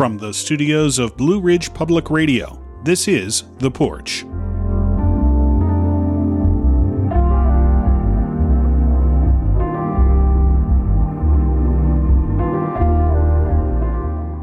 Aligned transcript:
From 0.00 0.16
the 0.16 0.32
studios 0.32 0.98
of 0.98 1.14
Blue 1.14 1.38
Ridge 1.38 1.74
Public 1.74 2.08
Radio, 2.08 2.58
this 2.84 3.06
is 3.06 3.44
The 3.58 3.70
Porch. 3.70 4.24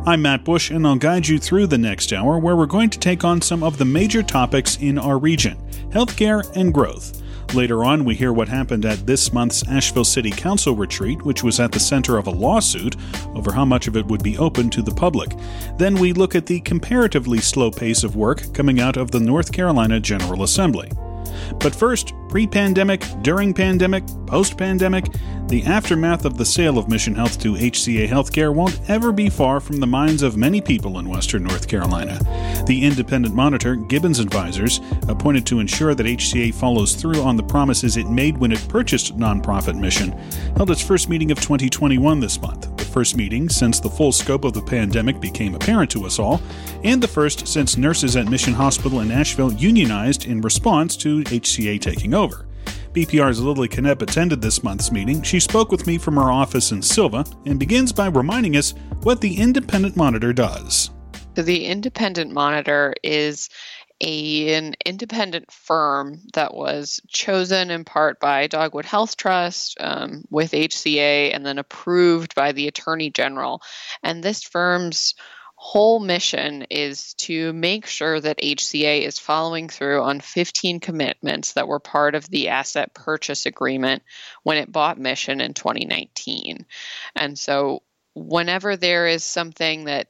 I'm 0.05 0.21
Matt 0.21 0.43
Bush, 0.45 0.69
and 0.69 0.85
I'll 0.85 0.95
guide 0.95 1.27
you 1.27 1.39
through 1.39 1.65
the 1.65 1.77
next 1.79 2.13
hour 2.13 2.37
where 2.37 2.55
we're 2.55 2.67
going 2.67 2.91
to 2.91 2.99
take 2.99 3.23
on 3.23 3.41
some 3.41 3.63
of 3.63 3.79
the 3.79 3.85
major 3.85 4.21
topics 4.21 4.77
in 4.77 4.99
our 4.99 5.17
region 5.17 5.57
healthcare 5.89 6.47
and 6.55 6.71
growth. 6.71 7.23
Later 7.53 7.83
on, 7.83 8.03
we 8.05 8.13
hear 8.13 8.33
what 8.33 8.49
happened 8.49 8.85
at 8.85 9.07
this 9.07 9.33
month's 9.33 9.67
Asheville 9.67 10.03
City 10.03 10.29
Council 10.29 10.75
retreat, 10.75 11.23
which 11.23 11.43
was 11.43 11.59
at 11.59 11.71
the 11.71 11.79
center 11.79 12.17
of 12.17 12.27
a 12.27 12.31
lawsuit 12.31 12.95
over 13.33 13.51
how 13.51 13.65
much 13.65 13.87
of 13.87 13.95
it 13.95 14.05
would 14.05 14.21
be 14.21 14.37
open 14.37 14.69
to 14.69 14.81
the 14.81 14.93
public. 14.93 15.29
Then 15.77 15.95
we 15.95 16.13
look 16.13 16.35
at 16.35 16.45
the 16.45 16.59
comparatively 16.59 17.39
slow 17.39 17.71
pace 17.71 18.03
of 18.03 18.15
work 18.15 18.53
coming 18.53 18.79
out 18.79 18.97
of 18.97 19.11
the 19.11 19.19
North 19.19 19.51
Carolina 19.51 19.99
General 19.99 20.43
Assembly. 20.43 20.91
But 21.59 21.73
first, 21.73 22.13
pre 22.29 22.47
pandemic, 22.47 23.03
during 23.21 23.53
pandemic, 23.53 24.03
post 24.25 24.57
pandemic, 24.57 25.05
the 25.47 25.63
aftermath 25.63 26.25
of 26.25 26.37
the 26.37 26.43
sale 26.43 26.77
of 26.77 26.89
Mission 26.89 27.15
Health 27.15 27.39
to 27.39 27.53
HCA 27.53 28.07
Healthcare 28.09 28.53
won't 28.53 28.77
ever 28.89 29.13
be 29.13 29.29
far 29.29 29.61
from 29.61 29.77
the 29.77 29.87
minds 29.87 30.21
of 30.21 30.35
many 30.35 30.59
people 30.59 30.99
in 30.99 31.07
Western 31.07 31.43
North 31.43 31.69
Carolina. 31.69 32.19
The 32.67 32.83
independent 32.83 33.33
monitor, 33.33 33.77
Gibbins 33.77 34.19
Advisors, 34.19 34.81
appointed 35.07 35.45
to 35.45 35.61
ensure 35.61 35.95
that 35.95 36.05
HCA 36.05 36.53
follows 36.53 36.95
through 36.95 37.21
on 37.21 37.37
the 37.37 37.43
promises 37.43 37.95
it 37.95 38.09
made 38.09 38.37
when 38.37 38.51
it 38.51 38.67
purchased 38.67 39.17
nonprofit 39.17 39.79
Mission, 39.79 40.11
held 40.57 40.69
its 40.69 40.81
first 40.81 41.07
meeting 41.07 41.31
of 41.31 41.39
2021 41.39 42.19
this 42.19 42.41
month, 42.41 42.75
the 42.75 42.83
first 42.83 43.15
meeting 43.15 43.47
since 43.47 43.79
the 43.79 43.89
full 43.89 44.11
scope 44.11 44.43
of 44.43 44.51
the 44.51 44.61
pandemic 44.61 45.21
became 45.21 45.55
apparent 45.55 45.89
to 45.91 46.05
us 46.05 46.19
all, 46.19 46.41
and 46.83 47.01
the 47.01 47.07
first 47.07 47.47
since 47.47 47.77
nurses 47.77 48.17
at 48.17 48.27
Mission 48.27 48.53
Hospital 48.53 48.99
in 48.99 49.11
Asheville 49.11 49.53
unionized 49.53 50.25
in 50.25 50.41
response 50.41 50.97
to 50.97 51.23
HCA 51.23 51.79
taking 51.79 52.13
over. 52.17 52.45
BPR's 52.91 53.39
Lilly 53.39 53.69
Knoepp 53.69 54.01
attended 54.01 54.41
this 54.41 54.63
month's 54.63 54.91
meeting. 54.91 55.21
She 55.21 55.39
spoke 55.39 55.71
with 55.71 55.85
me 55.85 55.97
from 55.97 56.15
her 56.15 56.31
office 56.31 56.71
in 56.71 56.81
Sylva 56.81 57.25
and 57.45 57.59
begins 57.59 57.93
by 57.93 58.07
reminding 58.07 58.57
us 58.57 58.73
what 59.03 59.21
the 59.21 59.37
Independent 59.37 59.95
Monitor 59.95 60.33
does. 60.33 60.89
So, 61.35 61.43
the 61.43 61.65
Independent 61.65 62.33
Monitor 62.33 62.95
is 63.03 63.49
a, 64.01 64.53
an 64.55 64.75
independent 64.85 65.51
firm 65.51 66.21
that 66.33 66.53
was 66.53 66.99
chosen 67.07 67.71
in 67.71 67.83
part 67.83 68.19
by 68.19 68.47
Dogwood 68.47 68.85
Health 68.85 69.17
Trust 69.17 69.77
um, 69.79 70.23
with 70.29 70.51
HCA 70.51 71.33
and 71.33 71.45
then 71.45 71.57
approved 71.57 72.35
by 72.35 72.51
the 72.51 72.67
Attorney 72.67 73.09
General. 73.09 73.61
And 74.03 74.23
this 74.23 74.43
firm's 74.43 75.15
whole 75.67 75.99
mission 75.99 76.65
is 76.69 77.13
to 77.15 77.51
make 77.51 77.85
sure 77.87 78.21
that 78.21 78.39
HCA 78.39 79.01
is 79.01 79.19
following 79.19 79.67
through 79.67 80.01
on 80.01 80.21
15 80.21 80.79
commitments 80.79 81.53
that 81.53 81.67
were 81.67 81.81
part 81.81 82.15
of 82.15 82.29
the 82.29 82.47
asset 82.47 82.93
purchase 82.93 83.45
agreement 83.45 84.01
when 84.43 84.55
it 84.55 84.71
bought 84.71 84.97
Mission 84.97 85.41
in 85.41 85.53
2019. 85.53 86.65
And 87.17 87.37
so, 87.37 87.83
whenever 88.15 88.77
there 88.77 89.07
is 89.07 89.25
something 89.25 89.83
that 89.85 90.07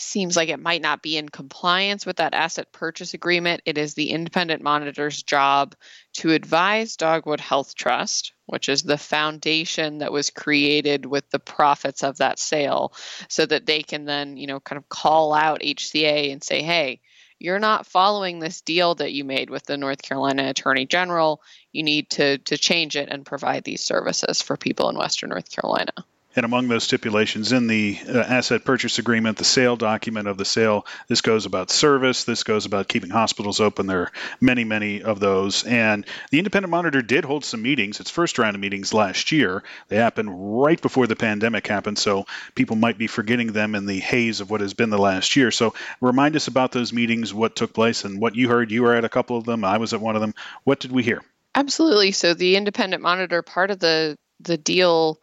seems 0.00 0.36
like 0.36 0.48
it 0.48 0.60
might 0.60 0.82
not 0.82 1.02
be 1.02 1.16
in 1.16 1.28
compliance 1.28 2.06
with 2.06 2.16
that 2.16 2.34
asset 2.34 2.72
purchase 2.72 3.14
agreement, 3.14 3.62
it 3.64 3.78
is 3.78 3.94
the 3.94 4.10
independent 4.10 4.62
monitor's 4.62 5.22
job 5.22 5.74
to 6.14 6.32
advise 6.32 6.96
Dogwood 6.96 7.40
Health 7.40 7.74
Trust, 7.74 8.32
which 8.46 8.68
is 8.68 8.82
the 8.82 8.98
foundation 8.98 9.98
that 9.98 10.12
was 10.12 10.30
created 10.30 11.06
with 11.06 11.28
the 11.30 11.38
profits 11.38 12.02
of 12.02 12.18
that 12.18 12.38
sale, 12.38 12.92
so 13.28 13.44
that 13.46 13.66
they 13.66 13.82
can 13.82 14.04
then, 14.04 14.36
you 14.36 14.46
know, 14.46 14.60
kind 14.60 14.78
of 14.78 14.88
call 14.88 15.34
out 15.34 15.62
HCA 15.62 16.32
and 16.32 16.42
say, 16.42 16.62
hey, 16.62 17.00
you're 17.38 17.58
not 17.58 17.86
following 17.86 18.38
this 18.38 18.60
deal 18.60 18.94
that 18.96 19.12
you 19.12 19.24
made 19.24 19.50
with 19.50 19.64
the 19.64 19.76
North 19.76 20.02
Carolina 20.02 20.48
Attorney 20.48 20.86
General. 20.86 21.40
You 21.72 21.82
need 21.82 22.10
to 22.10 22.38
to 22.38 22.58
change 22.58 22.96
it 22.96 23.08
and 23.08 23.24
provide 23.24 23.64
these 23.64 23.82
services 23.84 24.42
for 24.42 24.56
people 24.56 24.88
in 24.90 24.96
Western 24.96 25.30
North 25.30 25.50
Carolina. 25.50 25.92
And 26.38 26.44
among 26.44 26.68
those 26.68 26.84
stipulations 26.84 27.50
in 27.50 27.66
the 27.66 27.98
uh, 28.08 28.16
asset 28.16 28.64
purchase 28.64 29.00
agreement, 29.00 29.38
the 29.38 29.44
sale 29.44 29.74
document 29.74 30.28
of 30.28 30.36
the 30.36 30.44
sale, 30.44 30.86
this 31.08 31.20
goes 31.20 31.46
about 31.46 31.68
service, 31.68 32.22
this 32.22 32.44
goes 32.44 32.64
about 32.64 32.86
keeping 32.86 33.10
hospitals 33.10 33.58
open. 33.58 33.88
There 33.88 34.02
are 34.02 34.12
many, 34.40 34.62
many 34.62 35.02
of 35.02 35.18
those. 35.18 35.64
And 35.64 36.06
the 36.30 36.38
Independent 36.38 36.70
Monitor 36.70 37.02
did 37.02 37.24
hold 37.24 37.44
some 37.44 37.62
meetings, 37.62 37.98
its 37.98 38.12
first 38.12 38.38
round 38.38 38.54
of 38.54 38.60
meetings 38.60 38.94
last 38.94 39.32
year. 39.32 39.64
They 39.88 39.96
happened 39.96 40.30
right 40.62 40.80
before 40.80 41.08
the 41.08 41.16
pandemic 41.16 41.66
happened, 41.66 41.98
so 41.98 42.26
people 42.54 42.76
might 42.76 42.98
be 42.98 43.08
forgetting 43.08 43.50
them 43.50 43.74
in 43.74 43.86
the 43.86 43.98
haze 43.98 44.40
of 44.40 44.48
what 44.48 44.60
has 44.60 44.74
been 44.74 44.90
the 44.90 44.96
last 44.96 45.34
year. 45.34 45.50
So 45.50 45.74
remind 46.00 46.36
us 46.36 46.46
about 46.46 46.70
those 46.70 46.92
meetings, 46.92 47.34
what 47.34 47.56
took 47.56 47.72
place, 47.72 48.04
and 48.04 48.20
what 48.20 48.36
you 48.36 48.48
heard. 48.48 48.70
You 48.70 48.84
were 48.84 48.94
at 48.94 49.04
a 49.04 49.08
couple 49.08 49.36
of 49.38 49.44
them, 49.44 49.64
I 49.64 49.78
was 49.78 49.92
at 49.92 50.00
one 50.00 50.14
of 50.14 50.20
them. 50.20 50.36
What 50.62 50.78
did 50.78 50.92
we 50.92 51.02
hear? 51.02 51.20
Absolutely. 51.56 52.12
So 52.12 52.32
the 52.32 52.54
Independent 52.54 53.02
Monitor, 53.02 53.42
part 53.42 53.72
of 53.72 53.80
the 53.80 54.16
the 54.40 54.56
deal 54.56 55.18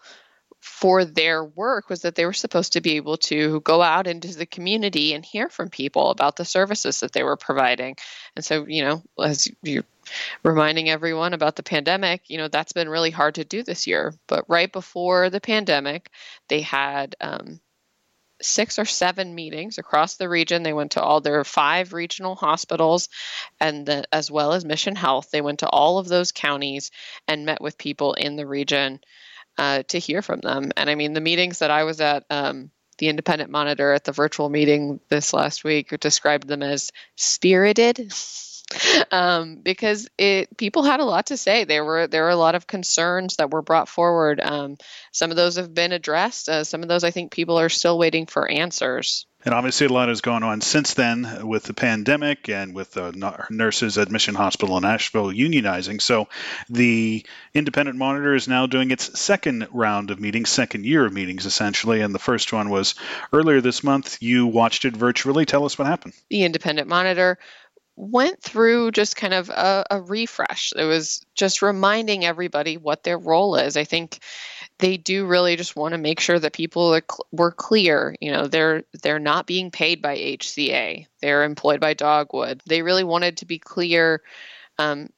for 0.65 1.05
their 1.05 1.43
work 1.43 1.91
was 1.91 2.01
that 2.01 2.15
they 2.15 2.25
were 2.25 2.33
supposed 2.33 2.73
to 2.73 2.81
be 2.81 2.95
able 2.95 3.17
to 3.17 3.61
go 3.61 3.83
out 3.83 4.07
into 4.07 4.35
the 4.35 4.47
community 4.47 5.13
and 5.13 5.23
hear 5.23 5.47
from 5.47 5.69
people 5.69 6.09
about 6.09 6.35
the 6.35 6.43
services 6.43 7.01
that 7.01 7.11
they 7.11 7.21
were 7.21 7.37
providing. 7.37 7.95
And 8.35 8.43
so, 8.43 8.65
you 8.67 8.83
know, 8.83 9.03
as 9.23 9.47
you're 9.61 9.85
reminding 10.43 10.89
everyone 10.89 11.33
about 11.33 11.55
the 11.55 11.61
pandemic, 11.61 12.23
you 12.31 12.39
know, 12.39 12.47
that's 12.47 12.73
been 12.73 12.89
really 12.89 13.11
hard 13.11 13.35
to 13.35 13.45
do 13.45 13.61
this 13.61 13.85
year. 13.85 14.15
But 14.25 14.45
right 14.49 14.71
before 14.71 15.29
the 15.29 15.39
pandemic, 15.39 16.09
they 16.49 16.61
had 16.61 17.15
um, 17.21 17.59
six 18.41 18.79
or 18.79 18.85
seven 18.85 19.35
meetings 19.35 19.77
across 19.77 20.15
the 20.15 20.27
region. 20.27 20.63
They 20.63 20.73
went 20.73 20.93
to 20.93 21.01
all 21.01 21.21
their 21.21 21.43
five 21.43 21.93
regional 21.93 22.33
hospitals 22.33 23.07
and 23.59 23.85
the, 23.85 24.03
as 24.11 24.31
well 24.31 24.53
as 24.53 24.65
Mission 24.65 24.95
Health. 24.95 25.29
They 25.29 25.41
went 25.41 25.59
to 25.59 25.69
all 25.69 25.99
of 25.99 26.07
those 26.07 26.31
counties 26.31 26.89
and 27.27 27.45
met 27.45 27.61
with 27.61 27.77
people 27.77 28.13
in 28.13 28.35
the 28.35 28.47
region 28.47 28.99
uh, 29.57 29.83
to 29.83 29.99
hear 29.99 30.21
from 30.21 30.41
them. 30.41 30.71
And 30.77 30.89
I 30.89 30.95
mean, 30.95 31.13
the 31.13 31.21
meetings 31.21 31.59
that 31.59 31.71
I 31.71 31.83
was 31.83 32.01
at, 32.01 32.25
um, 32.29 32.71
the 32.97 33.09
Independent 33.09 33.51
Monitor 33.51 33.91
at 33.91 34.03
the 34.03 34.11
virtual 34.11 34.49
meeting 34.49 34.99
this 35.09 35.33
last 35.33 35.63
week 35.63 35.97
described 35.99 36.47
them 36.47 36.63
as 36.63 36.91
spirited. 37.15 38.11
um, 39.11 39.57
because 39.57 40.07
it 40.17 40.55
people 40.57 40.83
had 40.83 40.99
a 40.99 41.05
lot 41.05 41.27
to 41.27 41.37
say. 41.37 41.63
There 41.63 41.85
were 41.85 42.07
there 42.07 42.23
were 42.23 42.29
a 42.29 42.35
lot 42.35 42.55
of 42.55 42.67
concerns 42.67 43.37
that 43.37 43.51
were 43.51 43.61
brought 43.61 43.89
forward. 43.89 44.39
Um, 44.41 44.77
some 45.11 45.31
of 45.31 45.37
those 45.37 45.57
have 45.57 45.73
been 45.73 45.91
addressed. 45.91 46.49
Uh, 46.49 46.63
some 46.63 46.81
of 46.81 46.89
those 46.89 47.03
I 47.03 47.11
think 47.11 47.31
people 47.31 47.59
are 47.59 47.69
still 47.69 47.97
waiting 47.97 48.25
for 48.25 48.49
answers. 48.49 49.25
And 49.45 49.53
obviously, 49.53 49.85
a 49.85 49.93
lot 49.93 50.09
has 50.09 50.21
gone 50.21 50.41
on 50.41 50.59
since 50.61 50.95
then 50.95 51.47
with 51.47 51.65
the 51.65 51.75
pandemic 51.75 52.49
and 52.49 52.73
with 52.73 52.97
uh, 52.97 53.11
nurses 53.51 53.99
at 53.99 54.09
Mission 54.09 54.33
Hospital 54.33 54.75
in 54.75 54.85
Asheville 54.85 55.27
unionizing. 55.27 56.01
So, 56.01 56.29
the 56.67 57.23
Independent 57.53 57.95
Monitor 57.95 58.33
is 58.33 58.47
now 58.47 58.65
doing 58.65 58.89
its 58.89 59.19
second 59.19 59.67
round 59.71 60.09
of 60.09 60.19
meetings, 60.19 60.49
second 60.49 60.83
year 60.83 61.05
of 61.05 61.13
meetings, 61.13 61.45
essentially. 61.45 62.01
And 62.01 62.13
the 62.13 62.19
first 62.19 62.51
one 62.51 62.71
was 62.71 62.95
earlier 63.31 63.61
this 63.61 63.83
month. 63.83 64.17
You 64.19 64.47
watched 64.47 64.83
it 64.83 64.97
virtually. 64.97 65.45
Tell 65.45 65.65
us 65.65 65.77
what 65.77 65.85
happened. 65.85 66.15
The 66.31 66.43
Independent 66.43 66.87
Monitor 66.87 67.37
went 67.97 68.41
through 68.41 68.91
just 68.91 69.15
kind 69.15 69.33
of 69.33 69.49
a, 69.49 69.85
a, 69.89 70.01
refresh. 70.01 70.73
It 70.75 70.83
was 70.83 71.25
just 71.33 71.61
reminding 71.61 72.25
everybody 72.25 72.77
what 72.77 73.03
their 73.03 73.17
role 73.17 73.55
is. 73.55 73.77
I 73.77 73.85
think 73.85 74.19
they 74.79 74.97
do 74.97 75.25
really 75.25 75.55
just 75.55 75.75
want 75.75 75.93
to 75.93 75.97
make 75.97 76.19
sure 76.19 76.37
that 76.37 76.53
people 76.53 76.93
are 76.93 77.03
cl- 77.09 77.27
were 77.31 77.51
clear. 77.51 78.15
You 78.19 78.31
know, 78.31 78.47
they're 78.47 78.83
they're 79.01 79.19
not 79.19 79.47
being 79.47 79.71
paid 79.71 80.01
by 80.01 80.17
HCA. 80.17 81.07
They're 81.21 81.43
employed 81.43 81.79
by 81.79 81.93
Dogwood. 81.93 82.61
They 82.65 82.81
really 82.81 83.05
wanted 83.05 83.37
to 83.37 83.45
be 83.45 83.59
clear 83.59 84.21
um, 84.77 85.09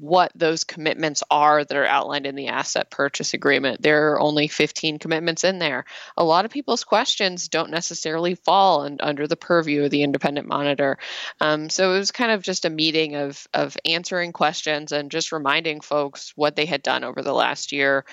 what 0.00 0.32
those 0.34 0.64
commitments 0.64 1.22
are 1.30 1.64
that 1.64 1.76
are 1.76 1.86
outlined 1.86 2.26
in 2.26 2.34
the 2.34 2.48
asset 2.48 2.90
purchase 2.90 3.34
agreement. 3.34 3.82
There 3.82 4.12
are 4.12 4.20
only 4.20 4.48
15 4.48 4.98
commitments 4.98 5.44
in 5.44 5.58
there. 5.58 5.84
A 6.16 6.24
lot 6.24 6.44
of 6.44 6.50
people's 6.50 6.84
questions 6.84 7.48
don't 7.48 7.70
necessarily 7.70 8.34
fall 8.34 8.84
in, 8.84 8.98
under 9.00 9.26
the 9.26 9.36
purview 9.36 9.84
of 9.84 9.90
the 9.90 10.02
independent 10.02 10.48
monitor. 10.48 10.98
Um, 11.40 11.68
so 11.70 11.94
it 11.94 11.98
was 11.98 12.10
kind 12.10 12.32
of 12.32 12.42
just 12.42 12.64
a 12.64 12.70
meeting 12.70 13.16
of, 13.16 13.46
of 13.54 13.76
answering 13.84 14.32
questions 14.32 14.92
and 14.92 15.10
just 15.10 15.32
reminding 15.32 15.80
folks 15.80 16.32
what 16.36 16.56
they 16.56 16.66
had 16.66 16.82
done 16.82 17.04
over 17.04 17.22
the 17.22 17.34
last 17.34 17.72
year. 17.72 18.04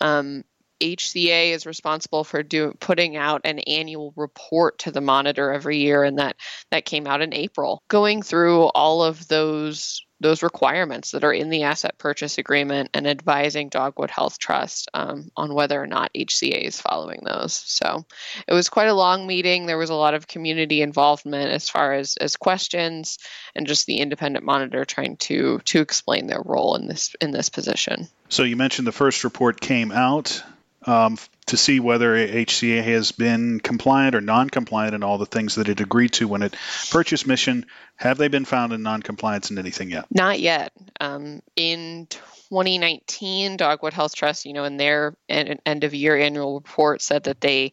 Um, 0.00 0.44
HCA 0.80 1.50
is 1.50 1.66
responsible 1.66 2.24
for 2.24 2.42
do, 2.42 2.72
putting 2.80 3.16
out 3.16 3.42
an 3.44 3.58
annual 3.60 4.12
report 4.16 4.78
to 4.80 4.90
the 4.90 5.02
monitor 5.02 5.52
every 5.52 5.78
year, 5.78 6.04
and 6.04 6.18
that 6.18 6.36
that 6.70 6.86
came 6.86 7.06
out 7.06 7.20
in 7.20 7.34
April. 7.34 7.82
Going 7.88 8.22
through 8.22 8.64
all 8.68 9.02
of 9.02 9.28
those 9.28 10.02
those 10.20 10.42
requirements 10.42 11.12
that 11.12 11.24
are 11.24 11.32
in 11.32 11.48
the 11.48 11.64
asset 11.64 11.96
purchase 11.98 12.38
agreement 12.38 12.90
and 12.94 13.06
advising 13.06 13.68
Dogwood 13.68 14.10
Health 14.10 14.38
Trust 14.38 14.88
um, 14.92 15.30
on 15.36 15.54
whether 15.54 15.82
or 15.82 15.86
not 15.86 16.12
HCA 16.14 16.62
is 16.62 16.80
following 16.80 17.22
those. 17.24 17.54
So 17.54 18.04
it 18.46 18.52
was 18.52 18.68
quite 18.68 18.88
a 18.88 18.94
long 18.94 19.26
meeting. 19.26 19.66
There 19.66 19.78
was 19.78 19.90
a 19.90 19.94
lot 19.94 20.14
of 20.14 20.28
community 20.28 20.82
involvement 20.82 21.50
as 21.50 21.68
far 21.68 21.94
as, 21.94 22.16
as 22.16 22.36
questions 22.36 23.18
and 23.54 23.66
just 23.66 23.86
the 23.86 23.98
independent 23.98 24.44
monitor 24.44 24.84
trying 24.84 25.16
to 25.16 25.58
to 25.64 25.80
explain 25.80 26.26
their 26.26 26.42
role 26.44 26.76
in 26.76 26.86
this 26.86 27.14
in 27.20 27.30
this 27.30 27.48
position. 27.48 28.08
So 28.28 28.42
you 28.42 28.56
mentioned 28.56 28.86
the 28.86 28.92
first 28.92 29.24
report 29.24 29.60
came 29.60 29.90
out 29.90 30.42
um, 30.86 31.18
to 31.50 31.56
see 31.56 31.80
whether 31.80 32.14
HCA 32.14 32.82
has 32.82 33.12
been 33.12 33.60
compliant 33.60 34.14
or 34.14 34.20
non-compliant 34.20 34.94
in 34.94 35.02
all 35.02 35.18
the 35.18 35.26
things 35.26 35.56
that 35.56 35.68
it 35.68 35.80
agreed 35.80 36.12
to 36.14 36.28
when 36.28 36.42
it 36.42 36.54
purchased 36.90 37.26
Mission. 37.26 37.66
Have 37.96 38.18
they 38.18 38.28
been 38.28 38.44
found 38.44 38.72
in 38.72 38.82
non-compliance 38.82 39.50
in 39.50 39.58
anything 39.58 39.90
yet? 39.90 40.06
Not 40.10 40.40
yet. 40.40 40.72
Um, 41.00 41.42
in 41.56 42.06
2019, 42.08 43.56
Dogwood 43.56 43.92
Health 43.92 44.14
Trust, 44.14 44.46
you 44.46 44.52
know, 44.52 44.64
in 44.64 44.76
their 44.76 45.14
end 45.28 45.84
of 45.84 45.92
year 45.92 46.16
annual 46.16 46.54
report 46.54 47.02
said 47.02 47.24
that 47.24 47.40
they 47.40 47.72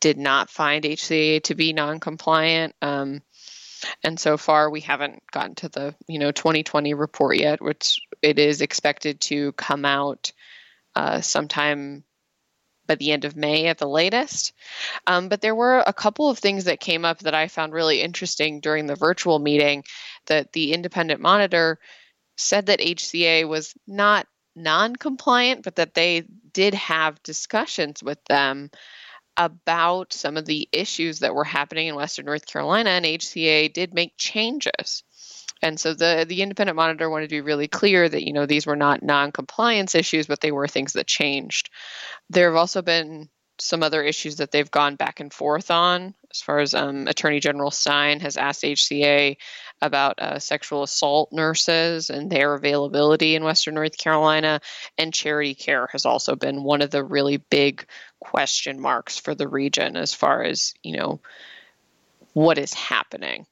did 0.00 0.18
not 0.18 0.50
find 0.50 0.84
HCA 0.84 1.42
to 1.44 1.54
be 1.54 1.72
non-compliant. 1.72 2.74
Um, 2.82 3.22
and 4.02 4.18
so 4.18 4.38
far, 4.38 4.70
we 4.70 4.80
haven't 4.80 5.22
gotten 5.30 5.54
to 5.56 5.68
the 5.68 5.94
you 6.08 6.18
know 6.18 6.32
2020 6.32 6.94
report 6.94 7.36
yet, 7.36 7.60
which 7.60 8.00
it 8.22 8.38
is 8.38 8.62
expected 8.62 9.20
to 9.22 9.52
come 9.52 9.84
out 9.84 10.32
uh, 10.94 11.20
sometime 11.20 12.02
by 12.86 12.94
the 12.94 13.12
end 13.12 13.24
of 13.24 13.36
May 13.36 13.66
at 13.66 13.78
the 13.78 13.88
latest. 13.88 14.52
Um, 15.06 15.28
but 15.28 15.40
there 15.40 15.54
were 15.54 15.82
a 15.86 15.92
couple 15.92 16.28
of 16.28 16.38
things 16.38 16.64
that 16.64 16.80
came 16.80 17.04
up 17.04 17.20
that 17.20 17.34
I 17.34 17.48
found 17.48 17.72
really 17.72 18.00
interesting 18.00 18.60
during 18.60 18.86
the 18.86 18.96
virtual 18.96 19.38
meeting 19.38 19.84
that 20.26 20.52
the 20.52 20.72
independent 20.72 21.20
monitor 21.20 21.78
said 22.36 22.66
that 22.66 22.80
HCA 22.80 23.48
was 23.48 23.74
not 23.86 24.26
non 24.56 24.96
compliant, 24.96 25.62
but 25.62 25.76
that 25.76 25.94
they 25.94 26.24
did 26.52 26.74
have 26.74 27.22
discussions 27.22 28.02
with 28.02 28.22
them 28.24 28.70
about 29.36 30.12
some 30.12 30.36
of 30.36 30.46
the 30.46 30.68
issues 30.70 31.20
that 31.20 31.34
were 31.34 31.44
happening 31.44 31.88
in 31.88 31.94
Western 31.94 32.26
North 32.26 32.46
Carolina, 32.46 32.90
and 32.90 33.04
HCA 33.04 33.72
did 33.72 33.92
make 33.92 34.16
changes. 34.16 35.02
And 35.64 35.80
so 35.80 35.94
the 35.94 36.26
the 36.28 36.42
independent 36.42 36.76
monitor 36.76 37.08
wanted 37.08 37.30
to 37.30 37.36
be 37.36 37.40
really 37.40 37.68
clear 37.68 38.06
that 38.06 38.22
you 38.22 38.34
know 38.34 38.44
these 38.44 38.66
were 38.66 38.76
not 38.76 39.02
non-compliance 39.02 39.94
issues, 39.94 40.26
but 40.26 40.40
they 40.42 40.52
were 40.52 40.68
things 40.68 40.92
that 40.92 41.06
changed. 41.06 41.70
There 42.28 42.50
have 42.50 42.56
also 42.56 42.82
been 42.82 43.30
some 43.58 43.82
other 43.82 44.02
issues 44.02 44.36
that 44.36 44.50
they've 44.50 44.70
gone 44.70 44.96
back 44.96 45.20
and 45.20 45.32
forth 45.32 45.70
on, 45.70 46.14
as 46.30 46.42
far 46.42 46.58
as 46.58 46.74
um, 46.74 47.06
Attorney 47.06 47.40
General 47.40 47.70
Stein 47.70 48.20
has 48.20 48.36
asked 48.36 48.62
HCA 48.62 49.36
about 49.80 50.18
uh, 50.18 50.38
sexual 50.38 50.82
assault 50.82 51.32
nurses 51.32 52.10
and 52.10 52.30
their 52.30 52.54
availability 52.54 53.34
in 53.34 53.44
Western 53.44 53.74
North 53.74 53.96
Carolina, 53.96 54.60
and 54.98 55.14
charity 55.14 55.54
care 55.54 55.88
has 55.92 56.04
also 56.04 56.36
been 56.36 56.62
one 56.62 56.82
of 56.82 56.90
the 56.90 57.02
really 57.02 57.38
big 57.38 57.86
question 58.20 58.78
marks 58.78 59.18
for 59.18 59.34
the 59.34 59.48
region 59.48 59.96
as 59.96 60.12
far 60.12 60.42
as 60.42 60.74
you 60.82 60.94
know 60.98 61.20
what 62.34 62.58
is 62.58 62.74
happening. 62.74 63.46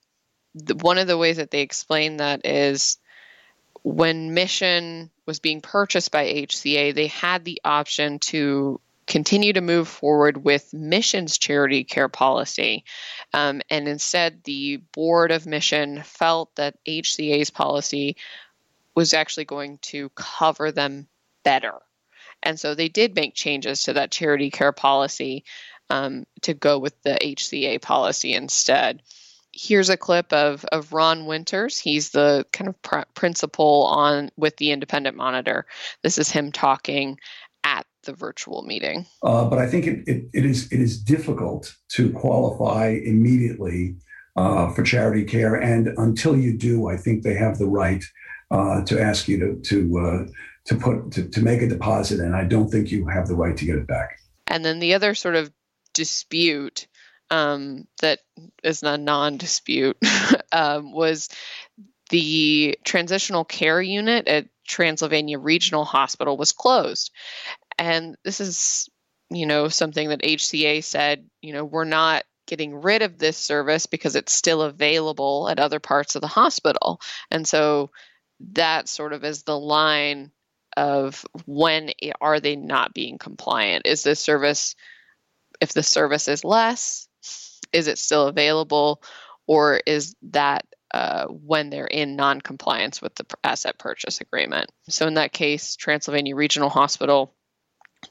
The, 0.54 0.74
one 0.74 0.98
of 0.98 1.06
the 1.06 1.18
ways 1.18 1.38
that 1.38 1.50
they 1.50 1.60
explain 1.60 2.18
that 2.18 2.46
is 2.46 2.98
when 3.82 4.34
Mission 4.34 5.10
was 5.26 5.40
being 5.40 5.60
purchased 5.60 6.10
by 6.10 6.26
HCA, 6.26 6.94
they 6.94 7.06
had 7.08 7.44
the 7.44 7.60
option 7.64 8.18
to 8.20 8.80
continue 9.06 9.52
to 9.52 9.60
move 9.60 9.88
forward 9.88 10.44
with 10.44 10.72
Mission's 10.72 11.38
charity 11.38 11.84
care 11.84 12.08
policy. 12.08 12.84
Um, 13.34 13.60
and 13.68 13.88
instead, 13.88 14.44
the 14.44 14.76
board 14.92 15.32
of 15.32 15.46
Mission 15.46 16.02
felt 16.02 16.54
that 16.56 16.78
HCA's 16.86 17.50
policy 17.50 18.16
was 18.94 19.14
actually 19.14 19.44
going 19.44 19.78
to 19.78 20.10
cover 20.10 20.70
them 20.70 21.08
better. 21.44 21.74
And 22.42 22.58
so 22.58 22.74
they 22.74 22.88
did 22.88 23.14
make 23.14 23.34
changes 23.34 23.84
to 23.84 23.94
that 23.94 24.10
charity 24.10 24.50
care 24.50 24.72
policy 24.72 25.44
um, 25.90 26.26
to 26.42 26.54
go 26.54 26.78
with 26.78 27.00
the 27.02 27.18
HCA 27.20 27.80
policy 27.80 28.34
instead. 28.34 29.02
Here's 29.54 29.90
a 29.90 29.96
clip 29.96 30.32
of, 30.32 30.64
of 30.72 30.92
Ron 30.92 31.26
Winters. 31.26 31.78
He's 31.78 32.10
the 32.10 32.46
kind 32.52 32.68
of 32.68 32.80
pr- 32.82 33.00
principal 33.14 33.84
on 33.84 34.30
with 34.36 34.56
the 34.56 34.70
Independent 34.70 35.16
Monitor. 35.16 35.66
This 36.02 36.18
is 36.18 36.30
him 36.30 36.52
talking 36.52 37.18
at 37.64 37.86
the 38.04 38.12
virtual 38.12 38.62
meeting. 38.62 39.06
Uh, 39.22 39.44
but 39.44 39.58
I 39.58 39.66
think 39.66 39.86
it, 39.86 40.04
it, 40.06 40.24
it 40.32 40.44
is 40.44 40.70
it 40.72 40.80
is 40.80 41.00
difficult 41.00 41.74
to 41.92 42.10
qualify 42.12 42.98
immediately 43.04 43.96
uh, 44.36 44.72
for 44.72 44.82
charity 44.82 45.24
care, 45.24 45.54
and 45.54 45.88
until 45.98 46.36
you 46.36 46.56
do, 46.56 46.88
I 46.88 46.96
think 46.96 47.22
they 47.22 47.34
have 47.34 47.58
the 47.58 47.68
right 47.68 48.02
uh, 48.50 48.82
to 48.84 49.00
ask 49.00 49.28
you 49.28 49.38
to 49.38 49.60
to 49.60 49.98
uh, 49.98 50.32
to 50.66 50.74
put 50.76 51.12
to, 51.12 51.28
to 51.28 51.42
make 51.42 51.62
a 51.62 51.68
deposit, 51.68 52.20
and 52.20 52.34
I 52.34 52.44
don't 52.44 52.68
think 52.68 52.90
you 52.90 53.06
have 53.06 53.28
the 53.28 53.36
right 53.36 53.56
to 53.56 53.64
get 53.64 53.76
it 53.76 53.86
back. 53.86 54.18
And 54.46 54.64
then 54.64 54.80
the 54.80 54.94
other 54.94 55.14
sort 55.14 55.36
of 55.36 55.52
dispute 55.94 56.86
um, 57.32 57.88
that 58.02 58.20
is 58.62 58.82
a 58.82 58.98
non-dispute 58.98 59.96
um, 60.52 60.92
was 60.92 61.30
the 62.10 62.78
transitional 62.84 63.44
care 63.44 63.80
unit 63.80 64.28
at 64.28 64.48
Transylvania 64.68 65.38
Regional 65.38 65.86
Hospital 65.86 66.36
was 66.36 66.52
closed. 66.52 67.10
And 67.78 68.16
this 68.22 68.40
is, 68.40 68.90
you 69.30 69.46
know, 69.46 69.68
something 69.68 70.10
that 70.10 70.22
HCA 70.22 70.84
said, 70.84 71.26
you 71.40 71.54
know, 71.54 71.64
we're 71.64 71.84
not 71.84 72.24
getting 72.46 72.74
rid 72.74 73.00
of 73.00 73.18
this 73.18 73.38
service 73.38 73.86
because 73.86 74.14
it's 74.14 74.34
still 74.34 74.60
available 74.60 75.48
at 75.48 75.58
other 75.58 75.80
parts 75.80 76.14
of 76.14 76.20
the 76.20 76.28
hospital. 76.28 77.00
And 77.30 77.48
so 77.48 77.90
that 78.52 78.88
sort 78.88 79.14
of 79.14 79.24
is 79.24 79.44
the 79.44 79.58
line 79.58 80.32
of 80.76 81.24
when 81.46 81.92
are 82.20 82.40
they 82.40 82.56
not 82.56 82.92
being 82.92 83.16
compliant? 83.16 83.86
Is 83.86 84.02
this 84.02 84.20
service, 84.20 84.74
if 85.62 85.72
the 85.72 85.82
service 85.82 86.28
is 86.28 86.44
less, 86.44 87.08
is 87.72 87.88
it 87.88 87.98
still 87.98 88.28
available? 88.28 89.02
Or 89.46 89.80
is 89.86 90.14
that 90.30 90.66
uh, 90.92 91.26
when 91.26 91.70
they're 91.70 91.86
in 91.86 92.16
non-compliance 92.16 93.00
with 93.00 93.14
the 93.14 93.24
asset 93.42 93.78
purchase 93.78 94.20
agreement. 94.20 94.70
So 94.88 95.06
in 95.06 95.14
that 95.14 95.32
case, 95.32 95.74
Transylvania 95.74 96.36
Regional 96.36 96.68
Hospital, 96.68 97.34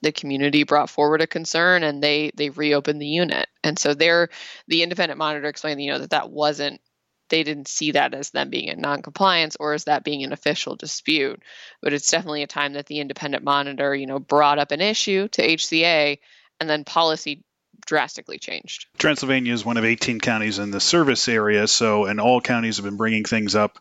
the 0.02 0.12
community 0.12 0.64
brought 0.64 0.90
forward 0.90 1.22
a 1.22 1.28
concern 1.28 1.84
and 1.84 2.02
they 2.02 2.32
they 2.36 2.50
reopened 2.50 3.00
the 3.00 3.08
unit. 3.08 3.48
And 3.64 3.78
so 3.78 3.94
they're 3.94 4.30
the 4.68 4.82
independent 4.82 5.20
monitor 5.20 5.48
explained, 5.48 5.82
you 5.82 5.92
know, 5.92 6.00
that 6.00 6.10
that 6.10 6.32
wasn't 6.32 6.82
they 7.30 7.44
didn't 7.44 7.68
see 7.68 7.92
that 7.92 8.14
as 8.14 8.32
them 8.32 8.50
being 8.50 8.68
in 8.68 8.82
non-compliance 8.82 9.58
or 9.60 9.74
as 9.74 9.86
that 9.86 10.04
being 10.04 10.24
an 10.24 10.34
official 10.34 10.76
dispute. 10.76 11.42
But 11.82 11.94
it's 11.94 12.10
definitely 12.10 12.44
a 12.44 12.48
time 12.48 12.74
that 12.74 12.88
the 12.88 13.00
independent 13.00 13.44
monitor, 13.44 13.94
you 13.96 14.08
know, 14.08 14.20
brought 14.20 14.60
up 14.60 14.72
an 14.72 14.82
issue 14.82 15.28
to 15.30 15.48
HCA 15.48 16.18
and 16.60 16.70
then 16.70 16.84
policy 16.84 17.44
drastically 17.86 18.38
changed. 18.38 18.88
Transylvania 18.98 19.54
is 19.54 19.66
one 19.66 19.78
of 19.78 19.86
18 19.86 20.20
counties 20.20 20.60
in 20.60 20.72
the 20.72 20.80
service 20.80 21.28
area, 21.28 21.68
so 21.68 22.06
and 22.06 22.20
all 22.20 22.42
counties 22.42 22.78
have 22.78 22.86
been 22.86 22.98
bringing 22.98 23.24
things 23.24 23.56
up 23.56 23.80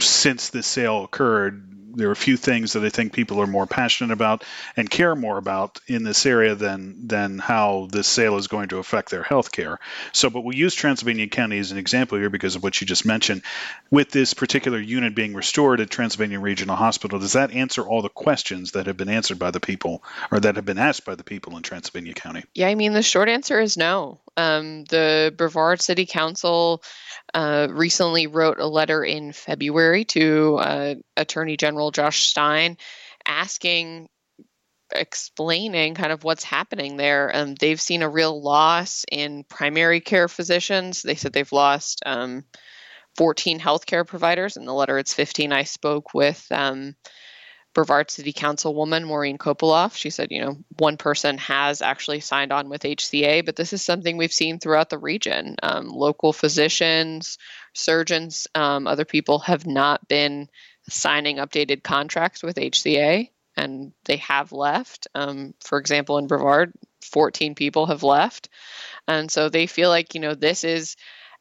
since 0.00 0.50
the 0.50 0.62
sale 0.62 1.04
occurred 1.04 1.77
there 1.94 2.08
are 2.08 2.12
a 2.12 2.16
few 2.16 2.36
things 2.36 2.72
that 2.74 2.84
I 2.84 2.88
think 2.90 3.12
people 3.12 3.40
are 3.40 3.46
more 3.46 3.66
passionate 3.66 4.12
about 4.12 4.44
and 4.76 4.90
care 4.90 5.14
more 5.14 5.38
about 5.38 5.80
in 5.86 6.04
this 6.04 6.26
area 6.26 6.54
than 6.54 7.08
than 7.08 7.38
how 7.38 7.88
this 7.90 8.06
sale 8.06 8.36
is 8.36 8.46
going 8.46 8.68
to 8.68 8.78
affect 8.78 9.10
their 9.10 9.22
health 9.22 9.52
care. 9.52 9.78
So, 10.12 10.30
but 10.30 10.44
we 10.44 10.56
use 10.56 10.74
Transylvania 10.74 11.28
County 11.28 11.58
as 11.58 11.72
an 11.72 11.78
example 11.78 12.18
here 12.18 12.30
because 12.30 12.56
of 12.56 12.62
what 12.62 12.80
you 12.80 12.86
just 12.86 13.06
mentioned. 13.06 13.42
With 13.90 14.10
this 14.10 14.34
particular 14.34 14.78
unit 14.78 15.14
being 15.14 15.34
restored 15.34 15.80
at 15.80 15.90
Transylvania 15.90 16.40
Regional 16.40 16.76
Hospital, 16.76 17.18
does 17.18 17.32
that 17.32 17.52
answer 17.52 17.82
all 17.82 18.02
the 18.02 18.08
questions 18.08 18.72
that 18.72 18.86
have 18.86 18.96
been 18.96 19.08
answered 19.08 19.38
by 19.38 19.50
the 19.50 19.60
people 19.60 20.02
or 20.30 20.40
that 20.40 20.56
have 20.56 20.64
been 20.64 20.78
asked 20.78 21.04
by 21.04 21.14
the 21.14 21.24
people 21.24 21.56
in 21.56 21.62
Transylvania 21.62 22.14
County? 22.14 22.44
Yeah, 22.54 22.68
I 22.68 22.74
mean, 22.74 22.92
the 22.92 23.02
short 23.02 23.28
answer 23.28 23.60
is 23.60 23.76
no. 23.76 24.20
Um, 24.38 24.84
the 24.84 25.34
Brevard 25.36 25.82
City 25.82 26.06
Council 26.06 26.82
uh, 27.34 27.66
recently 27.70 28.28
wrote 28.28 28.60
a 28.60 28.66
letter 28.66 29.02
in 29.02 29.32
February 29.32 30.04
to 30.06 30.56
uh, 30.56 30.94
Attorney 31.16 31.56
General 31.56 31.90
Josh 31.90 32.26
Stein 32.26 32.76
asking, 33.26 34.08
explaining 34.94 35.96
kind 35.96 36.12
of 36.12 36.22
what's 36.22 36.44
happening 36.44 36.96
there. 36.96 37.30
Um, 37.34 37.56
they've 37.56 37.80
seen 37.80 38.02
a 38.02 38.08
real 38.08 38.40
loss 38.40 39.04
in 39.10 39.42
primary 39.42 40.00
care 40.00 40.28
physicians. 40.28 41.02
They 41.02 41.16
said 41.16 41.32
they've 41.32 41.52
lost 41.52 42.02
um, 42.06 42.44
14 43.16 43.58
healthcare 43.58 44.06
providers. 44.06 44.56
In 44.56 44.64
the 44.64 44.72
letter, 44.72 44.98
it's 44.98 45.14
15. 45.14 45.52
I 45.52 45.64
spoke 45.64 46.14
with. 46.14 46.46
Um, 46.52 46.94
Brevard 47.78 48.10
City 48.10 48.32
Councilwoman 48.32 49.04
Maureen 49.04 49.38
Copelof. 49.38 49.94
She 49.94 50.10
said, 50.10 50.32
you 50.32 50.40
know, 50.40 50.56
one 50.78 50.96
person 50.96 51.38
has 51.38 51.80
actually 51.80 52.18
signed 52.18 52.50
on 52.50 52.68
with 52.68 52.82
HCA, 52.82 53.46
but 53.46 53.54
this 53.54 53.72
is 53.72 53.84
something 53.84 54.16
we've 54.16 54.32
seen 54.32 54.58
throughout 54.58 54.90
the 54.90 54.98
region. 54.98 55.54
Um, 55.62 55.86
local 55.86 56.32
physicians, 56.32 57.38
surgeons, 57.74 58.48
um, 58.56 58.88
other 58.88 59.04
people 59.04 59.38
have 59.38 59.64
not 59.64 60.08
been 60.08 60.48
signing 60.88 61.36
updated 61.36 61.84
contracts 61.84 62.42
with 62.42 62.56
HCA, 62.56 63.30
and 63.56 63.92
they 64.06 64.16
have 64.16 64.50
left. 64.50 65.06
Um, 65.14 65.54
for 65.60 65.78
example, 65.78 66.18
in 66.18 66.26
Brevard, 66.26 66.72
14 67.02 67.54
people 67.54 67.86
have 67.86 68.02
left. 68.02 68.48
And 69.06 69.30
so 69.30 69.50
they 69.50 69.68
feel 69.68 69.88
like, 69.88 70.16
you 70.16 70.20
know, 70.20 70.34
this 70.34 70.64
is 70.64 70.96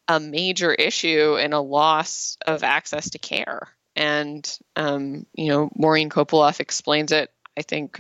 a 0.08 0.20
major 0.20 0.72
issue 0.72 1.36
and 1.40 1.56
a 1.56 1.60
loss 1.60 2.38
of 2.46 2.64
access 2.64 3.10
to 3.10 3.18
care. 3.18 3.70
And, 3.98 4.48
um, 4.76 5.26
you 5.34 5.50
know, 5.50 5.72
Maureen 5.76 6.10
Copelof 6.10 6.60
explains 6.60 7.12
it, 7.12 7.32
I 7.58 7.64
think, 7.64 8.00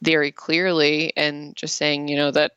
very 0.00 0.32
clearly, 0.32 1.12
and 1.16 1.54
just 1.54 1.76
saying, 1.76 2.08
you 2.08 2.16
know, 2.16 2.30
that 2.30 2.52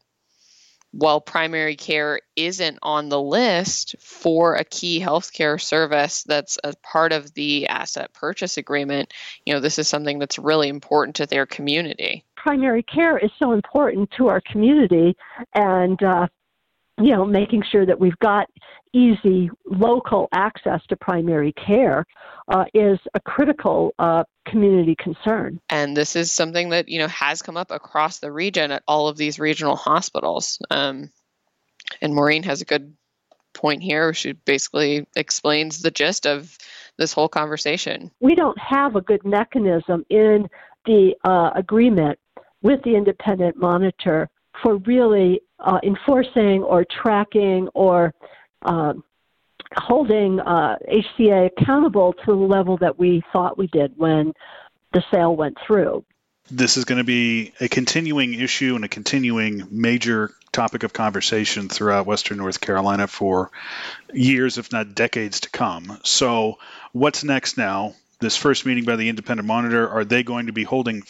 while 0.91 1.19
primary 1.19 1.75
care 1.75 2.21
isn't 2.37 2.79
on 2.81 3.09
the 3.09 3.21
list 3.21 3.95
for 3.99 4.55
a 4.55 4.63
key 4.63 5.01
healthcare 5.01 5.59
service 5.61 6.23
that's 6.23 6.57
a 6.63 6.73
part 6.81 7.11
of 7.11 7.33
the 7.33 7.67
asset 7.67 8.13
purchase 8.13 8.57
agreement, 8.57 9.13
you 9.45 9.53
know, 9.53 9.59
this 9.59 9.77
is 9.77 9.89
something 9.89 10.17
that's 10.17 10.39
really 10.39 10.69
important 10.69 11.17
to 11.17 11.25
their 11.25 11.45
community. 11.45 12.23
Primary 12.37 12.83
care 12.83 13.17
is 13.17 13.31
so 13.37 13.51
important 13.51 14.09
to 14.11 14.29
our 14.29 14.39
community, 14.39 15.17
and 15.53 16.01
uh, 16.01 16.27
you 16.99 17.11
know, 17.11 17.25
making 17.25 17.63
sure 17.69 17.85
that 17.85 17.99
we've 17.99 18.17
got 18.19 18.47
easy 18.93 19.49
local 19.65 20.27
access 20.31 20.81
to 20.89 20.95
primary 20.95 21.53
care 21.53 22.05
uh, 22.47 22.65
is 22.73 22.97
a 23.13 23.19
critical 23.19 23.93
uh, 23.99 24.23
community 24.47 24.95
concern. 24.97 25.59
And 25.69 25.95
this 25.95 26.15
is 26.15 26.31
something 26.31 26.69
that 26.69 26.89
you 26.89 26.99
know 26.99 27.07
has 27.07 27.41
come 27.41 27.57
up 27.57 27.71
across 27.71 28.19
the 28.19 28.31
region 28.31 28.71
at 28.71 28.83
all 28.87 29.07
of 29.07 29.17
these 29.17 29.39
regional 29.39 29.75
hospitals. 29.75 30.59
Um, 30.71 31.11
and 32.01 32.13
Maureen 32.13 32.43
has 32.43 32.61
a 32.61 32.65
good 32.65 32.93
point 33.53 33.83
here. 33.83 34.13
She 34.13 34.33
basically 34.33 35.07
explains 35.15 35.81
the 35.81 35.91
gist 35.91 36.25
of 36.25 36.57
this 36.97 37.13
whole 37.13 37.29
conversation. 37.29 38.11
We 38.19 38.35
don't 38.35 38.57
have 38.59 38.95
a 38.95 39.01
good 39.01 39.23
mechanism 39.23 40.05
in 40.09 40.47
the 40.85 41.15
uh, 41.23 41.51
agreement 41.55 42.17
with 42.61 42.81
the 42.83 42.95
independent 42.95 43.57
monitor 43.57 44.29
for 44.61 44.77
really 44.77 45.41
uh, 45.59 45.79
enforcing 45.83 46.63
or 46.63 46.85
tracking 46.85 47.67
or 47.73 48.13
uh, 48.63 48.93
holding 49.75 50.39
uh, 50.39 50.77
HCA 50.89 51.47
accountable 51.57 52.13
to 52.13 52.25
the 52.25 52.35
level 52.35 52.77
that 52.77 52.97
we 52.97 53.23
thought 53.33 53.57
we 53.57 53.67
did 53.67 53.93
when 53.97 54.33
the 54.93 55.03
sale 55.11 55.35
went 55.35 55.57
through. 55.65 56.03
This 56.49 56.77
is 56.77 56.85
going 56.85 56.99
to 56.99 57.03
be 57.03 57.51
a 57.59 57.67
continuing 57.67 58.33
issue 58.33 58.75
and 58.75 58.85
a 58.85 58.87
continuing 58.87 59.67
major 59.69 60.31
topic 60.53 60.83
of 60.83 60.93
conversation 60.93 61.67
throughout 61.67 62.05
Western 62.05 62.37
North 62.37 62.61
Carolina 62.61 63.07
for 63.07 63.51
years, 64.13 64.57
if 64.57 64.71
not 64.71 64.95
decades 64.95 65.41
to 65.41 65.49
come. 65.49 65.99
So, 66.03 66.57
what's 66.93 67.25
next 67.25 67.57
now? 67.57 67.95
This 68.19 68.35
first 68.35 68.65
meeting 68.65 68.83
by 68.83 68.95
the 68.95 69.09
independent 69.09 69.47
monitor, 69.47 69.87
are 69.87 70.03
they 70.03 70.23
going 70.23 70.47
to 70.47 70.53
be 70.53 70.63
holding 70.63 71.03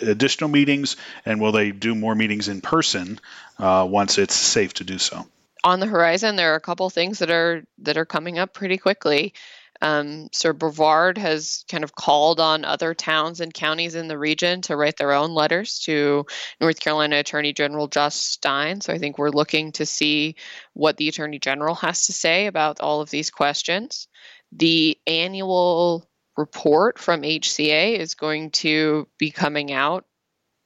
additional 0.00 0.48
meetings, 0.48 0.96
and 1.26 1.40
will 1.40 1.52
they 1.52 1.70
do 1.72 1.94
more 1.94 2.14
meetings 2.14 2.48
in 2.48 2.60
person 2.60 3.20
uh, 3.58 3.86
once 3.88 4.18
it's 4.18 4.34
safe 4.34 4.74
to 4.74 4.84
do 4.84 4.98
so? 4.98 5.26
On 5.62 5.80
the 5.80 5.86
horizon, 5.86 6.36
there 6.36 6.52
are 6.52 6.56
a 6.56 6.60
couple 6.60 6.88
things 6.90 7.18
that 7.20 7.30
are 7.30 7.64
that 7.78 7.96
are 7.96 8.04
coming 8.04 8.38
up 8.38 8.52
pretty 8.52 8.78
quickly. 8.78 9.34
Um, 9.82 10.28
Sir 10.32 10.52
Brevard 10.52 11.18
has 11.18 11.64
kind 11.68 11.84
of 11.84 11.94
called 11.94 12.40
on 12.40 12.64
other 12.64 12.94
towns 12.94 13.40
and 13.40 13.52
counties 13.52 13.94
in 13.94 14.08
the 14.08 14.16
region 14.16 14.62
to 14.62 14.76
write 14.76 14.96
their 14.96 15.12
own 15.12 15.34
letters 15.34 15.80
to 15.80 16.26
North 16.60 16.80
Carolina 16.80 17.18
Attorney 17.18 17.52
General 17.52 17.88
Josh 17.88 18.14
Stein. 18.14 18.80
So 18.80 18.92
I 18.92 18.98
think 18.98 19.18
we're 19.18 19.30
looking 19.30 19.72
to 19.72 19.84
see 19.84 20.36
what 20.72 20.96
the 20.96 21.08
Attorney 21.08 21.38
General 21.38 21.74
has 21.76 22.06
to 22.06 22.12
say 22.12 22.46
about 22.46 22.80
all 22.80 23.00
of 23.00 23.10
these 23.10 23.30
questions. 23.30 24.08
The 24.52 24.96
annual 25.06 26.08
report 26.36 26.98
from 26.98 27.22
HCA 27.22 27.98
is 27.98 28.14
going 28.14 28.50
to 28.50 29.06
be 29.18 29.30
coming 29.30 29.72
out 29.72 30.04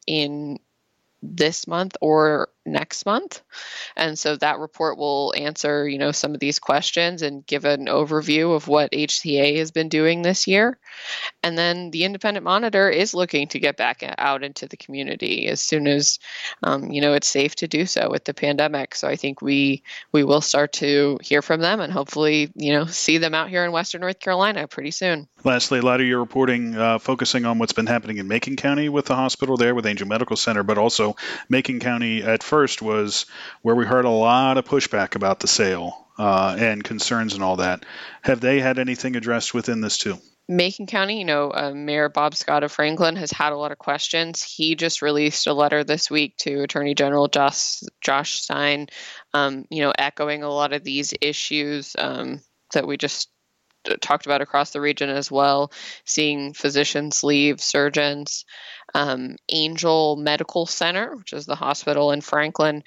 in 0.06 0.58
this 1.22 1.66
month 1.66 1.96
or 2.00 2.48
next 2.72 3.06
month. 3.06 3.42
And 3.96 4.18
so 4.18 4.37
that 4.37 4.58
report 4.58 4.98
will 4.98 5.34
answer, 5.37 5.88
you 5.88 5.98
know, 5.98 6.12
some 6.12 6.34
of 6.34 6.40
these 6.40 6.58
questions 6.58 7.22
and 7.22 7.46
give 7.46 7.64
an 7.64 7.87
overview 7.87 8.54
of 8.54 8.68
what 8.68 8.92
HCA 8.92 9.56
has 9.58 9.70
been 9.70 9.88
doing 9.88 10.22
this 10.22 10.46
year. 10.46 10.78
And 11.42 11.56
then 11.56 11.90
the 11.90 12.04
independent 12.04 12.44
monitor 12.44 12.88
is 12.88 13.14
looking 13.14 13.48
to 13.48 13.58
get 13.58 13.76
back 13.76 14.02
out 14.18 14.42
into 14.42 14.66
the 14.66 14.76
community 14.76 15.46
as 15.46 15.60
soon 15.60 15.87
as, 15.87 16.18
um, 16.62 16.90
you 16.90 17.00
know, 17.00 17.14
it's 17.14 17.28
safe 17.28 17.54
to 17.56 17.68
do 17.68 17.87
so 17.87 18.10
with 18.10 18.25
the 18.25 18.34
pandemic. 18.34 18.94
So 18.94 19.08
I 19.08 19.16
think 19.16 19.42
we 19.42 19.82
we 20.12 20.25
will 20.25 20.40
start 20.40 20.72
to 20.75 21.18
hear 21.22 21.42
from 21.42 21.60
them 21.60 21.80
and 21.80 21.92
hopefully, 21.92 22.52
you 22.54 22.72
know, 22.72 22.87
see 22.87 23.18
them 23.18 23.34
out 23.34 23.48
here 23.48 23.64
in 23.64 23.72
Western 23.72 24.00
North 24.00 24.20
Carolina 24.20 24.66
pretty 24.68 24.90
soon. 24.90 25.28
Lastly, 25.44 25.78
a 25.78 25.82
lot 25.82 26.00
of 26.00 26.06
your 26.06 26.20
reporting 26.20 26.76
uh, 26.76 26.98
focusing 26.98 27.44
on 27.44 27.58
what's 27.58 27.72
been 27.72 27.87
happening 27.87 28.18
in 28.18 28.28
Macon 28.28 28.56
County 28.56 28.88
with 28.88 29.06
the 29.06 29.14
hospital 29.14 29.56
there 29.56 29.75
with 29.75 29.87
Angel 29.87 30.06
Medical 30.06 30.37
Center, 30.37 30.62
but 30.62 30.78
also 30.78 31.16
Macon 31.48 31.80
County 31.80 32.22
at 32.22 32.42
first 32.42 32.58
first 32.59 32.83
was 32.83 33.25
where 33.62 33.77
we 33.77 33.87
heard 33.87 34.05
a 34.05 34.11
lot 34.11 34.59
of 34.59 34.65
pushback 34.65 35.15
about 35.15 35.38
the 35.38 35.47
sale 35.47 36.09
uh, 36.19 36.57
and 36.59 36.83
concerns 36.83 37.35
and 37.35 37.45
all 37.45 37.55
that. 37.55 37.87
Have 38.23 38.41
they 38.41 38.59
had 38.59 38.81
anything 38.81 39.15
addressed 39.15 39.55
within 39.55 39.81
this 39.81 39.97
too? 39.97 40.19
Macon 40.49 40.88
County, 40.88 41.21
you 41.21 41.25
know, 41.25 41.53
uh, 41.53 41.71
Mayor 41.73 42.09
Bob 42.09 42.35
Scott 42.35 42.65
of 42.65 42.73
Franklin 42.73 43.15
has 43.15 43.31
had 43.31 43.53
a 43.53 43.57
lot 43.57 43.71
of 43.71 43.79
questions. 43.79 44.43
He 44.43 44.75
just 44.75 45.03
released 45.03 45.47
a 45.47 45.53
letter 45.53 45.85
this 45.85 46.11
week 46.11 46.37
to 46.38 46.65
Attorney 46.65 46.97
General 46.97 47.29
Josh, 47.29 47.79
Josh 48.00 48.41
Stein, 48.41 48.88
um, 49.33 49.65
you 49.71 49.83
know, 49.83 49.93
echoing 49.97 50.43
a 50.43 50.50
lot 50.50 50.73
of 50.73 50.83
these 50.83 51.15
issues 51.21 51.95
um, 51.97 52.41
that 52.73 52.88
we 52.88 52.97
just 52.97 53.31
talked 54.00 54.26
about 54.26 54.40
across 54.40 54.71
the 54.71 54.80
region 54.80 55.11
as 55.11 55.30
well, 55.30 55.73
seeing 56.04 56.52
physicians 56.52 57.23
leave, 57.23 57.61
surgeons. 57.61 58.45
Um, 58.95 59.37
Angel 59.50 60.16
Medical 60.16 60.66
Center, 60.66 61.14
which 61.16 61.33
is 61.33 61.47
the 61.47 61.54
hospital 61.54 62.12
in 62.12 62.21
Franklin, 62.21 62.85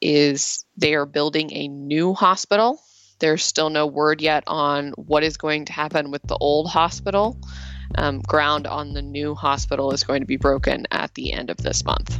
is 0.00 0.64
they 0.76 0.94
are 0.94 1.06
building 1.06 1.52
a 1.52 1.68
new 1.68 2.14
hospital. 2.14 2.80
There's 3.18 3.44
still 3.44 3.70
no 3.70 3.86
word 3.86 4.20
yet 4.20 4.44
on 4.46 4.92
what 4.92 5.22
is 5.22 5.36
going 5.36 5.66
to 5.66 5.72
happen 5.72 6.10
with 6.10 6.22
the 6.22 6.36
old 6.36 6.68
hospital. 6.68 7.38
Um, 7.94 8.20
ground 8.20 8.66
on 8.66 8.94
the 8.94 9.02
new 9.02 9.34
hospital 9.34 9.92
is 9.92 10.02
going 10.02 10.20
to 10.20 10.26
be 10.26 10.38
broken 10.38 10.86
at 10.90 11.14
the 11.14 11.32
end 11.32 11.50
of 11.50 11.58
this 11.58 11.84
month. 11.84 12.18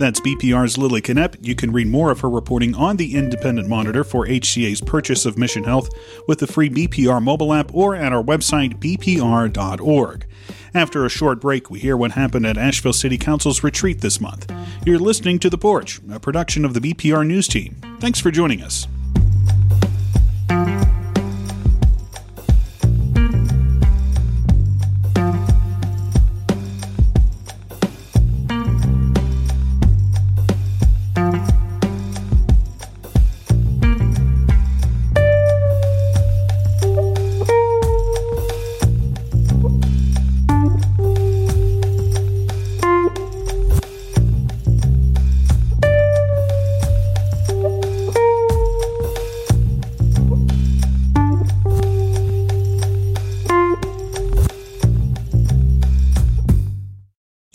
That's 0.00 0.18
BPR's 0.18 0.78
Lilly 0.78 1.02
Knoepp. 1.02 1.36
You 1.42 1.54
can 1.54 1.72
read 1.72 1.86
more 1.86 2.10
of 2.10 2.20
her 2.20 2.30
reporting 2.30 2.74
on 2.74 2.96
the 2.96 3.14
Independent 3.14 3.68
Monitor 3.68 4.02
for 4.02 4.26
HCA's 4.26 4.80
purchase 4.80 5.26
of 5.26 5.36
Mission 5.36 5.64
Health 5.64 5.90
with 6.26 6.38
the 6.38 6.46
free 6.46 6.70
BPR 6.70 7.22
mobile 7.22 7.52
app 7.52 7.74
or 7.74 7.94
at 7.94 8.10
our 8.10 8.22
website, 8.22 8.78
bpr.org. 8.78 10.26
After 10.72 11.04
a 11.04 11.10
short 11.10 11.38
break, 11.38 11.68
we 11.68 11.80
hear 11.80 11.98
what 11.98 12.12
happened 12.12 12.46
at 12.46 12.56
Asheville 12.56 12.94
City 12.94 13.18
Council's 13.18 13.62
retreat 13.62 14.00
this 14.00 14.22
month. 14.22 14.50
You're 14.86 14.98
listening 14.98 15.38
to 15.40 15.50
The 15.50 15.58
Porch, 15.58 16.00
a 16.10 16.18
production 16.18 16.64
of 16.64 16.72
the 16.72 16.80
BPR 16.80 17.26
News 17.26 17.46
Team. 17.46 17.76
Thanks 18.00 18.20
for 18.20 18.30
joining 18.30 18.62
us. 18.62 18.86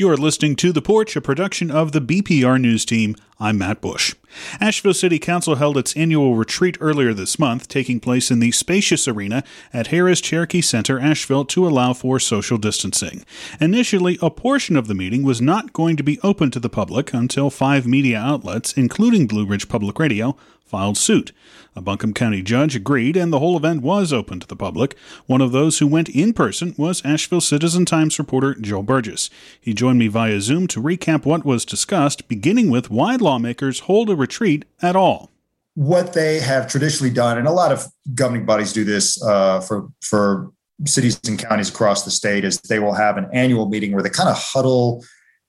You 0.05 0.11
are 0.11 0.17
listening 0.17 0.55
to 0.57 0.71
The 0.71 0.83
Porch, 0.83 1.15
a 1.15 1.19
production 1.19 1.71
of 1.71 1.91
the 1.91 1.99
BPR 1.99 2.61
News 2.61 2.85
Team. 2.85 3.15
I'm 3.39 3.57
Matt 3.57 3.81
Bush. 3.81 4.13
Asheville 4.61 4.93
City 4.93 5.17
Council 5.17 5.55
held 5.55 5.79
its 5.79 5.97
annual 5.97 6.35
retreat 6.35 6.77
earlier 6.79 7.11
this 7.11 7.39
month, 7.39 7.67
taking 7.67 7.99
place 7.99 8.29
in 8.29 8.37
the 8.37 8.51
spacious 8.51 9.07
arena 9.07 9.43
at 9.73 9.87
Harrah's 9.87 10.21
Cherokee 10.21 10.61
Center, 10.61 10.99
Asheville, 10.99 11.43
to 11.45 11.67
allow 11.67 11.93
for 11.93 12.19
social 12.19 12.59
distancing. 12.59 13.25
Initially, 13.59 14.19
a 14.21 14.29
portion 14.29 14.75
of 14.75 14.87
the 14.87 14.93
meeting 14.93 15.23
was 15.23 15.41
not 15.41 15.73
going 15.73 15.97
to 15.97 16.03
be 16.03 16.19
open 16.21 16.51
to 16.51 16.59
the 16.59 16.69
public 16.69 17.11
until 17.11 17.49
five 17.49 17.87
media 17.87 18.19
outlets, 18.19 18.73
including 18.73 19.25
Blue 19.25 19.47
Ridge 19.47 19.67
Public 19.67 19.97
Radio, 19.97 20.37
filed 20.75 20.97
suit. 20.97 21.31
A 21.73 21.81
Buncombe 21.81 22.13
County 22.13 22.41
judge 22.41 22.75
agreed, 22.75 23.15
and 23.15 23.31
the 23.31 23.39
whole 23.39 23.55
event 23.55 23.81
was 23.81 24.11
open 24.11 24.41
to 24.41 24.47
the 24.47 24.57
public. 24.57 24.97
One 25.25 25.39
of 25.39 25.53
those 25.53 25.79
who 25.79 25.87
went 25.87 26.09
in 26.09 26.33
person 26.33 26.75
was 26.77 27.05
Asheville 27.05 27.39
Citizen 27.39 27.85
Times 27.85 28.19
reporter 28.19 28.55
Joel 28.55 28.83
Burgess. 28.83 29.29
He 29.61 29.73
joined 29.73 29.99
me 29.99 30.09
via 30.09 30.41
Zoom 30.41 30.67
to 30.67 30.81
recap 30.81 31.23
what 31.25 31.45
was 31.45 31.63
discussed, 31.63 32.27
beginning 32.27 32.69
with 32.69 32.89
why 32.89 33.15
lawmakers 33.15 33.81
hold 33.81 34.09
a 34.09 34.17
retreat 34.17 34.65
at 34.81 34.97
all. 34.97 35.31
What 35.75 36.11
they 36.11 36.41
have 36.41 36.67
traditionally 36.67 37.13
done, 37.13 37.37
and 37.37 37.47
a 37.47 37.51
lot 37.51 37.71
of 37.71 37.87
governing 38.13 38.45
bodies 38.45 38.73
do 38.73 38.83
this 38.83 39.23
uh, 39.23 39.61
for 39.61 39.87
for 40.01 40.51
cities 40.85 41.21
and 41.25 41.39
counties 41.39 41.69
across 41.69 42.03
the 42.03 42.11
state, 42.11 42.43
is 42.43 42.59
they 42.59 42.79
will 42.79 42.93
have 42.93 43.15
an 43.15 43.29
annual 43.31 43.69
meeting 43.69 43.93
where 43.93 44.03
they 44.03 44.09
kind 44.09 44.27
of 44.27 44.35
huddle 44.37 45.05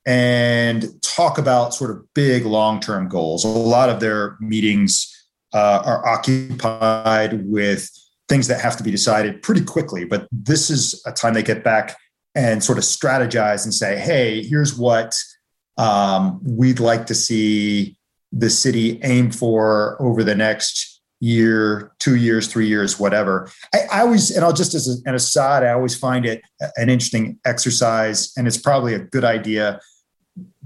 and 0.06 0.86
talk 1.02 1.36
about 1.36 1.74
sort 1.74 1.90
of 1.90 2.14
big 2.14 2.46
long 2.46 2.78
term 2.78 3.08
goals. 3.08 3.44
A 3.44 3.48
lot 3.48 3.88
of 3.88 3.98
their 3.98 4.36
meetings 4.40 5.12
uh, 5.56 5.82
are 5.86 6.06
occupied 6.06 7.46
with 7.46 7.90
things 8.28 8.46
that 8.46 8.60
have 8.60 8.76
to 8.76 8.82
be 8.82 8.90
decided 8.90 9.40
pretty 9.40 9.64
quickly, 9.64 10.04
but 10.04 10.28
this 10.30 10.68
is 10.68 11.02
a 11.06 11.12
time 11.12 11.32
they 11.32 11.42
get 11.42 11.64
back 11.64 11.96
and 12.34 12.62
sort 12.62 12.76
of 12.76 12.84
strategize 12.84 13.64
and 13.64 13.72
say, 13.72 13.98
hey, 13.98 14.42
here's 14.42 14.76
what 14.76 15.14
um, 15.78 16.40
we'd 16.44 16.78
like 16.78 17.06
to 17.06 17.14
see 17.14 17.96
the 18.32 18.50
city 18.50 19.00
aim 19.02 19.30
for 19.30 19.96
over 19.98 20.22
the 20.22 20.34
next 20.34 21.00
year, 21.20 21.92
two 22.00 22.16
years, 22.16 22.48
three 22.48 22.66
years, 22.66 23.00
whatever. 23.00 23.50
I, 23.74 23.78
I 23.90 24.00
always, 24.02 24.30
and 24.30 24.44
I'll 24.44 24.52
just 24.52 24.74
as 24.74 25.02
an 25.06 25.14
aside, 25.14 25.62
I 25.62 25.72
always 25.72 25.96
find 25.96 26.26
it 26.26 26.42
an 26.76 26.90
interesting 26.90 27.38
exercise, 27.46 28.30
and 28.36 28.46
it's 28.46 28.58
probably 28.58 28.92
a 28.92 28.98
good 28.98 29.24
idea 29.24 29.80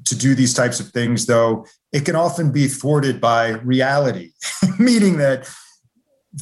to 0.07 0.17
do 0.17 0.35
these 0.35 0.53
types 0.53 0.81
of 0.81 0.89
things, 0.89 1.27
though 1.27 1.65
it 1.93 2.05
can 2.05 2.17
often 2.17 2.53
be 2.53 2.69
thwarted 2.69 3.21
by 3.21 3.51
reality, 3.51 4.31
meaning 4.79 5.19
that 5.19 5.49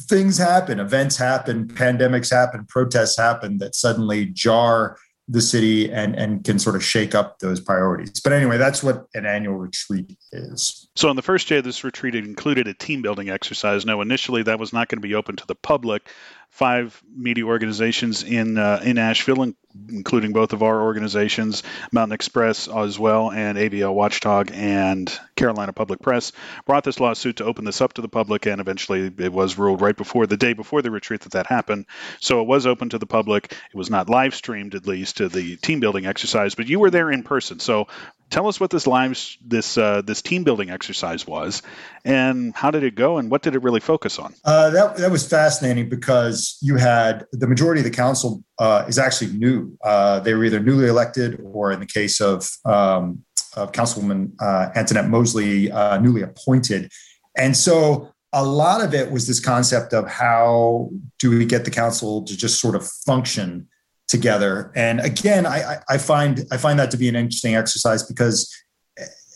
things 0.01 0.37
happen, 0.37 0.79
events 0.79 1.17
happen, 1.17 1.67
pandemics 1.67 2.31
happen, 2.31 2.65
protests 2.67 3.17
happen 3.17 3.57
that 3.57 3.75
suddenly 3.75 4.25
jar 4.25 4.97
the 5.31 5.41
city 5.41 5.91
and 5.91 6.15
and 6.15 6.43
can 6.43 6.57
sort 6.57 6.75
of 6.75 6.83
shake 6.83 7.13
up 7.13 7.37
those 7.39 7.59
priorities. 7.59 8.19
But 8.19 8.33
anyway, 8.33 8.57
that's 8.57 8.83
what 8.83 9.05
an 9.13 9.27
annual 9.27 9.55
retreat 9.55 10.17
is. 10.31 10.89
So 10.95 11.07
on 11.07 11.15
the 11.15 11.21
first 11.21 11.47
day 11.47 11.57
of 11.57 11.63
this 11.63 11.83
retreat, 11.83 12.15
it 12.15 12.25
included 12.25 12.67
a 12.67 12.73
team 12.73 13.03
building 13.03 13.29
exercise. 13.29 13.85
Now, 13.85 14.01
initially, 14.01 14.41
that 14.43 14.59
was 14.59 14.73
not 14.73 14.89
going 14.89 14.97
to 14.97 15.07
be 15.07 15.13
open 15.13 15.35
to 15.35 15.45
the 15.45 15.55
public. 15.55 16.09
Five 16.49 17.01
media 17.15 17.45
organizations 17.45 18.23
in 18.23 18.57
uh, 18.57 18.81
in 18.83 18.97
Asheville, 18.97 19.53
including 19.89 20.33
both 20.33 20.53
of 20.53 20.63
our 20.63 20.81
organizations, 20.81 21.63
Mountain 21.91 22.17
Xpress 22.17 22.67
as 22.85 22.99
well, 22.99 23.31
and 23.31 23.57
AVL 23.57 23.93
Watchdog 23.93 24.51
and 24.53 25.11
Carolina 25.35 25.73
Public 25.73 26.01
Press, 26.01 26.31
brought 26.65 26.83
this 26.83 26.99
lawsuit 26.99 27.37
to 27.37 27.45
open 27.45 27.65
this 27.65 27.81
up 27.81 27.93
to 27.93 28.01
the 28.01 28.09
public, 28.09 28.45
and 28.45 28.59
eventually 28.59 29.11
it 29.17 29.31
was 29.31 29.57
ruled 29.57 29.81
right 29.81 29.95
before 29.95 30.27
the 30.27 30.37
day 30.37 30.53
before 30.53 30.81
the 30.81 30.91
retreat 30.91 31.21
that 31.21 31.33
that 31.33 31.47
happened. 31.47 31.85
So 32.19 32.41
it 32.41 32.47
was 32.47 32.65
open 32.65 32.89
to 32.89 32.97
the 32.97 33.05
public. 33.05 33.51
It 33.51 33.77
was 33.77 33.89
not 33.89 34.09
live 34.09 34.35
streamed, 34.35 34.75
at 34.75 34.87
least, 34.87 35.17
to 35.17 35.29
the 35.29 35.55
team 35.57 35.79
building 35.79 36.05
exercise, 36.05 36.55
but 36.55 36.67
you 36.67 36.79
were 36.79 36.89
there 36.89 37.11
in 37.11 37.23
person. 37.23 37.59
So 37.59 37.87
tell 38.29 38.47
us 38.47 38.59
what 38.59 38.69
this 38.69 38.87
live 38.87 39.17
this 39.45 39.77
uh, 39.77 40.01
this 40.01 40.21
team 40.21 40.43
building 40.43 40.69
exercise 40.69 41.25
was, 41.25 41.61
and 42.05 42.55
how 42.55 42.71
did 42.71 42.83
it 42.83 42.95
go, 42.95 43.17
and 43.17 43.29
what 43.29 43.41
did 43.41 43.55
it 43.55 43.63
really 43.63 43.79
focus 43.79 44.19
on? 44.19 44.33
Uh, 44.43 44.69
that 44.71 44.97
that 44.97 45.11
was 45.11 45.27
fascinating 45.27 45.89
because 45.89 46.38
you 46.61 46.77
had 46.77 47.25
the 47.31 47.47
majority 47.47 47.81
of 47.81 47.85
the 47.85 47.91
council 47.91 48.43
uh, 48.59 48.85
is 48.87 48.97
actually 48.97 49.31
new. 49.33 49.77
Uh, 49.83 50.19
they 50.19 50.33
were 50.33 50.45
either 50.45 50.59
newly 50.59 50.87
elected, 50.87 51.39
or 51.53 51.71
in 51.71 51.79
the 51.79 51.85
case 51.85 52.19
of 52.21 52.47
um, 52.65 53.23
of 53.55 53.71
Councilwoman 53.71 54.31
uh, 54.39 54.69
Antanette 54.75 55.09
Mosley, 55.09 55.71
uh, 55.71 55.99
newly 55.99 56.21
appointed, 56.21 56.91
and 57.37 57.55
so. 57.55 58.11
A 58.31 58.45
lot 58.45 58.83
of 58.83 58.93
it 58.93 59.09
was 59.09 59.25
this 59.25 59.39
concept 59.39 59.91
of 59.91 60.07
how 60.07 60.91
do 61.17 61.31
we 61.31 61.45
get 61.45 61.65
the 61.65 61.71
council 61.71 62.23
to 62.25 62.37
just 62.37 62.61
sort 62.61 62.75
of 62.75 62.87
function 62.87 63.67
together. 64.07 64.71
And 64.75 64.99
again, 64.99 65.47
I, 65.47 65.77
I 65.89 65.97
find 65.97 66.45
I 66.51 66.57
find 66.57 66.77
that 66.77 66.91
to 66.91 66.97
be 66.97 67.09
an 67.09 67.15
interesting 67.15 67.55
exercise 67.55 68.03
because 68.03 68.47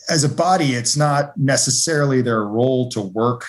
as 0.08 0.24
a 0.24 0.28
body, 0.28 0.74
it's 0.74 0.96
not 0.96 1.36
necessarily 1.36 2.22
their 2.22 2.44
role 2.44 2.88
to 2.90 3.00
work 3.00 3.46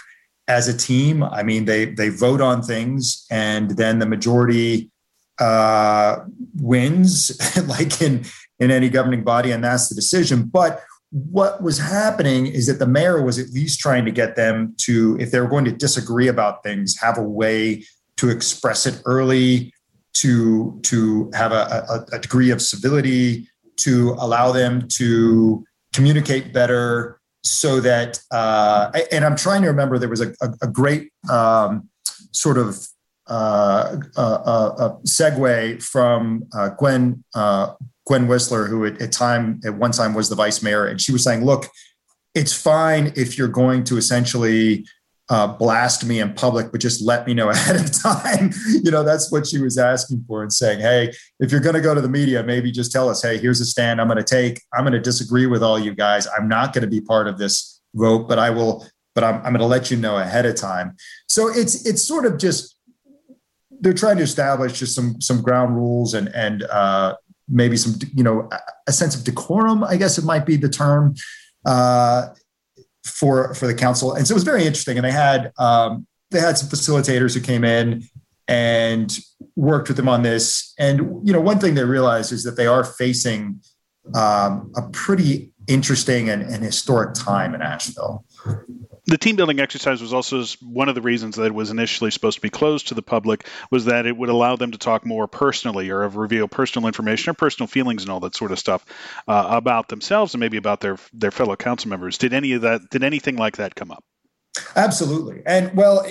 as 0.48 0.68
a 0.68 0.78
team. 0.78 1.24
I 1.24 1.44
mean, 1.44 1.66
they 1.66 1.86
they 1.86 2.10
vote 2.10 2.42
on 2.42 2.62
things, 2.62 3.26
and 3.30 3.72
then 3.72 4.00
the 4.00 4.06
majority 4.06 4.92
uh, 5.40 6.18
wins, 6.56 7.32
like 7.68 8.02
in 8.02 8.26
in 8.60 8.72
any 8.72 8.90
governing 8.90 9.24
body, 9.24 9.52
and 9.52 9.64
that's 9.64 9.90
the 9.90 9.96
decision. 9.96 10.44
But 10.44 10.82
what 11.12 11.62
was 11.62 11.78
happening 11.78 12.48
is 12.48 12.68
that 12.68 12.80
the 12.80 12.88
mayor 12.88 13.22
was 13.22 13.40
at 13.40 13.50
least 13.50 13.80
trying 13.80 14.06
to 14.06 14.12
get 14.12 14.36
them 14.36 14.76
to, 14.78 15.18
if 15.20 15.32
they 15.32 15.40
were 15.40 15.48
going 15.48 15.66
to 15.66 15.72
disagree 15.72 16.28
about 16.28 16.64
things, 16.64 17.00
have 17.00 17.18
a 17.18 17.24
way 17.24 17.86
to 18.18 18.30
express 18.30 18.86
it 18.86 19.02
early, 19.06 19.74
to 20.14 20.80
to 20.84 21.30
have 21.34 21.52
a, 21.52 21.86
a, 21.90 22.16
a 22.16 22.20
degree 22.20 22.50
of 22.50 22.62
civility, 22.62 23.48
to 23.78 24.16
allow 24.20 24.52
them 24.52 24.88
to 24.88 25.66
communicate 25.94 26.54
better, 26.54 27.20
so 27.46 27.80
that 27.80 28.20
uh, 28.32 28.92
and 29.12 29.24
I'm 29.24 29.36
trying 29.36 29.62
to 29.62 29.68
remember 29.68 30.00
there 30.00 30.10
was 30.10 30.22
a, 30.22 30.34
a, 30.42 30.50
a 30.64 30.68
great 30.68 31.12
um, 31.30 31.90
sort 32.32 32.58
of 32.58 32.88
uh, 33.28 33.98
uh 34.16 34.96
segue 35.08 35.82
from 35.82 36.44
uh, 36.54 36.70
Gwen 36.70 37.24
uh, 37.36 37.74
Gwen 38.08 38.28
Wisler, 38.28 38.68
who 38.68 38.86
at, 38.86 39.02
at 39.02 39.12
time 39.12 39.62
at 39.64 39.76
one 39.76 39.92
time 39.92 40.14
was 40.14 40.30
the 40.30 40.36
vice 40.36 40.62
mayor, 40.64 40.86
and 40.86 41.00
she 41.00 41.12
was 41.12 41.24
saying, 41.24 41.46
"Look, 41.46 41.68
it's 42.34 42.54
fine 42.54 43.14
if 43.16 43.38
you're 43.38 43.48
going 43.48 43.84
to 43.86 43.98
essentially 43.98 44.86
uh, 45.30 45.48
blast 45.48 46.06
me 46.06 46.20
in 46.20 46.34
public, 46.34 46.72
but 46.72 46.80
just 46.80 47.02
let 47.02 47.26
me 47.26 47.34
know 47.34 47.50
ahead 47.52 47.76
of 47.76 47.92
time. 48.02 48.52
you 48.84 48.92
know, 48.92 49.04
that's 49.04 49.32
what 49.32 49.48
she 49.48 49.60
was 49.60 49.78
asking 49.78 50.24
for 50.28 50.44
and 50.44 50.54
saying, 50.54 50.80
hey, 50.80 51.12
if 51.40 51.52
you're 51.52 51.62
going 51.62 51.76
to 51.76 51.82
go 51.82 51.96
to 51.96 52.02
the 52.02 52.10
media, 52.10 52.44
maybe 52.44 52.72
just 52.72 52.92
tell 52.92 53.10
us, 53.10 53.22
hey, 53.22 53.38
here's 53.38 53.62
a 53.62 53.66
stand 53.66 54.00
I'm 54.00 54.08
going 54.08 54.18
to 54.18 54.24
take. 54.24 54.62
I'm 54.74 54.84
going 54.84 54.94
to 54.94 55.00
disagree 55.00 55.48
with 55.48 55.64
all 55.64 55.80
you 55.80 55.94
guys. 55.94 56.28
I'm 56.38 56.48
not 56.48 56.74
going 56.74 56.84
to 56.84 56.90
be 56.90 57.02
part 57.02 57.28
of 57.28 57.38
this 57.38 57.82
vote, 57.96 58.28
but 58.28 58.40
I 58.40 58.50
will. 58.50 58.86
But 59.14 59.24
I'm, 59.24 59.36
I'm 59.36 59.54
going 59.54 59.60
to 59.60 59.66
let 59.66 59.90
you 59.90 59.96
know 59.96 60.18
ahead 60.18 60.46
of 60.46 60.56
time. 60.56 60.98
So 61.30 61.48
it's 61.48 61.86
it's 61.86 62.04
sort 62.04 62.26
of 62.26 62.38
just 62.38 62.76
they're 63.80 63.94
trying 63.94 64.18
to 64.18 64.24
establish 64.24 64.78
just 64.78 64.94
some 64.94 65.22
some 65.22 65.42
ground 65.42 65.76
rules 65.76 66.14
and 66.14 66.28
and 66.36 66.64
uh, 66.64 67.16
maybe 67.48 67.78
some 67.78 67.94
you 68.14 68.24
know 68.24 68.50
a 68.88 68.92
sense 68.92 69.16
of 69.16 69.24
decorum. 69.24 69.86
I 69.86 69.96
guess 69.96 70.18
it 70.18 70.26
might 70.26 70.46
be 70.46 70.58
the 70.58 70.68
term. 70.68 71.16
Uh, 71.66 72.28
for 73.06 73.54
for 73.54 73.68
the 73.68 73.76
council. 73.76 74.14
And 74.14 74.28
so 74.28 74.34
it 74.34 74.36
was 74.36 74.44
very 74.44 74.66
interesting. 74.66 74.98
And 74.98 75.06
they 75.06 75.12
had 75.12 75.52
um, 75.58 76.08
they 76.32 76.40
had 76.40 76.58
some 76.58 76.70
facilitators 76.70 77.34
who 77.34 77.40
came 77.40 77.64
in 77.64 78.04
and 78.48 79.18
worked 79.56 79.88
with 79.88 79.98
them 79.98 80.10
on 80.10 80.24
this. 80.24 80.74
And 80.78 81.00
you 81.24 81.34
know, 81.34 81.42
one 81.42 81.60
thing 81.60 81.76
they 81.76 81.84
realized 81.84 82.32
is 82.32 82.44
that 82.44 82.58
they 82.58 82.68
are 82.68 82.84
facing 82.84 83.62
um, 84.14 84.72
a 84.76 84.84
pretty 84.92 85.52
interesting 85.68 86.30
and, 86.30 86.44
and 86.44 86.64
historic 86.64 87.14
time 87.16 87.56
in 87.56 87.62
Asheville 87.62 88.24
the 89.08 89.18
team 89.18 89.36
building 89.36 89.60
exercise 89.60 90.02
was 90.02 90.14
also 90.14 90.44
one 90.62 90.90
of 90.90 90.96
the 90.96 91.02
reasons 91.02 91.36
that 91.36 91.46
it 91.46 91.54
was 91.54 91.70
initially 91.70 92.10
supposed 92.10 92.38
to 92.38 92.42
be 92.42 92.50
closed 92.50 92.88
to 92.88 92.94
the 92.94 93.02
public 93.02 93.48
was 93.70 93.86
that 93.86 94.06
it 94.06 94.18
would 94.18 94.30
allow 94.30 94.56
them 94.56 94.72
to 94.72 94.78
talk 94.78 95.06
more 95.06 95.28
personally 95.28 95.90
or 95.90 96.08
reveal 96.10 96.48
personal 96.48 96.88
information 96.88 97.30
or 97.30 97.34
personal 97.34 97.68
feelings 97.68 98.04
and 98.04 98.12
all 98.12 98.20
that 98.20 98.36
sort 98.36 98.52
of 98.52 98.60
stuff 98.60 98.84
uh, 99.28 99.46
about 99.50 99.90
themselves 99.90 100.34
and 100.34 100.40
maybe 100.40 100.58
about 100.58 100.82
their 100.82 100.98
their 101.14 101.32
fellow 101.32 101.56
council 101.56 101.90
members. 101.90 102.18
Did 102.18 102.34
any 102.34 102.54
of 102.54 102.62
that? 102.62 102.90
Did 102.90 103.04
anything 103.04 103.36
like 103.36 103.58
that 103.58 103.76
come 103.76 103.92
up? 103.92 104.04
Absolutely. 104.76 105.42
And 105.46 105.76
well, 105.76 106.06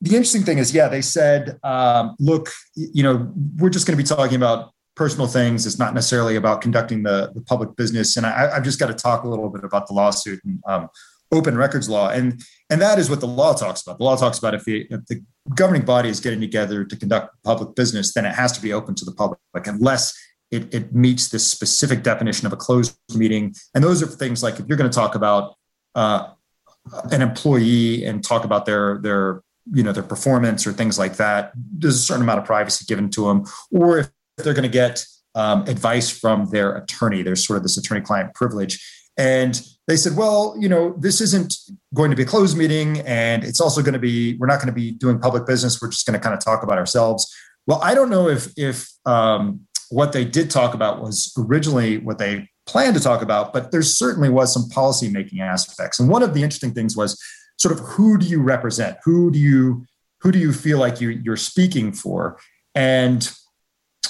the 0.00 0.10
interesting 0.10 0.42
thing 0.42 0.58
is, 0.58 0.74
yeah, 0.74 0.88
they 0.88 1.02
said, 1.02 1.58
um, 1.62 2.16
look, 2.18 2.50
you 2.74 3.02
know, 3.02 3.32
we're 3.56 3.70
just 3.70 3.86
going 3.86 3.96
to 3.96 4.02
be 4.02 4.06
talking 4.06 4.36
about 4.36 4.72
personal 4.96 5.26
things. 5.26 5.66
It's 5.66 5.78
not 5.78 5.94
necessarily 5.94 6.36
about 6.36 6.60
conducting 6.60 7.02
the, 7.02 7.32
the 7.34 7.40
public 7.40 7.76
business. 7.76 8.16
And 8.16 8.26
I, 8.26 8.54
have 8.54 8.64
just 8.64 8.78
got 8.78 8.88
to 8.88 8.94
talk 8.94 9.24
a 9.24 9.28
little 9.28 9.48
bit 9.48 9.64
about 9.64 9.86
the 9.86 9.94
lawsuit. 9.94 10.40
And 10.44 10.60
um, 10.66 10.88
open 11.34 11.56
records 11.56 11.88
law. 11.88 12.08
And 12.10 12.42
and 12.70 12.80
that 12.80 12.98
is 12.98 13.10
what 13.10 13.20
the 13.20 13.26
law 13.26 13.54
talks 13.54 13.82
about. 13.82 13.98
The 13.98 14.04
law 14.04 14.16
talks 14.16 14.38
about 14.38 14.54
if 14.54 14.64
the, 14.64 14.86
if 14.90 15.04
the 15.06 15.22
governing 15.54 15.84
body 15.84 16.08
is 16.08 16.20
getting 16.20 16.40
together 16.40 16.84
to 16.84 16.96
conduct 16.96 17.36
public 17.44 17.74
business 17.74 18.14
then 18.14 18.24
it 18.24 18.34
has 18.34 18.52
to 18.52 18.62
be 18.62 18.72
open 18.72 18.94
to 18.94 19.04
the 19.04 19.12
public 19.12 19.38
unless 19.66 20.14
it, 20.50 20.72
it 20.72 20.94
meets 20.94 21.28
this 21.28 21.46
specific 21.46 22.02
definition 22.02 22.46
of 22.46 22.52
a 22.52 22.56
closed 22.56 22.96
meeting. 23.14 23.54
And 23.74 23.82
those 23.82 24.02
are 24.02 24.06
things 24.06 24.42
like 24.42 24.60
if 24.60 24.66
you're 24.68 24.78
going 24.78 24.90
to 24.90 24.94
talk 24.94 25.14
about 25.14 25.56
uh, 25.94 26.28
an 27.10 27.22
employee 27.22 28.04
and 28.04 28.22
talk 28.22 28.44
about 28.44 28.66
their 28.66 28.98
their 28.98 29.42
you 29.72 29.82
know 29.82 29.92
their 29.92 30.02
performance 30.02 30.66
or 30.66 30.72
things 30.72 30.98
like 30.98 31.16
that 31.16 31.52
there's 31.56 31.96
a 31.96 31.98
certain 32.02 32.22
amount 32.22 32.38
of 32.38 32.44
privacy 32.44 32.84
given 32.86 33.08
to 33.08 33.26
them 33.26 33.44
or 33.70 33.98
if 33.98 34.10
they're 34.36 34.52
going 34.52 34.62
to 34.62 34.68
get 34.68 35.06
um, 35.34 35.62
advice 35.62 36.10
from 36.10 36.46
their 36.50 36.76
attorney 36.76 37.22
there's 37.22 37.46
sort 37.46 37.56
of 37.56 37.62
this 37.62 37.78
attorney 37.78 38.02
client 38.02 38.34
privilege 38.34 38.84
and 39.16 39.60
they 39.86 39.96
said, 39.96 40.16
well, 40.16 40.56
you 40.58 40.68
know, 40.68 40.94
this 40.98 41.20
isn't 41.20 41.54
going 41.92 42.10
to 42.10 42.16
be 42.16 42.22
a 42.22 42.26
closed 42.26 42.56
meeting 42.56 43.00
and 43.00 43.44
it's 43.44 43.60
also 43.60 43.82
going 43.82 43.92
to 43.92 43.98
be, 43.98 44.36
we're 44.38 44.46
not 44.46 44.56
going 44.56 44.68
to 44.68 44.72
be 44.72 44.92
doing 44.92 45.18
public 45.18 45.46
business. 45.46 45.80
We're 45.80 45.90
just 45.90 46.06
going 46.06 46.18
to 46.18 46.22
kind 46.22 46.34
of 46.34 46.42
talk 46.42 46.62
about 46.62 46.78
ourselves. 46.78 47.32
Well, 47.66 47.80
I 47.82 47.94
don't 47.94 48.10
know 48.10 48.28
if, 48.28 48.48
if 48.56 48.88
um, 49.04 49.60
what 49.90 50.12
they 50.12 50.24
did 50.24 50.50
talk 50.50 50.74
about 50.74 51.02
was 51.02 51.32
originally 51.38 51.98
what 51.98 52.18
they 52.18 52.48
planned 52.66 52.96
to 52.96 53.02
talk 53.02 53.20
about, 53.20 53.52
but 53.52 53.72
there 53.72 53.82
certainly 53.82 54.30
was 54.30 54.52
some 54.52 54.68
policy 54.70 55.10
making 55.10 55.40
aspects. 55.40 56.00
And 56.00 56.08
one 56.08 56.22
of 56.22 56.34
the 56.34 56.42
interesting 56.42 56.72
things 56.72 56.96
was 56.96 57.22
sort 57.58 57.78
of 57.78 57.80
who 57.80 58.18
do 58.18 58.26
you 58.26 58.42
represent? 58.42 58.96
Who 59.04 59.30
do 59.30 59.38
you, 59.38 59.84
who 60.22 60.32
do 60.32 60.38
you 60.38 60.52
feel 60.52 60.78
like 60.78 61.00
you, 61.00 61.10
you're 61.10 61.36
speaking 61.36 61.92
for? 61.92 62.38
And 62.74 63.30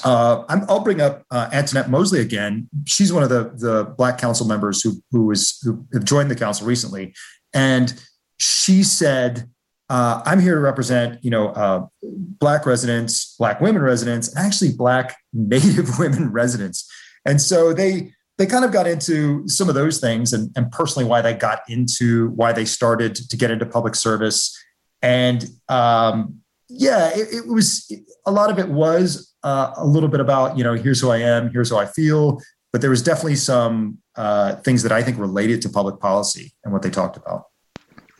uh, 0.04 0.44
i 0.48 0.56
will 0.56 0.80
bring 0.80 1.00
up 1.00 1.24
uh, 1.30 1.48
Antanette 1.52 1.90
Mosley 1.90 2.20
again. 2.20 2.68
She's 2.86 3.12
one 3.12 3.22
of 3.22 3.30
the 3.30 3.52
the 3.56 3.84
Black 3.96 4.18
Council 4.18 4.46
members 4.46 4.82
who 4.82 5.02
who 5.10 5.30
is 5.30 5.58
who 5.62 5.86
have 5.92 6.04
joined 6.04 6.30
the 6.30 6.36
council 6.36 6.66
recently, 6.66 7.14
and 7.52 7.94
she 8.38 8.82
said, 8.82 9.48
uh, 9.88 10.22
"I'm 10.26 10.40
here 10.40 10.54
to 10.54 10.60
represent, 10.60 11.24
you 11.24 11.30
know, 11.30 11.48
uh, 11.48 11.86
Black 12.02 12.66
residents, 12.66 13.34
Black 13.38 13.60
women 13.60 13.82
residents, 13.82 14.28
and 14.28 14.44
actually 14.44 14.72
Black 14.72 15.16
Native 15.32 15.98
women 15.98 16.30
residents." 16.30 16.90
And 17.24 17.40
so 17.40 17.72
they 17.72 18.12
they 18.36 18.46
kind 18.46 18.64
of 18.64 18.72
got 18.72 18.86
into 18.86 19.46
some 19.48 19.68
of 19.68 19.74
those 19.74 20.00
things 20.00 20.32
and, 20.32 20.50
and 20.56 20.70
personally 20.72 21.08
why 21.08 21.22
they 21.22 21.34
got 21.34 21.60
into 21.68 22.30
why 22.30 22.52
they 22.52 22.64
started 22.64 23.14
to 23.14 23.36
get 23.36 23.50
into 23.50 23.64
public 23.64 23.94
service. 23.94 24.56
And 25.02 25.46
um, 25.68 26.40
yeah, 26.68 27.10
it, 27.14 27.28
it, 27.32 27.46
was 27.46 27.90
a 28.26 28.32
lot 28.32 28.50
of 28.50 28.58
it 28.58 28.68
was 28.68 29.33
uh, 29.44 29.72
a 29.76 29.86
little 29.86 30.08
bit 30.08 30.20
about, 30.20 30.58
you 30.58 30.64
know, 30.64 30.74
here's 30.74 31.00
who 31.00 31.10
I 31.10 31.18
am, 31.18 31.50
here's 31.50 31.70
how 31.70 31.78
I 31.78 31.86
feel. 31.86 32.40
But 32.72 32.80
there 32.80 32.90
was 32.90 33.02
definitely 33.02 33.36
some 33.36 33.98
uh, 34.16 34.56
things 34.56 34.82
that 34.82 34.90
I 34.90 35.02
think 35.02 35.18
related 35.18 35.62
to 35.62 35.68
public 35.68 36.00
policy 36.00 36.52
and 36.64 36.72
what 36.72 36.82
they 36.82 36.90
talked 36.90 37.16
about 37.16 37.44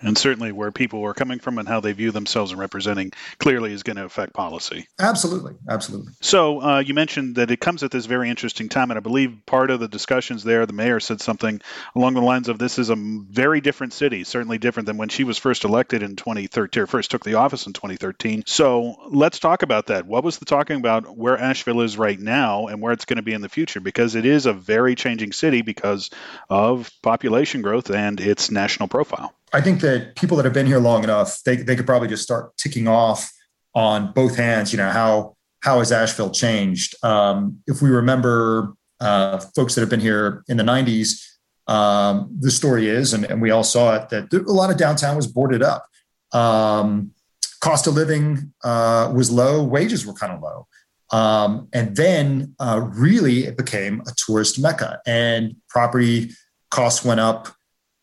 and 0.04 0.16
certainly 0.16 0.52
where 0.52 0.70
people 0.70 1.04
are 1.04 1.14
coming 1.14 1.38
from 1.38 1.58
and 1.58 1.68
how 1.68 1.80
they 1.80 1.92
view 1.92 2.10
themselves 2.10 2.50
and 2.50 2.60
representing 2.60 3.12
clearly 3.38 3.72
is 3.72 3.82
going 3.82 3.96
to 3.96 4.04
affect 4.04 4.32
policy. 4.32 4.86
Absolutely, 4.98 5.54
absolutely. 5.68 6.12
So 6.20 6.62
uh, 6.62 6.78
you 6.80 6.94
mentioned 6.94 7.36
that 7.36 7.50
it 7.50 7.60
comes 7.60 7.82
at 7.82 7.90
this 7.90 8.06
very 8.06 8.30
interesting 8.30 8.68
time, 8.68 8.90
and 8.90 8.98
I 8.98 9.00
believe 9.00 9.38
part 9.46 9.70
of 9.70 9.80
the 9.80 9.88
discussions 9.88 10.44
there, 10.44 10.66
the 10.66 10.72
mayor 10.72 11.00
said 11.00 11.20
something 11.20 11.60
along 11.94 12.14
the 12.14 12.22
lines 12.22 12.48
of 12.48 12.58
this 12.58 12.78
is 12.78 12.90
a 12.90 12.96
very 12.96 13.60
different 13.60 13.92
city, 13.92 14.24
certainly 14.24 14.58
different 14.58 14.86
than 14.86 14.96
when 14.96 15.08
she 15.08 15.24
was 15.24 15.38
first 15.38 15.64
elected 15.64 16.02
in 16.02 16.16
2013, 16.16 16.82
or 16.82 16.86
first 16.86 17.10
took 17.10 17.24
the 17.24 17.34
office 17.34 17.66
in 17.66 17.72
2013. 17.72 18.44
So 18.46 18.96
let's 19.08 19.38
talk 19.38 19.62
about 19.62 19.86
that. 19.86 20.06
What 20.06 20.24
was 20.24 20.38
the 20.38 20.44
talking 20.44 20.76
about 20.76 21.16
where 21.16 21.38
Asheville 21.38 21.80
is 21.80 21.98
right 21.98 22.18
now 22.18 22.66
and 22.66 22.80
where 22.80 22.92
it's 22.92 23.04
going 23.04 23.16
to 23.16 23.22
be 23.22 23.32
in 23.32 23.40
the 23.40 23.48
future? 23.48 23.80
Because 23.80 24.14
it 24.14 24.26
is 24.26 24.46
a 24.46 24.52
very 24.52 24.94
changing 24.94 25.32
city 25.32 25.62
because 25.62 26.10
of 26.48 26.90
population 27.02 27.62
growth 27.62 27.90
and 27.90 28.20
its 28.20 28.50
national 28.50 28.88
profile. 28.88 29.34
I 29.54 29.60
think 29.60 29.80
that 29.82 30.16
people 30.16 30.36
that 30.36 30.44
have 30.44 30.52
been 30.52 30.66
here 30.66 30.80
long 30.80 31.04
enough, 31.04 31.40
they, 31.44 31.54
they 31.54 31.76
could 31.76 31.86
probably 31.86 32.08
just 32.08 32.24
start 32.24 32.56
ticking 32.56 32.88
off 32.88 33.30
on 33.72 34.12
both 34.12 34.36
hands, 34.36 34.72
you 34.72 34.78
know, 34.78 34.90
how 34.90 35.36
how 35.60 35.78
has 35.78 35.92
Asheville 35.92 36.30
changed? 36.30 36.94
Um, 37.02 37.60
if 37.66 37.80
we 37.80 37.88
remember 37.88 38.74
uh, 39.00 39.38
folks 39.56 39.74
that 39.74 39.80
have 39.80 39.88
been 39.88 40.00
here 40.00 40.44
in 40.46 40.58
the 40.58 40.62
90s, 40.62 41.24
um, 41.66 42.36
the 42.38 42.50
story 42.50 42.88
is, 42.88 43.14
and, 43.14 43.24
and, 43.24 43.40
we 43.40 43.50
all 43.50 43.64
saw 43.64 43.94
it, 43.96 44.10
that 44.10 44.30
a 44.30 44.52
lot 44.52 44.70
of 44.70 44.76
downtown 44.76 45.16
was 45.16 45.26
boarded 45.26 45.62
up. 45.62 45.86
Um, 46.32 47.12
cost 47.60 47.86
of 47.86 47.94
living 47.94 48.52
uh, 48.62 49.10
was 49.14 49.30
low, 49.30 49.64
wages 49.64 50.04
were 50.04 50.12
kind 50.12 50.34
of 50.34 50.42
low. 50.42 50.66
Um, 51.10 51.68
and 51.72 51.96
then 51.96 52.54
uh, 52.60 52.82
really 52.92 53.46
it 53.46 53.56
became 53.56 54.02
a 54.02 54.12
tourist 54.16 54.60
mecca 54.60 55.00
and 55.06 55.56
property 55.70 56.32
costs 56.70 57.06
went 57.06 57.20
up 57.20 57.48